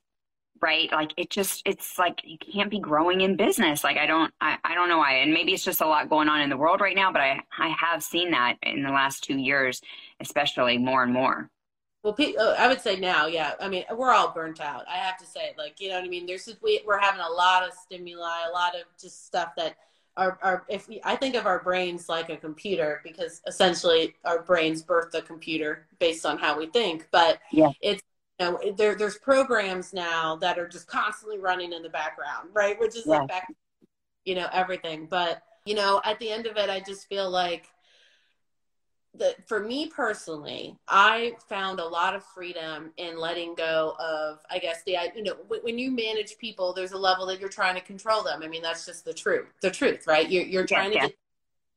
right? 0.62 0.92
Like 0.92 1.12
it 1.18 1.30
just 1.30 1.62
it's 1.66 1.98
like 1.98 2.22
you 2.24 2.38
can't 2.38 2.70
be 2.70 2.80
growing 2.80 3.22
in 3.22 3.36
business. 3.36 3.84
Like 3.84 3.98
i 3.98 4.06
don't 4.06 4.34
I, 4.42 4.58
I 4.64 4.76
don't 4.76 4.90
know 4.90 4.98
why. 4.98 5.16
And 5.18 5.34
maybe 5.34 5.54
it's 5.54 5.64
just 5.64 5.82
a 5.82 5.88
lot 5.88 6.10
going 6.10 6.30
on 6.30 6.42
in 6.42 6.50
the 6.50 6.58
world 6.58 6.82
right 6.82 6.96
now 6.96 7.12
but 7.12 7.22
i 7.22 7.40
i 7.58 7.70
have 7.70 8.04
seen 8.04 8.32
that 8.32 8.56
in 8.64 8.84
the 8.84 8.90
last 8.90 9.24
two 9.24 9.38
years 9.38 9.82
especially 10.20 10.78
more 10.78 11.04
and 11.04 11.14
more. 11.14 11.50
Well 12.04 12.16
uh, 12.20 12.56
i 12.58 12.68
would 12.68 12.82
say 12.82 13.00
now 13.00 13.28
yeah. 13.28 13.54
I 13.60 13.68
mean 13.68 13.84
we're 13.96 14.14
all 14.14 14.32
burnt 14.32 14.62
out. 14.62 14.86
I 14.88 14.98
have 14.98 15.18
to 15.20 15.26
say 15.26 15.54
like 15.58 15.80
you 15.80 15.90
know 15.90 15.96
what 15.96 16.06
i 16.06 16.08
mean? 16.08 16.26
There's 16.26 16.46
just 16.46 16.62
we, 16.62 16.82
we're 16.86 17.00
having 17.00 17.22
a 17.22 17.30
lot 17.30 17.64
of 17.64 17.74
stimuli 17.74 18.48
a 18.50 18.52
lot 18.52 18.76
of 18.76 18.82
just 19.00 19.26
stuff 19.26 19.54
that 19.58 19.76
our, 20.18 20.38
our 20.42 20.66
if 20.68 20.88
we, 20.88 21.02
I 21.04 21.16
think 21.16 21.36
of 21.36 21.46
our 21.46 21.60
brains 21.64 22.10
like 22.10 22.30
a 22.30 22.38
computer 22.38 23.02
because 23.04 23.42
essentially 23.48 24.16
our 24.26 24.42
brains 24.42 24.82
birth 24.82 25.12
the 25.12 25.22
computer 25.22 25.88
based 26.00 26.26
on 26.26 26.38
how 26.38 26.58
we 26.58 26.68
think. 26.68 27.08
But 27.12 27.40
yeah. 27.52 27.72
it's 27.82 28.02
you 28.40 28.46
know 28.46 28.60
there 28.78 28.96
there's 28.96 29.18
programs 29.18 29.94
now 29.94 30.36
that 30.38 30.58
are 30.58 30.68
just 30.68 30.88
constantly 30.88 31.40
running 31.40 31.74
in 31.74 31.84
the 31.84 31.90
background, 31.90 32.50
right? 32.54 32.80
Which 32.80 32.96
is 32.96 33.06
yeah. 33.06 33.20
like 33.20 33.28
back, 33.28 33.54
you 34.26 34.36
know 34.36 34.48
everything. 34.52 35.08
But 35.10 35.42
you 35.66 35.76
know 35.76 36.02
at 36.04 36.20
the 36.20 36.30
end 36.30 36.46
of 36.46 36.58
it, 36.58 36.70
I 36.70 36.80
just 36.80 37.08
feel 37.08 37.30
like 37.30 37.68
that 39.20 39.48
for 39.48 39.60
me 39.60 39.88
personally, 39.88 40.78
I 40.88 41.34
found 41.48 41.80
a 41.80 41.86
lot 41.86 42.16
of 42.16 42.24
freedom 42.24 42.92
in 42.98 43.18
letting 43.18 43.56
go 43.56 43.96
of, 44.00 44.40
I 44.50 44.60
guess 44.60 44.84
the, 44.84 44.98
you 45.16 45.24
know, 45.24 45.36
when 45.62 45.78
you 45.78 45.92
manage 45.92 46.38
people, 46.38 46.74
there's 46.74 46.94
a 46.94 46.98
level 46.98 47.26
that 47.28 47.40
you're 47.40 47.50
trying 47.50 47.76
to 47.76 47.82
control 47.82 48.24
them. 48.24 48.42
I 48.44 48.48
mean, 48.48 48.62
that's 48.62 48.86
just 48.86 49.06
the 49.06 49.14
truth, 49.14 49.48
the 49.62 49.72
truth, 49.72 50.08
right? 50.08 50.30
You're, 50.30 50.46
you're 50.46 50.68
trying 50.68 50.94
yeah, 50.94 51.08
to 51.08 51.14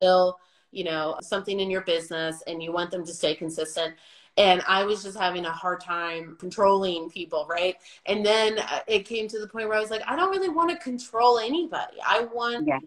yeah. 0.00 0.08
get 0.08 0.34
you 0.72 0.84
know, 0.84 1.18
something 1.20 1.60
in 1.60 1.70
your 1.70 1.82
business 1.82 2.42
and 2.46 2.62
you 2.62 2.72
want 2.72 2.90
them 2.90 3.04
to 3.04 3.12
stay 3.12 3.34
consistent. 3.34 3.94
And 4.38 4.62
I 4.66 4.84
was 4.84 5.02
just 5.02 5.18
having 5.18 5.44
a 5.44 5.50
hard 5.50 5.82
time 5.82 6.36
controlling 6.40 7.10
people, 7.10 7.46
right? 7.48 7.76
And 8.06 8.24
then 8.24 8.58
uh, 8.58 8.80
it 8.86 9.04
came 9.04 9.28
to 9.28 9.38
the 9.38 9.46
point 9.46 9.68
where 9.68 9.76
I 9.76 9.80
was 9.80 9.90
like, 9.90 10.02
I 10.06 10.16
don't 10.16 10.30
really 10.30 10.48
want 10.48 10.70
to 10.70 10.76
control 10.76 11.38
anybody. 11.38 11.98
I 12.04 12.26
want 12.32 12.66
yeah. 12.66 12.78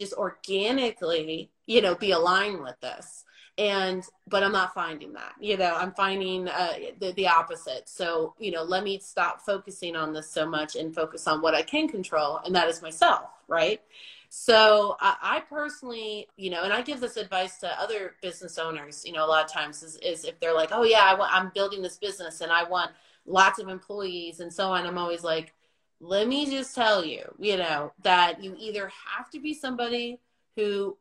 just 0.00 0.14
organically, 0.14 1.50
you 1.66 1.82
know, 1.82 1.94
be 1.94 2.12
aligned 2.12 2.62
with 2.62 2.80
this 2.80 3.25
and 3.58 4.04
but 4.28 4.42
i'm 4.42 4.52
not 4.52 4.74
finding 4.74 5.12
that 5.12 5.32
you 5.40 5.56
know 5.56 5.74
i'm 5.76 5.92
finding 5.92 6.48
uh, 6.48 6.74
the, 7.00 7.12
the 7.12 7.26
opposite. 7.26 7.88
So 7.88 8.34
you 8.38 8.50
know 8.50 8.62
let 8.62 8.84
me 8.84 8.98
stop 8.98 9.40
focusing 9.40 9.96
on 9.96 10.12
this 10.12 10.30
so 10.30 10.46
much 10.48 10.76
and 10.76 10.94
focus 10.94 11.26
on 11.26 11.40
what 11.40 11.54
i 11.54 11.62
can 11.62 11.88
control 11.88 12.40
and 12.44 12.54
that 12.54 12.68
is 12.68 12.82
myself 12.82 13.30
right? 13.48 13.80
So 14.28 14.96
I, 15.00 15.16
I 15.22 15.40
personally 15.48 16.28
you 16.36 16.50
know 16.50 16.64
and 16.64 16.72
i 16.72 16.82
give 16.82 17.00
this 17.00 17.16
advice 17.16 17.58
to 17.58 17.80
other 17.80 18.14
business 18.20 18.58
owners 18.58 19.04
you 19.06 19.12
know 19.12 19.24
a 19.24 19.28
lot 19.28 19.44
of 19.44 19.50
times 19.50 19.82
is, 19.82 19.96
is 19.98 20.24
if 20.24 20.38
they're 20.40 20.54
like 20.54 20.70
oh 20.72 20.82
yeah 20.82 21.04
I 21.04 21.14
want, 21.14 21.32
i'm 21.32 21.50
building 21.54 21.80
this 21.80 21.96
business 21.96 22.40
and 22.40 22.50
i 22.50 22.64
want 22.64 22.90
lots 23.24 23.58
of 23.58 23.68
employees 23.68 24.40
and 24.40 24.52
so 24.52 24.68
on 24.72 24.84
i'm 24.84 24.98
always 24.98 25.22
like 25.22 25.54
let 26.00 26.28
me 26.28 26.44
just 26.50 26.74
tell 26.74 27.04
you 27.04 27.22
you 27.38 27.56
know 27.56 27.92
that 28.02 28.42
you 28.42 28.56
either 28.58 28.90
have 29.16 29.30
to 29.30 29.40
be 29.40 29.54
somebody 29.54 30.20
who 30.56 30.96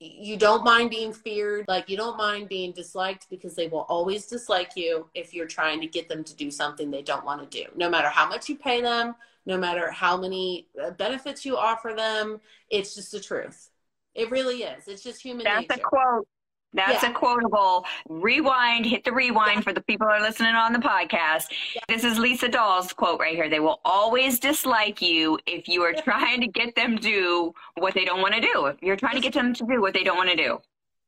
you 0.00 0.36
don't 0.36 0.64
mind 0.64 0.90
being 0.90 1.12
feared 1.12 1.64
like 1.68 1.88
you 1.88 1.96
don't 1.96 2.16
mind 2.16 2.48
being 2.48 2.72
disliked 2.72 3.28
because 3.30 3.54
they 3.54 3.68
will 3.68 3.86
always 3.88 4.26
dislike 4.26 4.72
you 4.76 5.08
if 5.14 5.32
you're 5.32 5.46
trying 5.46 5.80
to 5.80 5.86
get 5.86 6.08
them 6.08 6.24
to 6.24 6.34
do 6.34 6.50
something 6.50 6.90
they 6.90 7.02
don't 7.02 7.24
want 7.24 7.50
to 7.50 7.62
do. 7.62 7.68
No 7.76 7.88
matter 7.88 8.08
how 8.08 8.28
much 8.28 8.48
you 8.48 8.56
pay 8.56 8.80
them 8.80 9.14
no 9.46 9.58
matter 9.58 9.90
how 9.90 10.16
many 10.16 10.68
uh, 10.82 10.90
benefits 10.92 11.44
you 11.44 11.56
offer 11.56 11.94
them 11.96 12.40
it's 12.70 12.94
just 12.94 13.12
the 13.12 13.20
truth. 13.20 13.70
It 14.14 14.30
really 14.30 14.62
is. 14.62 14.86
It's 14.86 15.02
just 15.02 15.20
human 15.20 15.44
that's 15.44 15.68
nature. 15.68 15.80
a 15.80 15.84
quote 15.84 16.28
that's 16.74 17.02
yeah. 17.02 17.10
a 17.10 17.12
quotable. 17.12 17.86
Rewind, 18.08 18.84
hit 18.84 19.04
the 19.04 19.12
rewind 19.12 19.56
yeah. 19.56 19.60
for 19.60 19.72
the 19.72 19.80
people 19.80 20.06
who 20.06 20.12
are 20.12 20.20
listening 20.20 20.54
on 20.54 20.72
the 20.72 20.78
podcast. 20.78 21.46
Yeah. 21.74 21.82
This 21.88 22.04
is 22.04 22.18
Lisa 22.18 22.48
Doll's 22.48 22.92
quote 22.92 23.20
right 23.20 23.34
here. 23.34 23.48
They 23.48 23.60
will 23.60 23.80
always 23.84 24.38
dislike 24.38 25.00
you 25.00 25.38
if 25.46 25.68
you 25.68 25.82
are 25.82 25.92
trying 25.92 26.40
to 26.40 26.48
get 26.48 26.74
them 26.74 26.96
do 26.96 27.54
what 27.76 27.94
they 27.94 28.04
don't 28.04 28.20
want 28.20 28.34
to 28.34 28.40
do. 28.40 28.66
If 28.66 28.82
you're 28.82 28.96
trying 28.96 29.14
to 29.14 29.20
get 29.20 29.32
them 29.32 29.54
to 29.54 29.64
do 29.64 29.80
what 29.80 29.94
they 29.94 30.02
don't 30.02 30.16
want 30.16 30.30
to 30.30 30.36
do. 30.36 30.60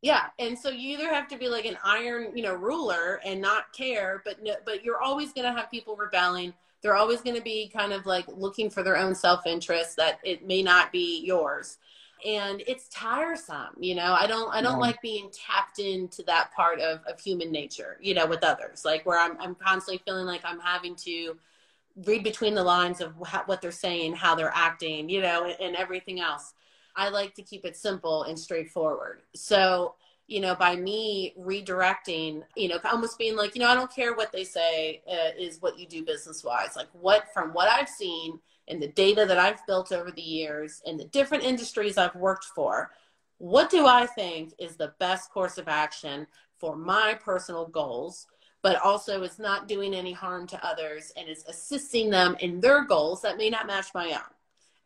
Yeah, 0.03 0.27
and 0.39 0.57
so 0.57 0.69
you 0.69 0.91
either 0.91 1.12
have 1.12 1.27
to 1.29 1.39
be 1.39 1.49
like 1.49 1.64
an 1.64 1.79
iron, 1.83 2.37
you 2.37 2.43
know, 2.43 2.55
ruler 2.55 3.21
and 3.25 3.41
not 3.41 3.73
care, 3.73 4.23
but 4.25 4.43
no, 4.43 4.55
but 4.64 4.85
you're 4.85 5.01
always 5.01 5.33
going 5.33 5.53
to 5.53 5.59
have 5.59 5.71
people 5.71 5.97
rebelling. 5.97 6.53
They're 6.83 6.95
always 6.95 7.23
going 7.23 7.35
to 7.35 7.43
be 7.43 7.69
kind 7.75 7.93
of 7.93 8.07
like 8.07 8.27
looking 8.29 8.71
for 8.71 8.85
their 8.85 8.97
own 8.97 9.14
self-interest 9.14 9.97
that 9.97 10.21
it 10.23 10.47
may 10.47 10.62
not 10.62 10.93
be 10.93 11.25
yours 11.25 11.79
and 12.25 12.62
it's 12.67 12.89
tiresome 12.89 13.77
you 13.79 13.95
know? 13.95 14.14
I 14.19 14.27
don't 14.27 14.53
i 14.55 14.62
don't 14.62 14.75
yeah. 14.75 14.87
like 14.87 15.03
being 15.03 15.31
tapped 15.31 15.79
into 15.79 16.23
that 16.25 16.51
part 16.53 16.81
of, 16.81 17.01
of 17.07 17.21
human 17.21 17.51
nature 17.53 17.99
you 18.01 18.14
know 18.14 18.27
with 18.27 18.43
others 18.43 18.85
like 18.85 19.05
where 19.05 19.19
i'm, 19.19 19.39
I'm 19.41 19.55
constantly 19.55 20.03
feeling 20.05 20.27
like 20.27 20.43
i'm 20.45 20.61
having 20.61 20.95
to 20.97 21.37
read 22.05 22.23
between 22.23 22.55
the 22.55 22.62
lines 22.62 23.01
of 23.01 23.14
how, 23.27 23.43
what 23.47 23.62
they're 23.62 23.71
saying 23.71 24.14
how 24.14 24.35
they're 24.35 24.53
acting 24.55 25.09
you 25.09 25.21
know 25.23 25.45
and, 25.45 25.57
and 25.61 25.77
everything 25.77 26.21
else. 26.21 26.55
I 26.99 27.11
like 27.11 27.35
to 27.35 27.43
keep 27.43 27.67
it 27.67 27.77
simple 27.77 28.23
and 28.23 28.39
straightforward. 28.39 29.21
So 29.35 29.97
you 30.27 30.41
know 30.41 30.55
by 30.55 30.75
me 30.75 31.35
redirecting 31.39 32.43
you 32.57 32.69
know 32.69 32.79
almost 32.85 33.19
being 33.19 33.37
like 33.37 33.55
you 33.55 33.61
know 33.61 33.69
i 33.69 33.75
don't 33.75 33.95
care 33.95 34.14
what 34.14 34.33
they 34.33 34.43
say 34.43 35.01
uh, 35.09 35.31
is 35.39 35.62
what 35.62 35.79
you 35.79 35.87
do 35.87 36.05
business 36.05 36.43
wise 36.43 36.75
like 36.75 36.89
what 36.93 37.33
from 37.33 37.53
what 37.53 37.69
i've 37.69 37.89
seen 37.89 38.39
and 38.69 38.81
the 38.81 38.89
data 38.89 39.25
that 39.27 39.39
I've 39.39 39.67
built 39.67 39.93
over 39.93 40.11
the 40.11 40.23
years 40.23 40.83
and 40.87 40.99
the 40.99 41.05
different 41.07 41.45
industries 41.45 41.99
I've 41.99 42.17
worked 42.17 42.47
for, 42.47 42.91
what 43.39 43.71
do 43.71 43.87
I 43.87 44.07
think 44.07 44.55
is 44.59 44.77
the 44.77 44.95
best 44.99 45.31
course 45.31 45.59
of 45.59 45.69
action 45.69 46.27
for 46.59 46.77
my 46.77 47.14
personal 47.23 47.67
goals 47.67 48.27
but 48.67 48.83
also 48.83 49.23
is 49.23 49.39
not 49.39 49.69
doing 49.69 49.95
any 49.95 50.12
harm 50.12 50.45
to 50.45 50.67
others 50.67 51.12
and 51.17 51.29
is 51.29 51.45
assisting 51.47 52.11
them 52.11 52.37
in 52.41 52.59
their 52.61 52.85
goals 52.85 53.23
that 53.23 53.37
may 53.39 53.49
not 53.49 53.69
match 53.69 53.87
my 53.95 54.11
own. 54.11 54.35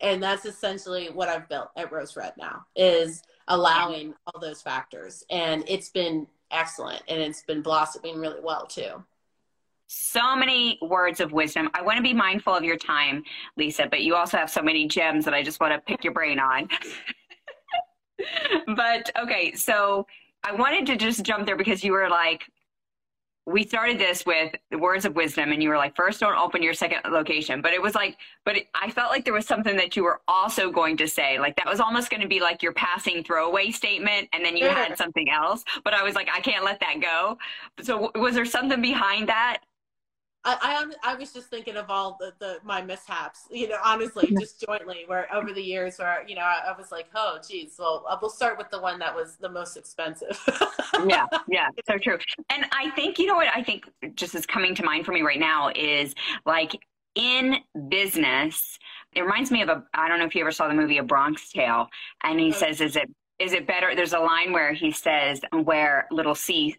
And 0.03 0.23
that's 0.23 0.45
essentially 0.45 1.09
what 1.09 1.31
I've 1.31 1.49
built 1.49 1.71
at 1.77 1.91
Rose 1.91 2.15
Red 2.15 2.35
now 2.37 2.67
is 2.77 3.23
allowing 3.49 4.13
all 4.27 4.39
those 4.39 4.61
factors. 4.61 5.25
And 5.31 5.65
it's 5.67 5.89
been 5.89 6.27
excellent 6.51 7.03
and 7.09 7.23
it's 7.23 7.43
been 7.43 7.63
blossoming 7.63 8.19
really 8.19 8.43
well 8.43 8.67
too. 8.67 9.03
So 9.93 10.37
many 10.37 10.79
words 10.83 11.19
of 11.19 11.33
wisdom. 11.33 11.69
I 11.75 11.83
want 11.83 11.97
to 11.97 12.03
be 12.03 12.15
mindful 12.15 12.55
of 12.55 12.63
your 12.63 12.77
time, 12.77 13.25
Lisa, 13.57 13.89
but 13.91 14.03
you 14.03 14.15
also 14.15 14.37
have 14.37 14.49
so 14.49 14.63
many 14.63 14.87
gems 14.87 15.25
that 15.25 15.35
I 15.35 15.43
just 15.43 15.59
want 15.59 15.73
to 15.73 15.81
pick 15.81 16.05
your 16.05 16.13
brain 16.13 16.39
on. 16.39 16.69
but 18.77 19.11
okay, 19.21 19.53
so 19.53 20.07
I 20.45 20.53
wanted 20.55 20.87
to 20.87 20.97
just 20.97 21.25
jump 21.25 21.45
there 21.45 21.57
because 21.57 21.83
you 21.83 21.91
were 21.91 22.09
like, 22.09 22.45
we 23.47 23.65
started 23.65 23.99
this 23.99 24.25
with 24.25 24.55
the 24.71 24.79
words 24.79 25.05
of 25.05 25.17
wisdom 25.17 25.51
and 25.51 25.61
you 25.61 25.69
were 25.69 25.77
like 25.77 25.97
first 25.97 26.21
don't 26.21 26.39
open 26.39 26.63
your 26.63 26.75
second 26.75 27.01
location. 27.11 27.61
But 27.61 27.73
it 27.73 27.83
was 27.83 27.97
like 27.97 28.17
but 28.45 28.59
it, 28.59 28.69
i 28.75 28.91
felt 28.91 29.11
like 29.11 29.25
there 29.25 29.35
was 29.35 29.47
something 29.47 29.77
that 29.77 29.97
you 29.97 30.05
were 30.05 30.21
also 30.29 30.71
going 30.71 30.97
to 30.99 31.09
say. 31.09 31.41
Like 31.41 31.57
that 31.57 31.67
was 31.67 31.81
almost 31.81 32.11
going 32.11 32.21
to 32.21 32.29
be 32.29 32.39
like 32.39 32.63
your 32.63 32.75
passing 32.75 33.25
throwaway 33.25 33.73
statement 33.73 34.29
and 34.33 34.45
then 34.45 34.57
you 34.57 34.69
had 34.69 34.97
something 34.97 35.31
else. 35.31 35.65
But 35.83 35.95
i 35.95 36.03
was 36.05 36.15
like 36.15 36.29
i 36.33 36.39
can't 36.41 36.65
let 36.65 36.79
that 36.79 37.01
go. 37.01 37.39
So 37.83 38.13
was 38.15 38.35
there 38.35 38.45
something 38.45 38.81
behind 38.81 39.29
that 39.31 39.63
I, 40.45 40.87
I, 41.05 41.13
I 41.13 41.15
was 41.17 41.33
just 41.33 41.49
thinking 41.49 41.77
of 41.77 41.91
all 41.91 42.17
the, 42.19 42.33
the 42.39 42.59
my 42.65 42.81
mishaps, 42.81 43.47
you 43.51 43.69
know, 43.69 43.77
honestly, 43.85 44.35
just 44.39 44.65
jointly, 44.67 45.05
where 45.07 45.33
over 45.35 45.53
the 45.53 45.61
years, 45.63 45.99
where 45.99 46.25
you 46.27 46.35
know, 46.35 46.43
I, 46.43 46.71
I 46.73 46.79
was 46.79 46.91
like, 46.91 47.09
oh, 47.15 47.39
geez, 47.47 47.77
well, 47.79 48.07
uh, 48.09 48.17
we'll 48.21 48.31
start 48.31 48.57
with 48.57 48.71
the 48.71 48.81
one 48.81 48.99
that 49.01 49.15
was 49.15 49.37
the 49.37 49.51
most 49.51 49.77
expensive. 49.77 50.39
yeah, 51.07 51.27
yeah, 51.47 51.69
so 51.87 51.99
true. 51.99 52.17
And 52.49 52.65
I 52.73 52.91
think 52.91 53.19
you 53.19 53.27
know 53.27 53.35
what 53.35 53.49
I 53.55 53.63
think 53.63 53.91
just 54.15 54.35
is 54.35 54.47
coming 54.47 54.75
to 54.77 54.83
mind 54.83 55.05
for 55.05 55.13
me 55.13 55.21
right 55.21 55.39
now 55.39 55.71
is 55.75 56.15
like 56.47 56.75
in 57.15 57.57
business. 57.89 58.79
It 59.13 59.23
reminds 59.23 59.51
me 59.51 59.61
of 59.61 59.69
a. 59.69 59.85
I 59.93 60.09
don't 60.09 60.21
know 60.21 60.27
if 60.27 60.35
you 60.35 60.41
ever 60.41 60.53
saw 60.53 60.69
the 60.69 60.75
movie 60.75 60.99
A 60.99 61.03
Bronx 61.03 61.51
Tale, 61.53 61.89
and 62.23 62.41
he 62.41 62.49
okay. 62.49 62.59
says, 62.59 62.81
"Is 62.81 62.97
it 62.97 63.11
is 63.39 63.53
it 63.53 63.67
better?" 63.67 63.95
There's 63.95 64.15
a 64.15 64.21
line 64.21 64.53
where 64.53 64.73
he 64.73 64.91
says, 64.91 65.43
"Where 65.53 66.07
little 66.11 66.35
C 66.35 66.77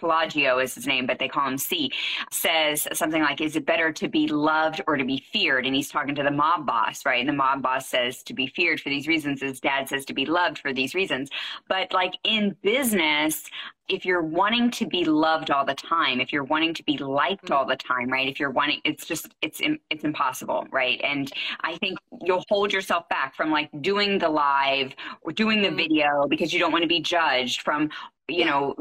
Pelagio 0.00 0.62
is 0.62 0.74
his 0.74 0.86
name, 0.86 1.06
but 1.06 1.18
they 1.18 1.28
call 1.28 1.48
him 1.48 1.58
C, 1.58 1.90
says 2.30 2.86
something 2.92 3.22
like, 3.22 3.40
Is 3.40 3.56
it 3.56 3.66
better 3.66 3.92
to 3.92 4.08
be 4.08 4.28
loved 4.28 4.82
or 4.86 4.96
to 4.96 5.04
be 5.04 5.24
feared? 5.32 5.66
And 5.66 5.74
he's 5.74 5.88
talking 5.88 6.14
to 6.14 6.22
the 6.22 6.30
mob 6.30 6.66
boss, 6.66 7.04
right? 7.04 7.20
And 7.20 7.28
the 7.28 7.32
mob 7.32 7.62
boss 7.62 7.88
says 7.88 8.22
to 8.24 8.34
be 8.34 8.46
feared 8.46 8.80
for 8.80 8.88
these 8.88 9.08
reasons. 9.08 9.40
His 9.40 9.60
dad 9.60 9.88
says 9.88 10.04
to 10.06 10.14
be 10.14 10.26
loved 10.26 10.58
for 10.58 10.72
these 10.72 10.94
reasons. 10.94 11.30
But 11.68 11.92
like 11.92 12.14
in 12.24 12.56
business, 12.62 13.44
if 13.88 14.04
you're 14.04 14.22
wanting 14.22 14.70
to 14.70 14.86
be 14.86 15.04
loved 15.04 15.50
all 15.50 15.64
the 15.64 15.74
time, 15.74 16.20
if 16.20 16.32
you're 16.32 16.44
wanting 16.44 16.74
to 16.74 16.82
be 16.82 16.98
liked 16.98 17.50
all 17.50 17.64
the 17.64 17.76
time, 17.76 18.08
right? 18.08 18.28
If 18.28 18.38
you're 18.38 18.50
wanting, 18.50 18.80
it's 18.84 19.06
just, 19.06 19.34
it's, 19.40 19.60
it's 19.90 20.04
impossible, 20.04 20.66
right? 20.70 21.00
And 21.02 21.32
I 21.62 21.76
think 21.78 21.98
you'll 22.22 22.44
hold 22.50 22.72
yourself 22.72 23.08
back 23.08 23.34
from 23.34 23.50
like 23.50 23.70
doing 23.80 24.18
the 24.18 24.28
live 24.28 24.94
or 25.22 25.32
doing 25.32 25.62
the 25.62 25.68
mm-hmm. 25.68 25.76
video 25.76 26.26
because 26.28 26.52
you 26.52 26.58
don't 26.58 26.72
want 26.72 26.82
to 26.82 26.88
be 26.88 27.00
judged 27.00 27.62
from, 27.62 27.88
you 28.28 28.44
know, 28.44 28.74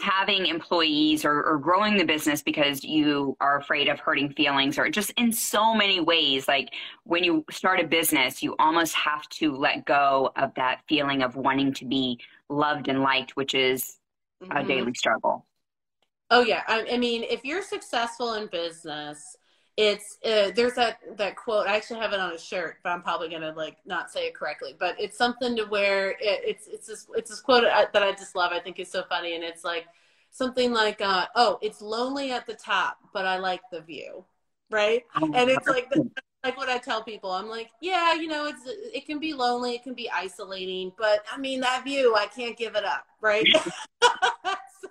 having 0.00 0.46
employees 0.46 1.24
or, 1.24 1.42
or, 1.42 1.58
growing 1.58 1.96
the 1.96 2.04
business 2.04 2.42
because 2.42 2.82
you 2.82 3.36
are 3.40 3.58
afraid 3.58 3.88
of 3.88 3.98
hurting 4.00 4.30
feelings 4.32 4.76
or 4.76 4.90
just 4.90 5.10
in 5.16 5.32
so 5.32 5.72
many 5.72 6.00
ways 6.00 6.48
like 6.48 6.70
when 7.04 7.22
you 7.22 7.44
start 7.50 7.80
a 7.80 7.86
business 7.86 8.42
you 8.42 8.56
almost 8.58 8.92
have 8.94 9.26
to 9.28 9.54
let 9.54 9.86
go 9.86 10.30
of 10.36 10.52
that 10.56 10.80
feeling 10.88 11.22
of 11.22 11.36
wanting 11.36 11.72
to 11.72 11.84
be 11.84 12.18
loved 12.48 12.88
and 12.88 13.02
liked 13.02 13.36
which 13.36 13.54
is 13.54 13.98
mm-hmm. 14.42 14.56
a 14.56 14.64
daily 14.64 14.92
struggle 14.94 15.46
oh 16.30 16.42
yeah 16.42 16.64
I, 16.66 16.84
I 16.92 16.98
mean 16.98 17.22
if 17.22 17.44
you're 17.44 17.62
successful 17.62 18.34
in 18.34 18.48
business 18.48 19.36
it's 19.78 20.18
uh, 20.26 20.50
there's 20.56 20.74
that 20.74 20.98
that 21.16 21.36
quote 21.36 21.68
i 21.68 21.76
actually 21.76 22.00
have 22.00 22.12
it 22.12 22.18
on 22.18 22.32
a 22.32 22.38
shirt 22.38 22.78
but 22.82 22.90
i'm 22.90 23.00
probably 23.00 23.28
gonna 23.28 23.54
like 23.56 23.76
not 23.86 24.10
say 24.10 24.26
it 24.26 24.34
correctly 24.34 24.74
but 24.78 25.00
it's 25.00 25.16
something 25.16 25.54
to 25.54 25.64
where 25.66 26.10
it, 26.10 26.18
it's 26.20 26.66
it's 26.66 26.88
this 26.88 27.06
it's 27.14 27.30
this 27.30 27.40
quote 27.40 27.62
that 27.62 28.02
i 28.02 28.10
just 28.10 28.34
love 28.34 28.50
i 28.52 28.58
think 28.58 28.80
is 28.80 28.90
so 28.90 29.04
funny 29.08 29.36
and 29.36 29.44
it's 29.44 29.62
like 29.62 29.86
something 30.30 30.72
like 30.72 31.00
uh, 31.00 31.26
oh 31.36 31.58
it's 31.62 31.80
lonely 31.80 32.32
at 32.32 32.44
the 32.44 32.54
top 32.54 32.98
but 33.14 33.24
i 33.24 33.38
like 33.38 33.60
the 33.70 33.80
view 33.80 34.24
right? 34.70 35.04
Oh, 35.14 35.32
and 35.32 35.48
it's 35.48 35.68
like 35.68 35.88
like 36.44 36.56
what 36.56 36.68
i 36.68 36.78
tell 36.78 37.02
people 37.02 37.30
i'm 37.30 37.48
like 37.48 37.70
yeah 37.80 38.14
you 38.14 38.26
know 38.26 38.46
it's 38.46 38.62
it 38.66 39.06
can 39.06 39.20
be 39.20 39.32
lonely 39.32 39.76
it 39.76 39.84
can 39.84 39.94
be 39.94 40.10
isolating 40.10 40.92
but 40.98 41.24
i 41.32 41.38
mean 41.38 41.60
that 41.60 41.84
view 41.84 42.16
i 42.16 42.26
can't 42.26 42.56
give 42.56 42.74
it 42.74 42.84
up 42.84 43.06
right? 43.20 43.46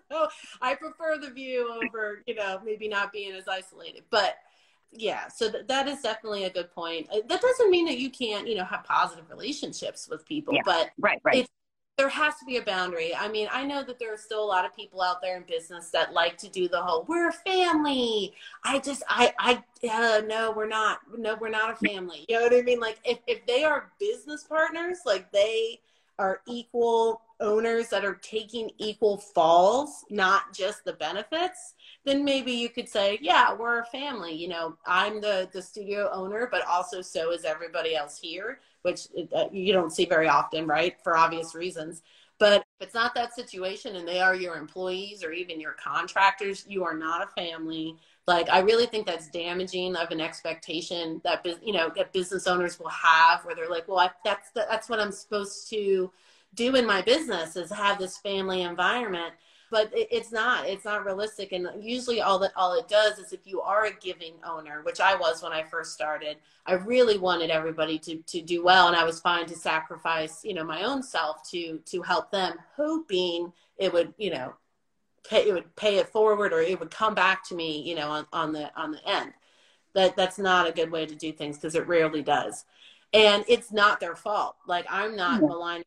So 0.09 0.27
i 0.61 0.73
prefer 0.73 1.17
the 1.17 1.29
view 1.29 1.69
over 1.69 2.23
you 2.25 2.35
know 2.35 2.61
maybe 2.63 2.87
not 2.87 3.11
being 3.11 3.33
as 3.33 3.47
isolated 3.47 4.03
but 4.09 4.37
yeah 4.91 5.27
so 5.27 5.51
th- 5.51 5.65
that 5.67 5.87
is 5.87 6.01
definitely 6.01 6.45
a 6.45 6.49
good 6.49 6.71
point. 6.71 7.07
Uh, 7.11 7.19
that 7.27 7.41
doesn't 7.41 7.69
mean 7.69 7.85
that 7.85 7.97
you 7.97 8.09
can't 8.09 8.47
you 8.47 8.55
know 8.55 8.63
have 8.63 8.83
positive 8.83 9.29
relationships 9.29 10.07
with 10.09 10.25
people 10.25 10.53
yeah. 10.53 10.61
but 10.65 10.89
right 10.99 11.19
right. 11.23 11.47
there 11.97 12.09
has 12.09 12.35
to 12.35 12.45
be 12.45 12.57
a 12.57 12.61
boundary. 12.61 13.13
I 13.15 13.27
mean 13.27 13.47
i 13.51 13.63
know 13.63 13.83
that 13.83 13.99
there 13.99 14.13
are 14.13 14.17
still 14.17 14.43
a 14.43 14.45
lot 14.45 14.65
of 14.65 14.75
people 14.75 15.01
out 15.01 15.21
there 15.21 15.37
in 15.37 15.43
business 15.43 15.89
that 15.91 16.13
like 16.13 16.37
to 16.37 16.49
do 16.49 16.67
the 16.67 16.81
whole 16.81 17.05
we're 17.07 17.29
a 17.29 17.33
family. 17.33 18.33
I 18.63 18.79
just 18.79 19.03
i 19.09 19.33
i 19.39 19.63
uh, 19.89 20.21
no 20.25 20.51
we're 20.51 20.67
not 20.67 20.99
no 21.17 21.35
we're 21.35 21.49
not 21.49 21.71
a 21.71 21.87
family. 21.87 22.25
You 22.27 22.37
know 22.37 22.43
what 22.43 22.53
i 22.53 22.61
mean? 22.61 22.79
Like 22.79 22.99
if, 23.03 23.19
if 23.27 23.45
they 23.45 23.63
are 23.63 23.91
business 23.99 24.43
partners 24.43 24.99
like 25.05 25.31
they 25.31 25.79
are 26.19 26.41
equal 26.47 27.21
owners 27.39 27.89
that 27.89 28.03
are 28.03 28.15
taking 28.15 28.71
equal 28.79 29.17
falls 29.17 30.03
not 30.09 30.53
just 30.53 30.83
the 30.85 30.93
benefits 30.93 31.75
then 32.07 32.23
maybe 32.23 32.53
you 32.53 32.69
could 32.69 32.87
say, 32.87 33.19
yeah, 33.21 33.53
we're 33.53 33.81
a 33.81 33.85
family. 33.85 34.33
You 34.33 34.47
know, 34.47 34.77
I'm 34.85 35.19
the 35.19 35.49
the 35.51 35.61
studio 35.61 36.09
owner, 36.13 36.47
but 36.49 36.65
also 36.65 37.01
so 37.01 37.31
is 37.31 37.43
everybody 37.43 37.95
else 37.95 38.17
here, 38.17 38.61
which 38.83 39.07
uh, 39.35 39.47
you 39.51 39.73
don't 39.73 39.91
see 39.91 40.05
very 40.05 40.29
often, 40.29 40.65
right? 40.65 40.95
For 41.03 41.17
obvious 41.17 41.53
reasons. 41.53 42.01
But 42.39 42.53
if 42.53 42.63
it's 42.79 42.93
not 42.93 43.13
that 43.15 43.33
situation 43.35 43.97
and 43.97 44.07
they 44.07 44.21
are 44.21 44.35
your 44.35 44.55
employees 44.55 45.21
or 45.21 45.31
even 45.33 45.59
your 45.59 45.73
contractors, 45.73 46.65
you 46.67 46.85
are 46.85 46.95
not 46.95 47.23
a 47.23 47.27
family. 47.27 47.97
Like 48.27 48.49
I 48.49 48.59
really 48.59 48.85
think 48.85 49.07
that's 49.07 49.29
damaging 49.29 49.95
of 49.95 50.11
an 50.11 50.19
expectation 50.19 51.21
that 51.23 51.45
you 51.63 51.71
know 51.71 51.89
that 51.95 52.11
business 52.11 52.45
owners 52.45 52.77
will 52.77 52.89
have, 52.89 53.45
where 53.45 53.55
they're 53.55 53.69
like, 53.69 53.87
well, 53.87 53.99
I, 53.99 54.11
that's 54.25 54.51
the, 54.51 54.65
that's 54.69 54.89
what 54.89 54.99
I'm 54.99 55.13
supposed 55.13 55.69
to 55.69 56.11
do 56.53 56.75
in 56.75 56.85
my 56.85 57.01
business 57.01 57.55
is 57.55 57.71
have 57.71 57.97
this 57.97 58.17
family 58.17 58.63
environment. 58.63 59.33
But 59.69 59.93
it, 59.93 60.09
it's 60.11 60.31
not 60.33 60.67
it's 60.67 60.83
not 60.83 61.05
realistic. 61.05 61.53
And 61.53 61.69
usually 61.79 62.19
all 62.19 62.37
that 62.39 62.51
all 62.57 62.73
it 62.73 62.89
does 62.89 63.17
is 63.17 63.31
if 63.31 63.41
you 63.45 63.61
are 63.61 63.85
a 63.85 63.93
giving 63.93 64.33
owner 64.45 64.81
which 64.83 64.99
i 64.99 65.15
was 65.15 65.43
when 65.43 65.51
i 65.51 65.63
first 65.63 65.93
started 65.93 66.37
i 66.65 66.73
really 66.73 67.17
wanted 67.17 67.49
everybody 67.49 67.97
to 67.99 68.17
to 68.17 68.41
do 68.41 68.63
well. 68.63 68.87
And 68.87 68.95
i 68.95 69.03
was 69.03 69.19
fine 69.19 69.45
to 69.47 69.55
sacrifice 69.55 70.43
you 70.43 70.53
know 70.53 70.63
my 70.63 70.83
own 70.83 71.03
self 71.03 71.49
to 71.51 71.79
to 71.85 72.01
help 72.01 72.31
them 72.31 72.55
hoping 72.75 73.51
it 73.77 73.91
would 73.91 74.13
you 74.17 74.31
know 74.31 74.53
pay 75.27 75.47
it 75.47 75.53
would 75.53 75.75
pay 75.75 75.97
it 75.97 76.09
forward 76.09 76.53
or 76.53 76.61
it 76.61 76.79
would 76.79 76.91
come 76.91 77.13
back 77.13 77.47
to 77.47 77.55
me 77.55 77.81
you 77.81 77.95
know 77.95 78.09
on, 78.09 78.25
on 78.33 78.51
the 78.53 78.71
on 78.79 78.91
the 78.91 79.07
end. 79.07 79.33
That 79.93 80.15
that's 80.15 80.37
not 80.37 80.67
a 80.67 80.71
good 80.71 80.91
way 80.91 81.05
to 81.05 81.15
do 81.15 81.31
things 81.31 81.57
because 81.57 81.75
it 81.75 81.87
rarely 81.87 82.21
does. 82.21 82.65
And 83.13 83.45
it's 83.47 83.71
not 83.71 83.99
their 83.99 84.15
fault. 84.15 84.55
Like 84.67 84.85
i'm 84.89 85.15
not 85.15 85.41
yeah. 85.41 85.47
maligning 85.47 85.83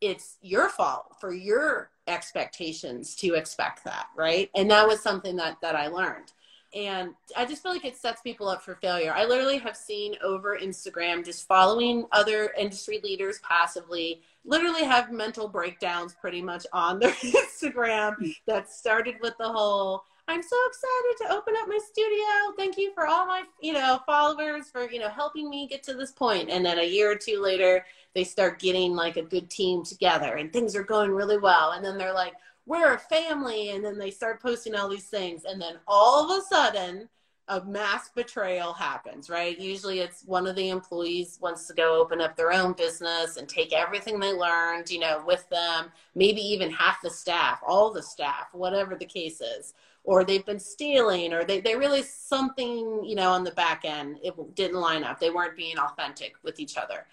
it's 0.00 0.36
your 0.42 0.68
fault 0.68 1.16
for 1.20 1.32
your 1.32 1.90
expectations 2.06 3.16
to 3.16 3.34
expect 3.34 3.84
that 3.84 4.06
right? 4.16 4.50
And 4.54 4.70
that 4.70 4.86
was 4.86 5.00
something 5.00 5.36
that 5.36 5.58
that 5.62 5.74
i 5.74 5.88
learned 5.88 6.32
and 6.76 7.14
i 7.36 7.44
just 7.44 7.62
feel 7.62 7.72
like 7.72 7.84
it 7.84 7.96
sets 7.96 8.20
people 8.20 8.48
up 8.48 8.62
for 8.62 8.74
failure 8.76 9.12
i 9.14 9.24
literally 9.24 9.58
have 9.58 9.76
seen 9.76 10.14
over 10.22 10.58
instagram 10.62 11.24
just 11.24 11.48
following 11.48 12.06
other 12.12 12.52
industry 12.58 13.00
leaders 13.02 13.40
passively 13.42 14.20
literally 14.44 14.84
have 14.84 15.10
mental 15.10 15.48
breakdowns 15.48 16.14
pretty 16.14 16.42
much 16.42 16.66
on 16.72 17.00
their 17.00 17.10
instagram 17.12 18.14
that 18.46 18.70
started 18.70 19.16
with 19.20 19.34
the 19.38 19.48
whole 19.48 20.04
I'm 20.28 20.42
so 20.42 20.56
excited 20.66 21.28
to 21.28 21.36
open 21.36 21.54
up 21.56 21.68
my 21.68 21.78
studio. 21.88 22.56
Thank 22.56 22.76
you 22.76 22.92
for 22.94 23.06
all 23.06 23.26
my, 23.26 23.44
you 23.60 23.72
know, 23.72 24.00
followers 24.06 24.68
for, 24.68 24.90
you 24.90 24.98
know, 24.98 25.08
helping 25.08 25.48
me 25.48 25.68
get 25.68 25.84
to 25.84 25.94
this 25.94 26.10
point. 26.10 26.50
And 26.50 26.66
then 26.66 26.80
a 26.80 26.84
year 26.84 27.12
or 27.12 27.14
two 27.14 27.40
later, 27.40 27.86
they 28.12 28.24
start 28.24 28.58
getting 28.58 28.96
like 28.96 29.16
a 29.16 29.22
good 29.22 29.48
team 29.48 29.84
together 29.84 30.34
and 30.34 30.52
things 30.52 30.74
are 30.74 30.82
going 30.82 31.12
really 31.12 31.38
well. 31.38 31.72
And 31.72 31.84
then 31.84 31.96
they're 31.96 32.12
like, 32.12 32.32
we're 32.66 32.94
a 32.94 32.98
family. 32.98 33.70
And 33.70 33.84
then 33.84 33.98
they 33.98 34.10
start 34.10 34.42
posting 34.42 34.74
all 34.74 34.88
these 34.88 35.06
things. 35.06 35.44
And 35.44 35.60
then 35.60 35.76
all 35.86 36.30
of 36.30 36.38
a 36.38 36.42
sudden, 36.42 37.08
a 37.48 37.64
mass 37.64 38.08
betrayal 38.08 38.72
happens, 38.72 39.30
right? 39.30 39.56
Usually 39.58 40.00
it's 40.00 40.24
one 40.24 40.48
of 40.48 40.56
the 40.56 40.68
employees 40.68 41.38
wants 41.40 41.68
to 41.68 41.74
go 41.74 42.00
open 42.00 42.20
up 42.20 42.36
their 42.36 42.52
own 42.52 42.72
business 42.72 43.36
and 43.36 43.48
take 43.48 43.72
everything 43.72 44.18
they 44.18 44.32
learned, 44.32 44.90
you 44.90 44.98
know, 44.98 45.22
with 45.24 45.48
them, 45.48 45.92
maybe 46.16 46.40
even 46.40 46.72
half 46.72 47.00
the 47.02 47.10
staff, 47.10 47.60
all 47.64 47.92
the 47.92 48.02
staff, 48.02 48.48
whatever 48.52 48.96
the 48.96 49.06
case 49.06 49.40
is 49.40 49.74
or 50.06 50.24
they've 50.24 50.46
been 50.46 50.60
stealing 50.60 51.32
or 51.34 51.44
they, 51.44 51.60
they 51.60 51.76
really 51.76 52.02
something 52.02 53.04
you 53.04 53.14
know 53.14 53.30
on 53.30 53.44
the 53.44 53.50
back 53.50 53.82
end 53.84 54.18
it 54.22 54.34
didn't 54.54 54.80
line 54.80 55.04
up 55.04 55.20
they 55.20 55.30
weren't 55.30 55.56
being 55.56 55.78
authentic 55.78 56.34
with 56.42 56.58
each 56.58 56.78
other 56.78 57.06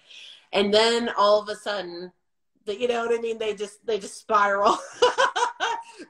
and 0.52 0.72
then 0.72 1.10
all 1.18 1.42
of 1.42 1.48
a 1.48 1.56
sudden 1.56 2.10
the, 2.64 2.80
you 2.80 2.88
know 2.88 3.04
what 3.04 3.16
i 3.16 3.20
mean 3.20 3.36
they 3.36 3.54
just 3.54 3.84
they 3.84 3.98
just 3.98 4.18
spiral 4.18 4.78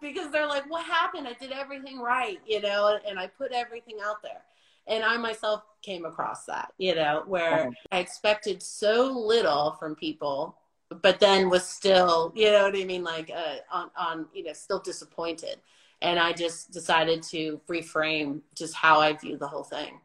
because 0.00 0.30
they're 0.30 0.46
like, 0.46 0.68
what 0.70 0.84
happened? 0.84 1.26
I 1.26 1.32
did 1.34 1.52
everything 1.52 1.98
right, 1.98 2.40
you 2.46 2.60
know, 2.60 2.88
and, 2.88 3.04
and 3.06 3.18
I 3.18 3.26
put 3.26 3.52
everything 3.52 3.98
out 4.04 4.22
there. 4.22 4.42
And 4.86 5.02
I 5.02 5.16
myself 5.16 5.62
came 5.82 6.04
across 6.04 6.44
that, 6.44 6.72
you 6.76 6.94
know, 6.94 7.22
where 7.26 7.70
I 7.90 7.98
expected 7.98 8.62
so 8.62 9.10
little 9.10 9.76
from 9.78 9.94
people, 9.94 10.58
but 11.02 11.18
then 11.20 11.48
was 11.48 11.66
still, 11.66 12.32
you 12.36 12.50
know 12.50 12.64
what 12.64 12.76
I 12.76 12.84
mean, 12.84 13.02
like 13.02 13.30
uh, 13.34 13.56
on, 13.72 13.90
on, 13.96 14.26
you 14.34 14.44
know, 14.44 14.52
still 14.52 14.80
disappointed. 14.80 15.56
And 16.02 16.18
I 16.18 16.32
just 16.34 16.70
decided 16.70 17.22
to 17.24 17.60
reframe 17.66 18.40
just 18.54 18.74
how 18.74 19.00
I 19.00 19.14
view 19.14 19.38
the 19.38 19.48
whole 19.48 19.64
thing. 19.64 20.00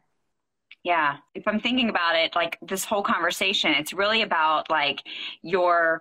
Yeah. 0.82 1.18
If 1.34 1.46
I'm 1.46 1.60
thinking 1.60 1.90
about 1.90 2.16
it, 2.16 2.34
like 2.34 2.56
this 2.62 2.86
whole 2.86 3.02
conversation, 3.02 3.72
it's 3.72 3.92
really 3.92 4.22
about 4.22 4.70
like 4.70 5.02
your 5.42 6.00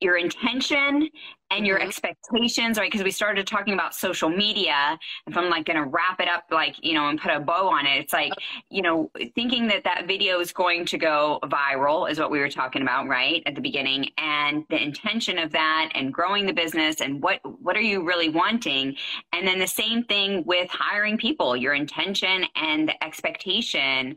your 0.00 0.16
intention 0.16 1.08
and 1.50 1.66
your 1.66 1.78
mm-hmm. 1.78 1.88
expectations, 1.88 2.78
right? 2.78 2.90
Because 2.90 3.04
we 3.04 3.10
started 3.10 3.46
talking 3.46 3.74
about 3.74 3.94
social 3.94 4.28
media. 4.28 4.98
If 5.26 5.36
I'm 5.36 5.48
like 5.48 5.64
going 5.64 5.82
to 5.82 5.88
wrap 5.88 6.20
it 6.20 6.28
up, 6.28 6.44
like, 6.50 6.76
you 6.82 6.94
know, 6.94 7.08
and 7.08 7.20
put 7.20 7.32
a 7.32 7.40
bow 7.40 7.68
on 7.68 7.86
it, 7.86 7.98
it's 7.98 8.12
like, 8.12 8.32
you 8.70 8.82
know, 8.82 9.10
thinking 9.34 9.66
that 9.68 9.84
that 9.84 10.06
video 10.06 10.40
is 10.40 10.52
going 10.52 10.84
to 10.86 10.98
go 10.98 11.38
viral 11.44 12.10
is 12.10 12.18
what 12.18 12.30
we 12.30 12.38
were 12.38 12.50
talking 12.50 12.82
about, 12.82 13.08
right? 13.08 13.42
At 13.46 13.54
the 13.54 13.60
beginning 13.60 14.10
and 14.18 14.64
the 14.68 14.82
intention 14.82 15.38
of 15.38 15.50
that 15.52 15.90
and 15.94 16.12
growing 16.12 16.46
the 16.46 16.52
business 16.52 17.00
and 17.00 17.22
what, 17.22 17.40
what 17.62 17.76
are 17.76 17.82
you 17.82 18.04
really 18.04 18.28
wanting? 18.28 18.96
And 19.32 19.46
then 19.46 19.58
the 19.58 19.66
same 19.66 20.04
thing 20.04 20.44
with 20.44 20.68
hiring 20.70 21.16
people, 21.16 21.56
your 21.56 21.74
intention 21.74 22.44
and 22.56 22.88
the 22.88 23.04
expectation. 23.04 24.16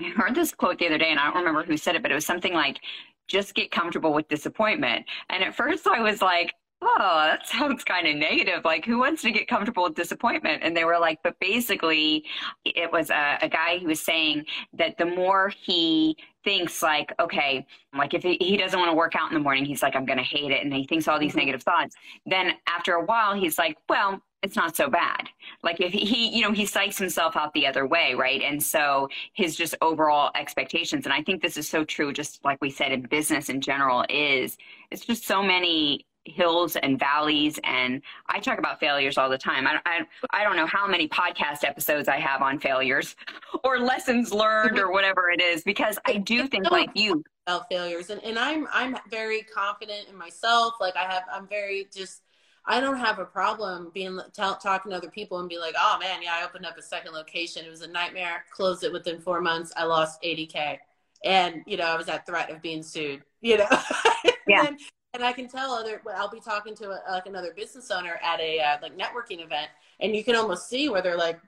I 0.00 0.08
heard 0.16 0.34
this 0.34 0.54
quote 0.54 0.78
the 0.78 0.86
other 0.86 0.98
day 0.98 1.10
and 1.10 1.20
I 1.20 1.26
don't 1.26 1.36
remember 1.36 1.62
who 1.62 1.76
said 1.76 1.94
it, 1.94 2.02
but 2.02 2.10
it 2.10 2.14
was 2.14 2.24
something 2.24 2.54
like, 2.54 2.80
just 3.28 3.54
get 3.54 3.70
comfortable 3.70 4.12
with 4.12 4.28
disappointment. 4.28 5.06
And 5.28 5.44
at 5.44 5.54
first 5.54 5.86
I 5.86 6.00
was 6.00 6.20
like, 6.20 6.52
oh, 6.82 7.22
that 7.24 7.46
sounds 7.46 7.84
kind 7.84 8.06
of 8.06 8.16
negative. 8.16 8.64
Like, 8.64 8.84
who 8.84 8.98
wants 8.98 9.22
to 9.22 9.30
get 9.30 9.48
comfortable 9.48 9.84
with 9.84 9.94
disappointment? 9.94 10.62
And 10.62 10.76
they 10.76 10.84
were 10.84 10.98
like, 10.98 11.18
but 11.22 11.38
basically, 11.40 12.24
it 12.64 12.90
was 12.90 13.10
a, 13.10 13.38
a 13.42 13.48
guy 13.48 13.78
who 13.78 13.88
was 13.88 14.00
saying 14.00 14.46
that 14.74 14.96
the 14.98 15.06
more 15.06 15.48
he 15.48 16.16
thinks 16.42 16.82
like, 16.82 17.12
okay, 17.20 17.66
like 17.94 18.14
if 18.14 18.22
he, 18.22 18.36
he 18.40 18.56
doesn't 18.56 18.78
want 18.78 18.90
to 18.90 18.96
work 18.96 19.14
out 19.14 19.30
in 19.30 19.34
the 19.34 19.42
morning, 19.42 19.64
he's 19.64 19.82
like, 19.82 19.94
I'm 19.94 20.06
going 20.06 20.18
to 20.18 20.24
hate 20.24 20.50
it. 20.50 20.64
And 20.64 20.72
he 20.72 20.86
thinks 20.86 21.06
all 21.06 21.18
these 21.18 21.32
mm-hmm. 21.32 21.40
negative 21.40 21.62
thoughts. 21.62 21.96
Then 22.24 22.52
after 22.66 22.94
a 22.94 23.04
while, 23.04 23.34
he's 23.34 23.58
like, 23.58 23.76
well, 23.88 24.22
it's 24.42 24.56
not 24.56 24.74
so 24.74 24.88
bad. 24.88 25.28
Like 25.62 25.80
if 25.80 25.92
he, 25.92 26.34
you 26.34 26.42
know, 26.42 26.52
he 26.52 26.64
psychs 26.64 26.98
himself 26.98 27.36
out 27.36 27.52
the 27.52 27.66
other 27.66 27.86
way, 27.86 28.14
right? 28.14 28.40
And 28.40 28.62
so 28.62 29.08
his 29.34 29.54
just 29.54 29.74
overall 29.82 30.30
expectations, 30.34 31.04
and 31.04 31.12
I 31.12 31.22
think 31.22 31.42
this 31.42 31.58
is 31.58 31.68
so 31.68 31.84
true, 31.84 32.12
just 32.12 32.42
like 32.42 32.58
we 32.62 32.70
said 32.70 32.90
in 32.90 33.02
business 33.02 33.50
in 33.50 33.60
general, 33.60 34.04
is 34.08 34.56
it's 34.90 35.04
just 35.04 35.26
so 35.26 35.42
many 35.42 36.06
hills 36.24 36.76
and 36.76 36.98
valleys 36.98 37.58
and 37.64 38.02
i 38.26 38.38
talk 38.38 38.58
about 38.58 38.78
failures 38.78 39.16
all 39.16 39.30
the 39.30 39.38
time. 39.38 39.66
I, 39.66 39.80
I, 39.86 40.00
I 40.30 40.44
don't 40.44 40.56
know 40.56 40.66
how 40.66 40.86
many 40.86 41.08
podcast 41.08 41.64
episodes 41.64 42.08
i 42.08 42.16
have 42.16 42.42
on 42.42 42.58
failures 42.58 43.16
or 43.64 43.78
lessons 43.78 44.32
learned 44.32 44.78
or 44.78 44.92
whatever 44.92 45.30
it 45.30 45.40
is 45.40 45.62
because 45.62 45.98
i 46.04 46.16
do 46.16 46.46
think 46.46 46.70
like 46.70 46.90
you 46.94 47.24
about 47.46 47.68
failures 47.70 48.10
and, 48.10 48.22
and 48.22 48.38
i'm 48.38 48.68
i'm 48.72 48.96
very 49.10 49.42
confident 49.42 50.08
in 50.08 50.16
myself. 50.16 50.74
Like 50.80 50.96
i 50.96 51.04
have 51.04 51.22
i'm 51.32 51.48
very 51.48 51.88
just 51.94 52.22
i 52.66 52.80
don't 52.80 52.98
have 52.98 53.18
a 53.18 53.24
problem 53.24 53.90
being 53.94 54.20
t- 54.34 54.42
talking 54.62 54.90
to 54.90 54.96
other 54.96 55.10
people 55.10 55.38
and 55.38 55.48
be 55.48 55.58
like 55.58 55.74
oh 55.78 55.96
man 55.98 56.22
yeah 56.22 56.34
i 56.34 56.44
opened 56.44 56.66
up 56.66 56.76
a 56.76 56.82
second 56.82 57.12
location. 57.12 57.64
It 57.64 57.70
was 57.70 57.82
a 57.82 57.88
nightmare. 57.88 58.44
Closed 58.50 58.84
it 58.84 58.92
within 58.92 59.20
four 59.20 59.40
months. 59.40 59.72
I 59.76 59.84
lost 59.84 60.22
80k 60.22 60.78
and 61.24 61.62
you 61.66 61.76
know 61.76 61.84
i 61.84 61.96
was 61.96 62.08
at 62.08 62.24
threat 62.26 62.50
of 62.50 62.62
being 62.62 62.82
sued 62.82 63.22
you 63.40 63.58
know? 63.58 63.68
Yeah 64.46 64.70
and 65.14 65.24
I 65.24 65.32
can 65.32 65.48
tell 65.48 65.72
other. 65.72 66.00
I'll 66.14 66.30
be 66.30 66.40
talking 66.40 66.74
to 66.76 66.90
a, 66.90 67.02
like 67.10 67.26
another 67.26 67.52
business 67.54 67.90
owner 67.90 68.18
at 68.22 68.40
a 68.40 68.60
uh, 68.60 68.76
like 68.82 68.96
networking 68.96 69.42
event, 69.44 69.68
and 70.00 70.14
you 70.14 70.24
can 70.24 70.36
almost 70.36 70.68
see 70.68 70.88
where 70.88 71.02
they're 71.02 71.16
like, 71.16 71.40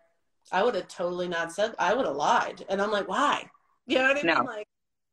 "I 0.51 0.63
would 0.63 0.75
have 0.75 0.89
totally 0.89 1.29
not 1.29 1.53
said. 1.53 1.75
I 1.79 1.95
would 1.95 2.07
have 2.07 2.17
lied," 2.17 2.65
and 2.69 2.81
I'm 2.81 2.91
like, 2.91 3.09
"Why?" 3.09 3.49
You 3.87 3.99
know 3.99 4.09
what 4.09 4.19
I 4.19 4.23
no. 4.23 4.35
mean? 4.37 4.45
Like, 4.45 4.69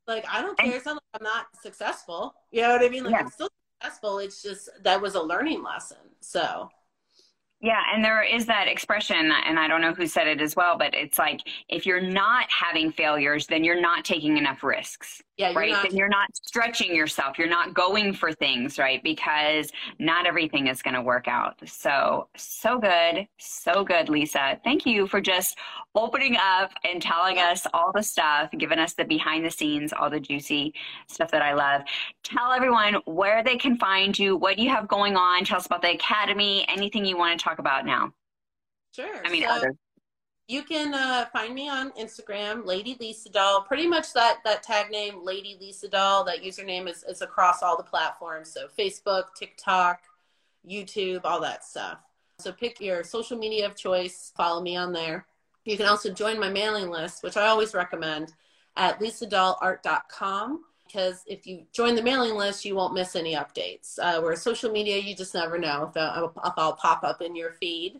like 0.07 0.25
I 0.31 0.41
don't 0.41 0.57
care. 0.57 0.75
It's 0.75 0.85
not 0.85 0.95
like 0.95 1.03
I'm 1.15 1.23
not 1.23 1.47
successful. 1.61 2.33
You 2.51 2.61
know 2.61 2.69
what 2.71 2.83
I 2.83 2.89
mean? 2.89 3.03
Like 3.03 3.13
yeah. 3.13 3.19
I'm 3.19 3.29
still 3.29 3.49
successful. 3.81 4.19
It's 4.19 4.41
just 4.41 4.69
that 4.83 5.01
was 5.01 5.15
a 5.15 5.21
learning 5.21 5.63
lesson. 5.63 5.97
So 6.19 6.69
yeah, 7.61 7.81
and 7.93 8.03
there 8.03 8.23
is 8.23 8.45
that 8.45 8.69
expression, 8.69 9.31
and 9.45 9.59
I 9.59 9.67
don't 9.67 9.81
know 9.81 9.93
who 9.93 10.07
said 10.07 10.27
it 10.27 10.39
as 10.39 10.55
well, 10.55 10.77
but 10.77 10.93
it's 10.93 11.19
like 11.19 11.41
if 11.67 11.85
you're 11.85 11.99
not 11.99 12.45
having 12.49 12.89
failures, 12.89 13.47
then 13.47 13.65
you're 13.65 13.81
not 13.81 14.05
taking 14.05 14.37
enough 14.37 14.63
risks. 14.63 15.21
Yeah, 15.35 15.51
right. 15.53 15.71
Not- 15.71 15.83
then 15.83 15.97
you're 15.97 16.07
not 16.07 16.33
stretching 16.33 16.95
yourself. 16.95 17.37
You're 17.37 17.49
not 17.49 17.73
going 17.73 18.13
for 18.13 18.31
things, 18.31 18.79
right? 18.79 19.03
Because 19.03 19.71
not 19.99 20.25
everything 20.25 20.67
is 20.67 20.81
going 20.81 20.93
to 20.93 21.01
work 21.01 21.27
out. 21.27 21.59
So, 21.65 22.29
so 22.37 22.79
good, 22.79 23.27
so 23.37 23.83
good, 23.83 24.07
Lisa. 24.07 24.59
Thank 24.63 24.85
you 24.85 25.05
for 25.05 25.19
just 25.19 25.57
opening 25.95 26.37
up 26.37 26.71
and 26.89 27.01
telling 27.01 27.39
us 27.39 27.65
all 27.73 27.91
the 27.93 28.03
stuff, 28.03 28.49
giving 28.57 28.79
us 28.79 28.93
the 28.93 29.05
behind 29.05 29.45
the 29.45 29.51
scenes, 29.51 29.91
all 29.91 30.09
the 30.09 30.19
juicy 30.19 30.73
stuff 31.07 31.31
that 31.31 31.41
I 31.41 31.53
love. 31.53 31.81
Tell 32.23 32.51
everyone 32.51 32.95
where 33.05 33.43
they 33.43 33.57
can 33.57 33.77
find 33.77 34.17
you, 34.17 34.35
what 34.37 34.59
you 34.59 34.69
have 34.69 34.87
going 34.87 35.15
on. 35.15 35.43
Tell 35.43 35.57
us 35.57 35.65
about 35.65 35.81
the 35.81 35.91
academy, 35.91 36.65
anything 36.67 37.05
you 37.05 37.17
want 37.17 37.39
to 37.39 37.43
talk 37.43 37.59
about 37.59 37.85
now. 37.85 38.13
Sure. 38.95 39.21
I 39.25 39.31
mean, 39.31 39.43
so 39.43 39.49
other. 39.49 39.73
You 40.47 40.63
can 40.63 40.95
uh, 40.95 41.25
find 41.31 41.53
me 41.53 41.69
on 41.69 41.91
Instagram, 41.91 42.65
Lady 42.65 42.97
Lisa 42.99 43.29
Doll. 43.29 43.61
Pretty 43.61 43.87
much 43.87 44.13
that 44.13 44.37
that 44.45 44.63
tag 44.63 44.89
name, 44.89 45.23
Lady 45.23 45.55
Lisa 45.59 45.87
Doll. 45.87 46.23
That 46.23 46.41
username 46.41 46.89
is, 46.89 47.03
is 47.03 47.21
across 47.21 47.61
all 47.61 47.77
the 47.77 47.83
platforms. 47.83 48.51
So 48.51 48.67
Facebook, 48.67 49.25
TikTok, 49.37 50.01
YouTube, 50.67 51.21
all 51.23 51.39
that 51.41 51.63
stuff. 51.63 51.99
So 52.39 52.51
pick 52.51 52.81
your 52.81 53.03
social 53.03 53.37
media 53.37 53.67
of 53.67 53.75
choice. 53.75 54.31
Follow 54.35 54.61
me 54.61 54.75
on 54.75 54.91
there. 54.91 55.27
You 55.65 55.77
can 55.77 55.85
also 55.85 56.11
join 56.11 56.39
my 56.39 56.49
mailing 56.49 56.89
list, 56.89 57.23
which 57.23 57.37
I 57.37 57.47
always 57.47 57.73
recommend 57.73 58.33
at 58.75 58.99
lisadollart.com 58.99 60.63
because 60.87 61.23
if 61.27 61.45
you 61.45 61.65
join 61.71 61.93
the 61.93 62.01
mailing 62.01 62.33
list, 62.33 62.65
you 62.65 62.75
won't 62.75 62.95
miss 62.95 63.15
any 63.15 63.35
updates. 63.35 63.99
Uh, 64.01 64.19
where 64.21 64.35
social 64.35 64.71
media, 64.71 64.97
you 64.97 65.15
just 65.15 65.35
never 65.35 65.59
know 65.59 65.87
if, 65.87 65.95
I'll, 65.95 66.33
if 66.43 66.53
I'll 66.57 66.73
pop 66.73 67.03
up 67.03 67.21
in 67.21 67.35
your 67.35 67.51
feed. 67.51 67.99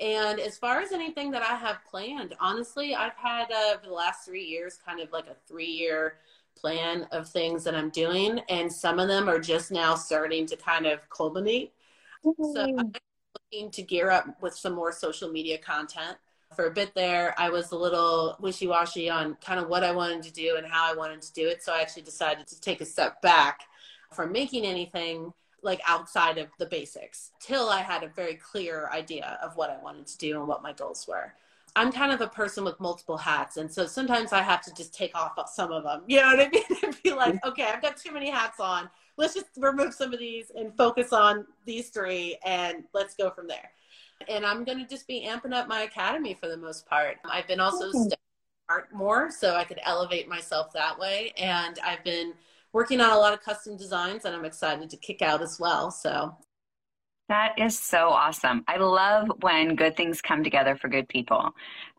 And 0.00 0.40
as 0.40 0.56
far 0.56 0.80
as 0.80 0.92
anything 0.92 1.30
that 1.32 1.42
I 1.42 1.54
have 1.56 1.84
planned, 1.88 2.34
honestly, 2.40 2.94
I've 2.94 3.16
had 3.16 3.52
uh, 3.52 3.76
for 3.76 3.88
the 3.88 3.92
last 3.92 4.24
three 4.24 4.44
years 4.44 4.78
kind 4.84 5.00
of 5.00 5.12
like 5.12 5.26
a 5.26 5.36
three 5.46 5.66
year 5.66 6.14
plan 6.56 7.06
of 7.12 7.28
things 7.28 7.62
that 7.64 7.74
I'm 7.74 7.90
doing. 7.90 8.40
And 8.48 8.72
some 8.72 8.98
of 8.98 9.08
them 9.08 9.28
are 9.28 9.38
just 9.38 9.70
now 9.70 9.94
starting 9.94 10.46
to 10.46 10.56
kind 10.56 10.86
of 10.86 11.06
culminate. 11.10 11.72
Mm-hmm. 12.24 12.52
So 12.54 12.62
I'm 12.78 12.92
looking 13.52 13.70
to 13.70 13.82
gear 13.82 14.10
up 14.10 14.40
with 14.40 14.54
some 14.54 14.72
more 14.72 14.92
social 14.92 15.30
media 15.30 15.58
content 15.58 16.16
for 16.54 16.66
a 16.66 16.70
bit 16.70 16.94
there, 16.94 17.34
I 17.38 17.50
was 17.50 17.70
a 17.72 17.76
little 17.76 18.36
wishy 18.40 18.66
washy 18.66 19.08
on 19.08 19.36
kind 19.44 19.60
of 19.60 19.68
what 19.68 19.84
I 19.84 19.92
wanted 19.92 20.22
to 20.24 20.32
do 20.32 20.56
and 20.56 20.66
how 20.66 20.90
I 20.90 20.96
wanted 20.96 21.22
to 21.22 21.32
do 21.32 21.48
it. 21.48 21.62
So 21.62 21.72
I 21.72 21.80
actually 21.80 22.02
decided 22.02 22.46
to 22.48 22.60
take 22.60 22.80
a 22.80 22.84
step 22.84 23.22
back 23.22 23.60
from 24.12 24.32
making 24.32 24.64
anything 24.64 25.32
like 25.62 25.80
outside 25.86 26.38
of 26.38 26.48
the 26.58 26.66
basics 26.66 27.32
till 27.38 27.68
I 27.68 27.82
had 27.82 28.02
a 28.02 28.08
very 28.08 28.34
clear 28.34 28.88
idea 28.92 29.38
of 29.42 29.56
what 29.56 29.70
I 29.70 29.80
wanted 29.82 30.06
to 30.08 30.18
do 30.18 30.38
and 30.38 30.48
what 30.48 30.62
my 30.62 30.72
goals 30.72 31.06
were. 31.06 31.34
I'm 31.76 31.92
kind 31.92 32.10
of 32.10 32.20
a 32.20 32.26
person 32.26 32.64
with 32.64 32.80
multiple 32.80 33.16
hats. 33.16 33.56
And 33.56 33.70
so 33.70 33.86
sometimes 33.86 34.32
I 34.32 34.42
have 34.42 34.60
to 34.62 34.74
just 34.74 34.92
take 34.92 35.14
off 35.14 35.38
some 35.50 35.70
of 35.70 35.84
them. 35.84 36.02
You 36.08 36.16
know 36.16 36.34
what 36.34 36.40
I 36.40 36.48
mean? 36.48 36.62
and 36.82 37.02
be 37.02 37.12
like, 37.12 37.34
mm-hmm. 37.34 37.48
okay, 37.50 37.64
I've 37.64 37.82
got 37.82 37.96
too 37.96 38.12
many 38.12 38.28
hats 38.28 38.58
on. 38.58 38.90
Let's 39.16 39.34
just 39.34 39.50
remove 39.56 39.94
some 39.94 40.12
of 40.12 40.18
these 40.18 40.50
and 40.56 40.76
focus 40.76 41.12
on 41.12 41.46
these 41.66 41.90
three 41.90 42.38
and 42.44 42.84
let's 42.92 43.14
go 43.14 43.30
from 43.30 43.46
there 43.46 43.70
and 44.28 44.44
I'm 44.44 44.64
going 44.64 44.78
to 44.78 44.86
just 44.86 45.06
be 45.06 45.26
amping 45.26 45.52
up 45.52 45.68
my 45.68 45.82
academy 45.82 46.34
for 46.34 46.48
the 46.48 46.56
most 46.56 46.86
part. 46.86 47.18
I've 47.24 47.46
been 47.46 47.60
also 47.60 47.90
studying 47.90 48.12
art 48.68 48.92
more 48.92 49.30
so 49.30 49.56
I 49.56 49.64
could 49.64 49.80
elevate 49.84 50.28
myself 50.28 50.72
that 50.72 50.98
way. 50.98 51.32
And 51.36 51.78
I've 51.84 52.04
been 52.04 52.34
working 52.72 53.00
on 53.00 53.10
a 53.10 53.18
lot 53.18 53.32
of 53.32 53.42
custom 53.42 53.76
designs 53.76 54.24
and 54.24 54.34
I'm 54.34 54.44
excited 54.44 54.90
to 54.90 54.96
kick 54.96 55.22
out 55.22 55.42
as 55.42 55.58
well. 55.58 55.90
So 55.90 56.36
that 57.28 57.58
is 57.58 57.78
so 57.78 58.08
awesome. 58.10 58.64
I 58.68 58.76
love 58.76 59.30
when 59.40 59.76
good 59.76 59.96
things 59.96 60.20
come 60.20 60.42
together 60.44 60.76
for 60.76 60.88
good 60.88 61.08
people. 61.08 61.54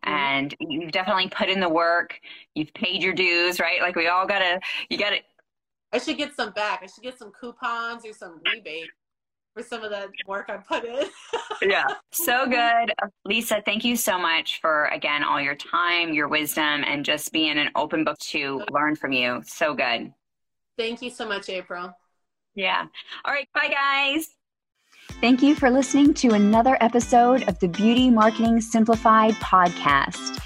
Mm-hmm. 0.06 0.10
And 0.10 0.56
you've 0.60 0.92
definitely 0.92 1.30
put 1.30 1.50
in 1.50 1.60
the 1.60 1.70
work. 1.70 2.20
You've 2.56 2.74
paid 2.74 3.02
your 3.04 3.14
dues, 3.14 3.60
right? 3.60 3.82
Like 3.82 3.96
we 3.96 4.08
all 4.08 4.26
gotta, 4.26 4.60
you 4.90 4.98
gotta. 4.98 5.18
I 5.94 5.98
should 5.98 6.18
get 6.18 6.36
some 6.36 6.52
back. 6.52 6.82
I 6.84 6.88
should 6.88 7.04
get 7.04 7.20
some 7.20 7.32
coupons 7.32 8.06
or 8.06 8.14
some 8.14 8.40
rebates 8.46 8.92
for 9.54 9.64
some 9.64 9.84
of 9.84 9.90
the 9.90 10.10
work 10.28 10.50
I 10.50 10.58
put 10.58 10.86
in. 10.86 11.08
yeah, 11.62 11.86
so 12.12 12.48
good. 12.48 12.94
Lisa, 13.26 13.62
thank 13.66 13.84
you 13.84 13.96
so 13.96 14.18
much 14.18 14.60
for, 14.62 14.86
again, 14.86 15.24
all 15.24 15.42
your 15.42 15.56
time, 15.56 16.14
your 16.14 16.28
wisdom, 16.28 16.84
and 16.86 17.04
just 17.06 17.32
being 17.32 17.58
an 17.58 17.70
open 17.76 18.04
book 18.04 18.18
to 18.20 18.64
learn 18.72 18.96
from 18.96 19.12
you. 19.12 19.42
So 19.46 19.74
good. 19.74 20.14
Thank 20.78 21.02
you 21.02 21.10
so 21.10 21.28
much, 21.28 21.50
April. 21.50 21.94
Yeah. 22.56 22.86
All 23.26 23.34
right. 23.34 23.48
Bye, 23.54 23.70
guys. 23.70 24.30
Thank 25.20 25.42
you 25.42 25.56
for 25.56 25.70
listening 25.70 26.14
to 26.16 26.30
another 26.30 26.78
episode 26.82 27.48
of 27.48 27.60
the 27.60 27.68
Beauty 27.68 28.10
Marketing 28.10 28.62
Simplified 28.62 29.34
podcast. 29.36 30.42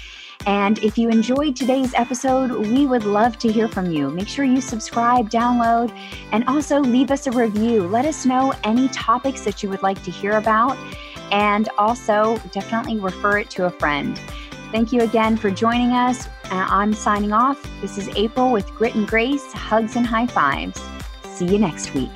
And 0.46 0.78
if 0.78 0.96
you 0.96 1.08
enjoyed 1.08 1.56
today's 1.56 1.92
episode, 1.94 2.52
we 2.52 2.86
would 2.86 3.04
love 3.04 3.36
to 3.38 3.50
hear 3.50 3.66
from 3.66 3.90
you. 3.90 4.10
Make 4.10 4.28
sure 4.28 4.44
you 4.44 4.60
subscribe, 4.60 5.28
download, 5.28 5.92
and 6.30 6.44
also 6.46 6.78
leave 6.78 7.10
us 7.10 7.26
a 7.26 7.32
review. 7.32 7.88
Let 7.88 8.04
us 8.04 8.24
know 8.24 8.54
any 8.62 8.86
topics 8.88 9.40
that 9.42 9.62
you 9.62 9.68
would 9.68 9.82
like 9.82 10.00
to 10.04 10.10
hear 10.12 10.38
about, 10.38 10.76
and 11.32 11.68
also 11.78 12.38
definitely 12.52 12.98
refer 12.98 13.38
it 13.38 13.50
to 13.50 13.64
a 13.64 13.70
friend. 13.70 14.20
Thank 14.70 14.92
you 14.92 15.02
again 15.02 15.36
for 15.36 15.50
joining 15.50 15.90
us. 15.90 16.28
Uh, 16.44 16.66
I'm 16.68 16.92
signing 16.94 17.32
off. 17.32 17.60
This 17.80 17.98
is 17.98 18.08
April 18.10 18.52
with 18.52 18.68
Grit 18.70 18.94
and 18.94 19.06
Grace, 19.06 19.52
hugs 19.52 19.96
and 19.96 20.06
high 20.06 20.26
fives. 20.26 20.80
See 21.24 21.46
you 21.46 21.58
next 21.58 21.92
week. 21.92 22.10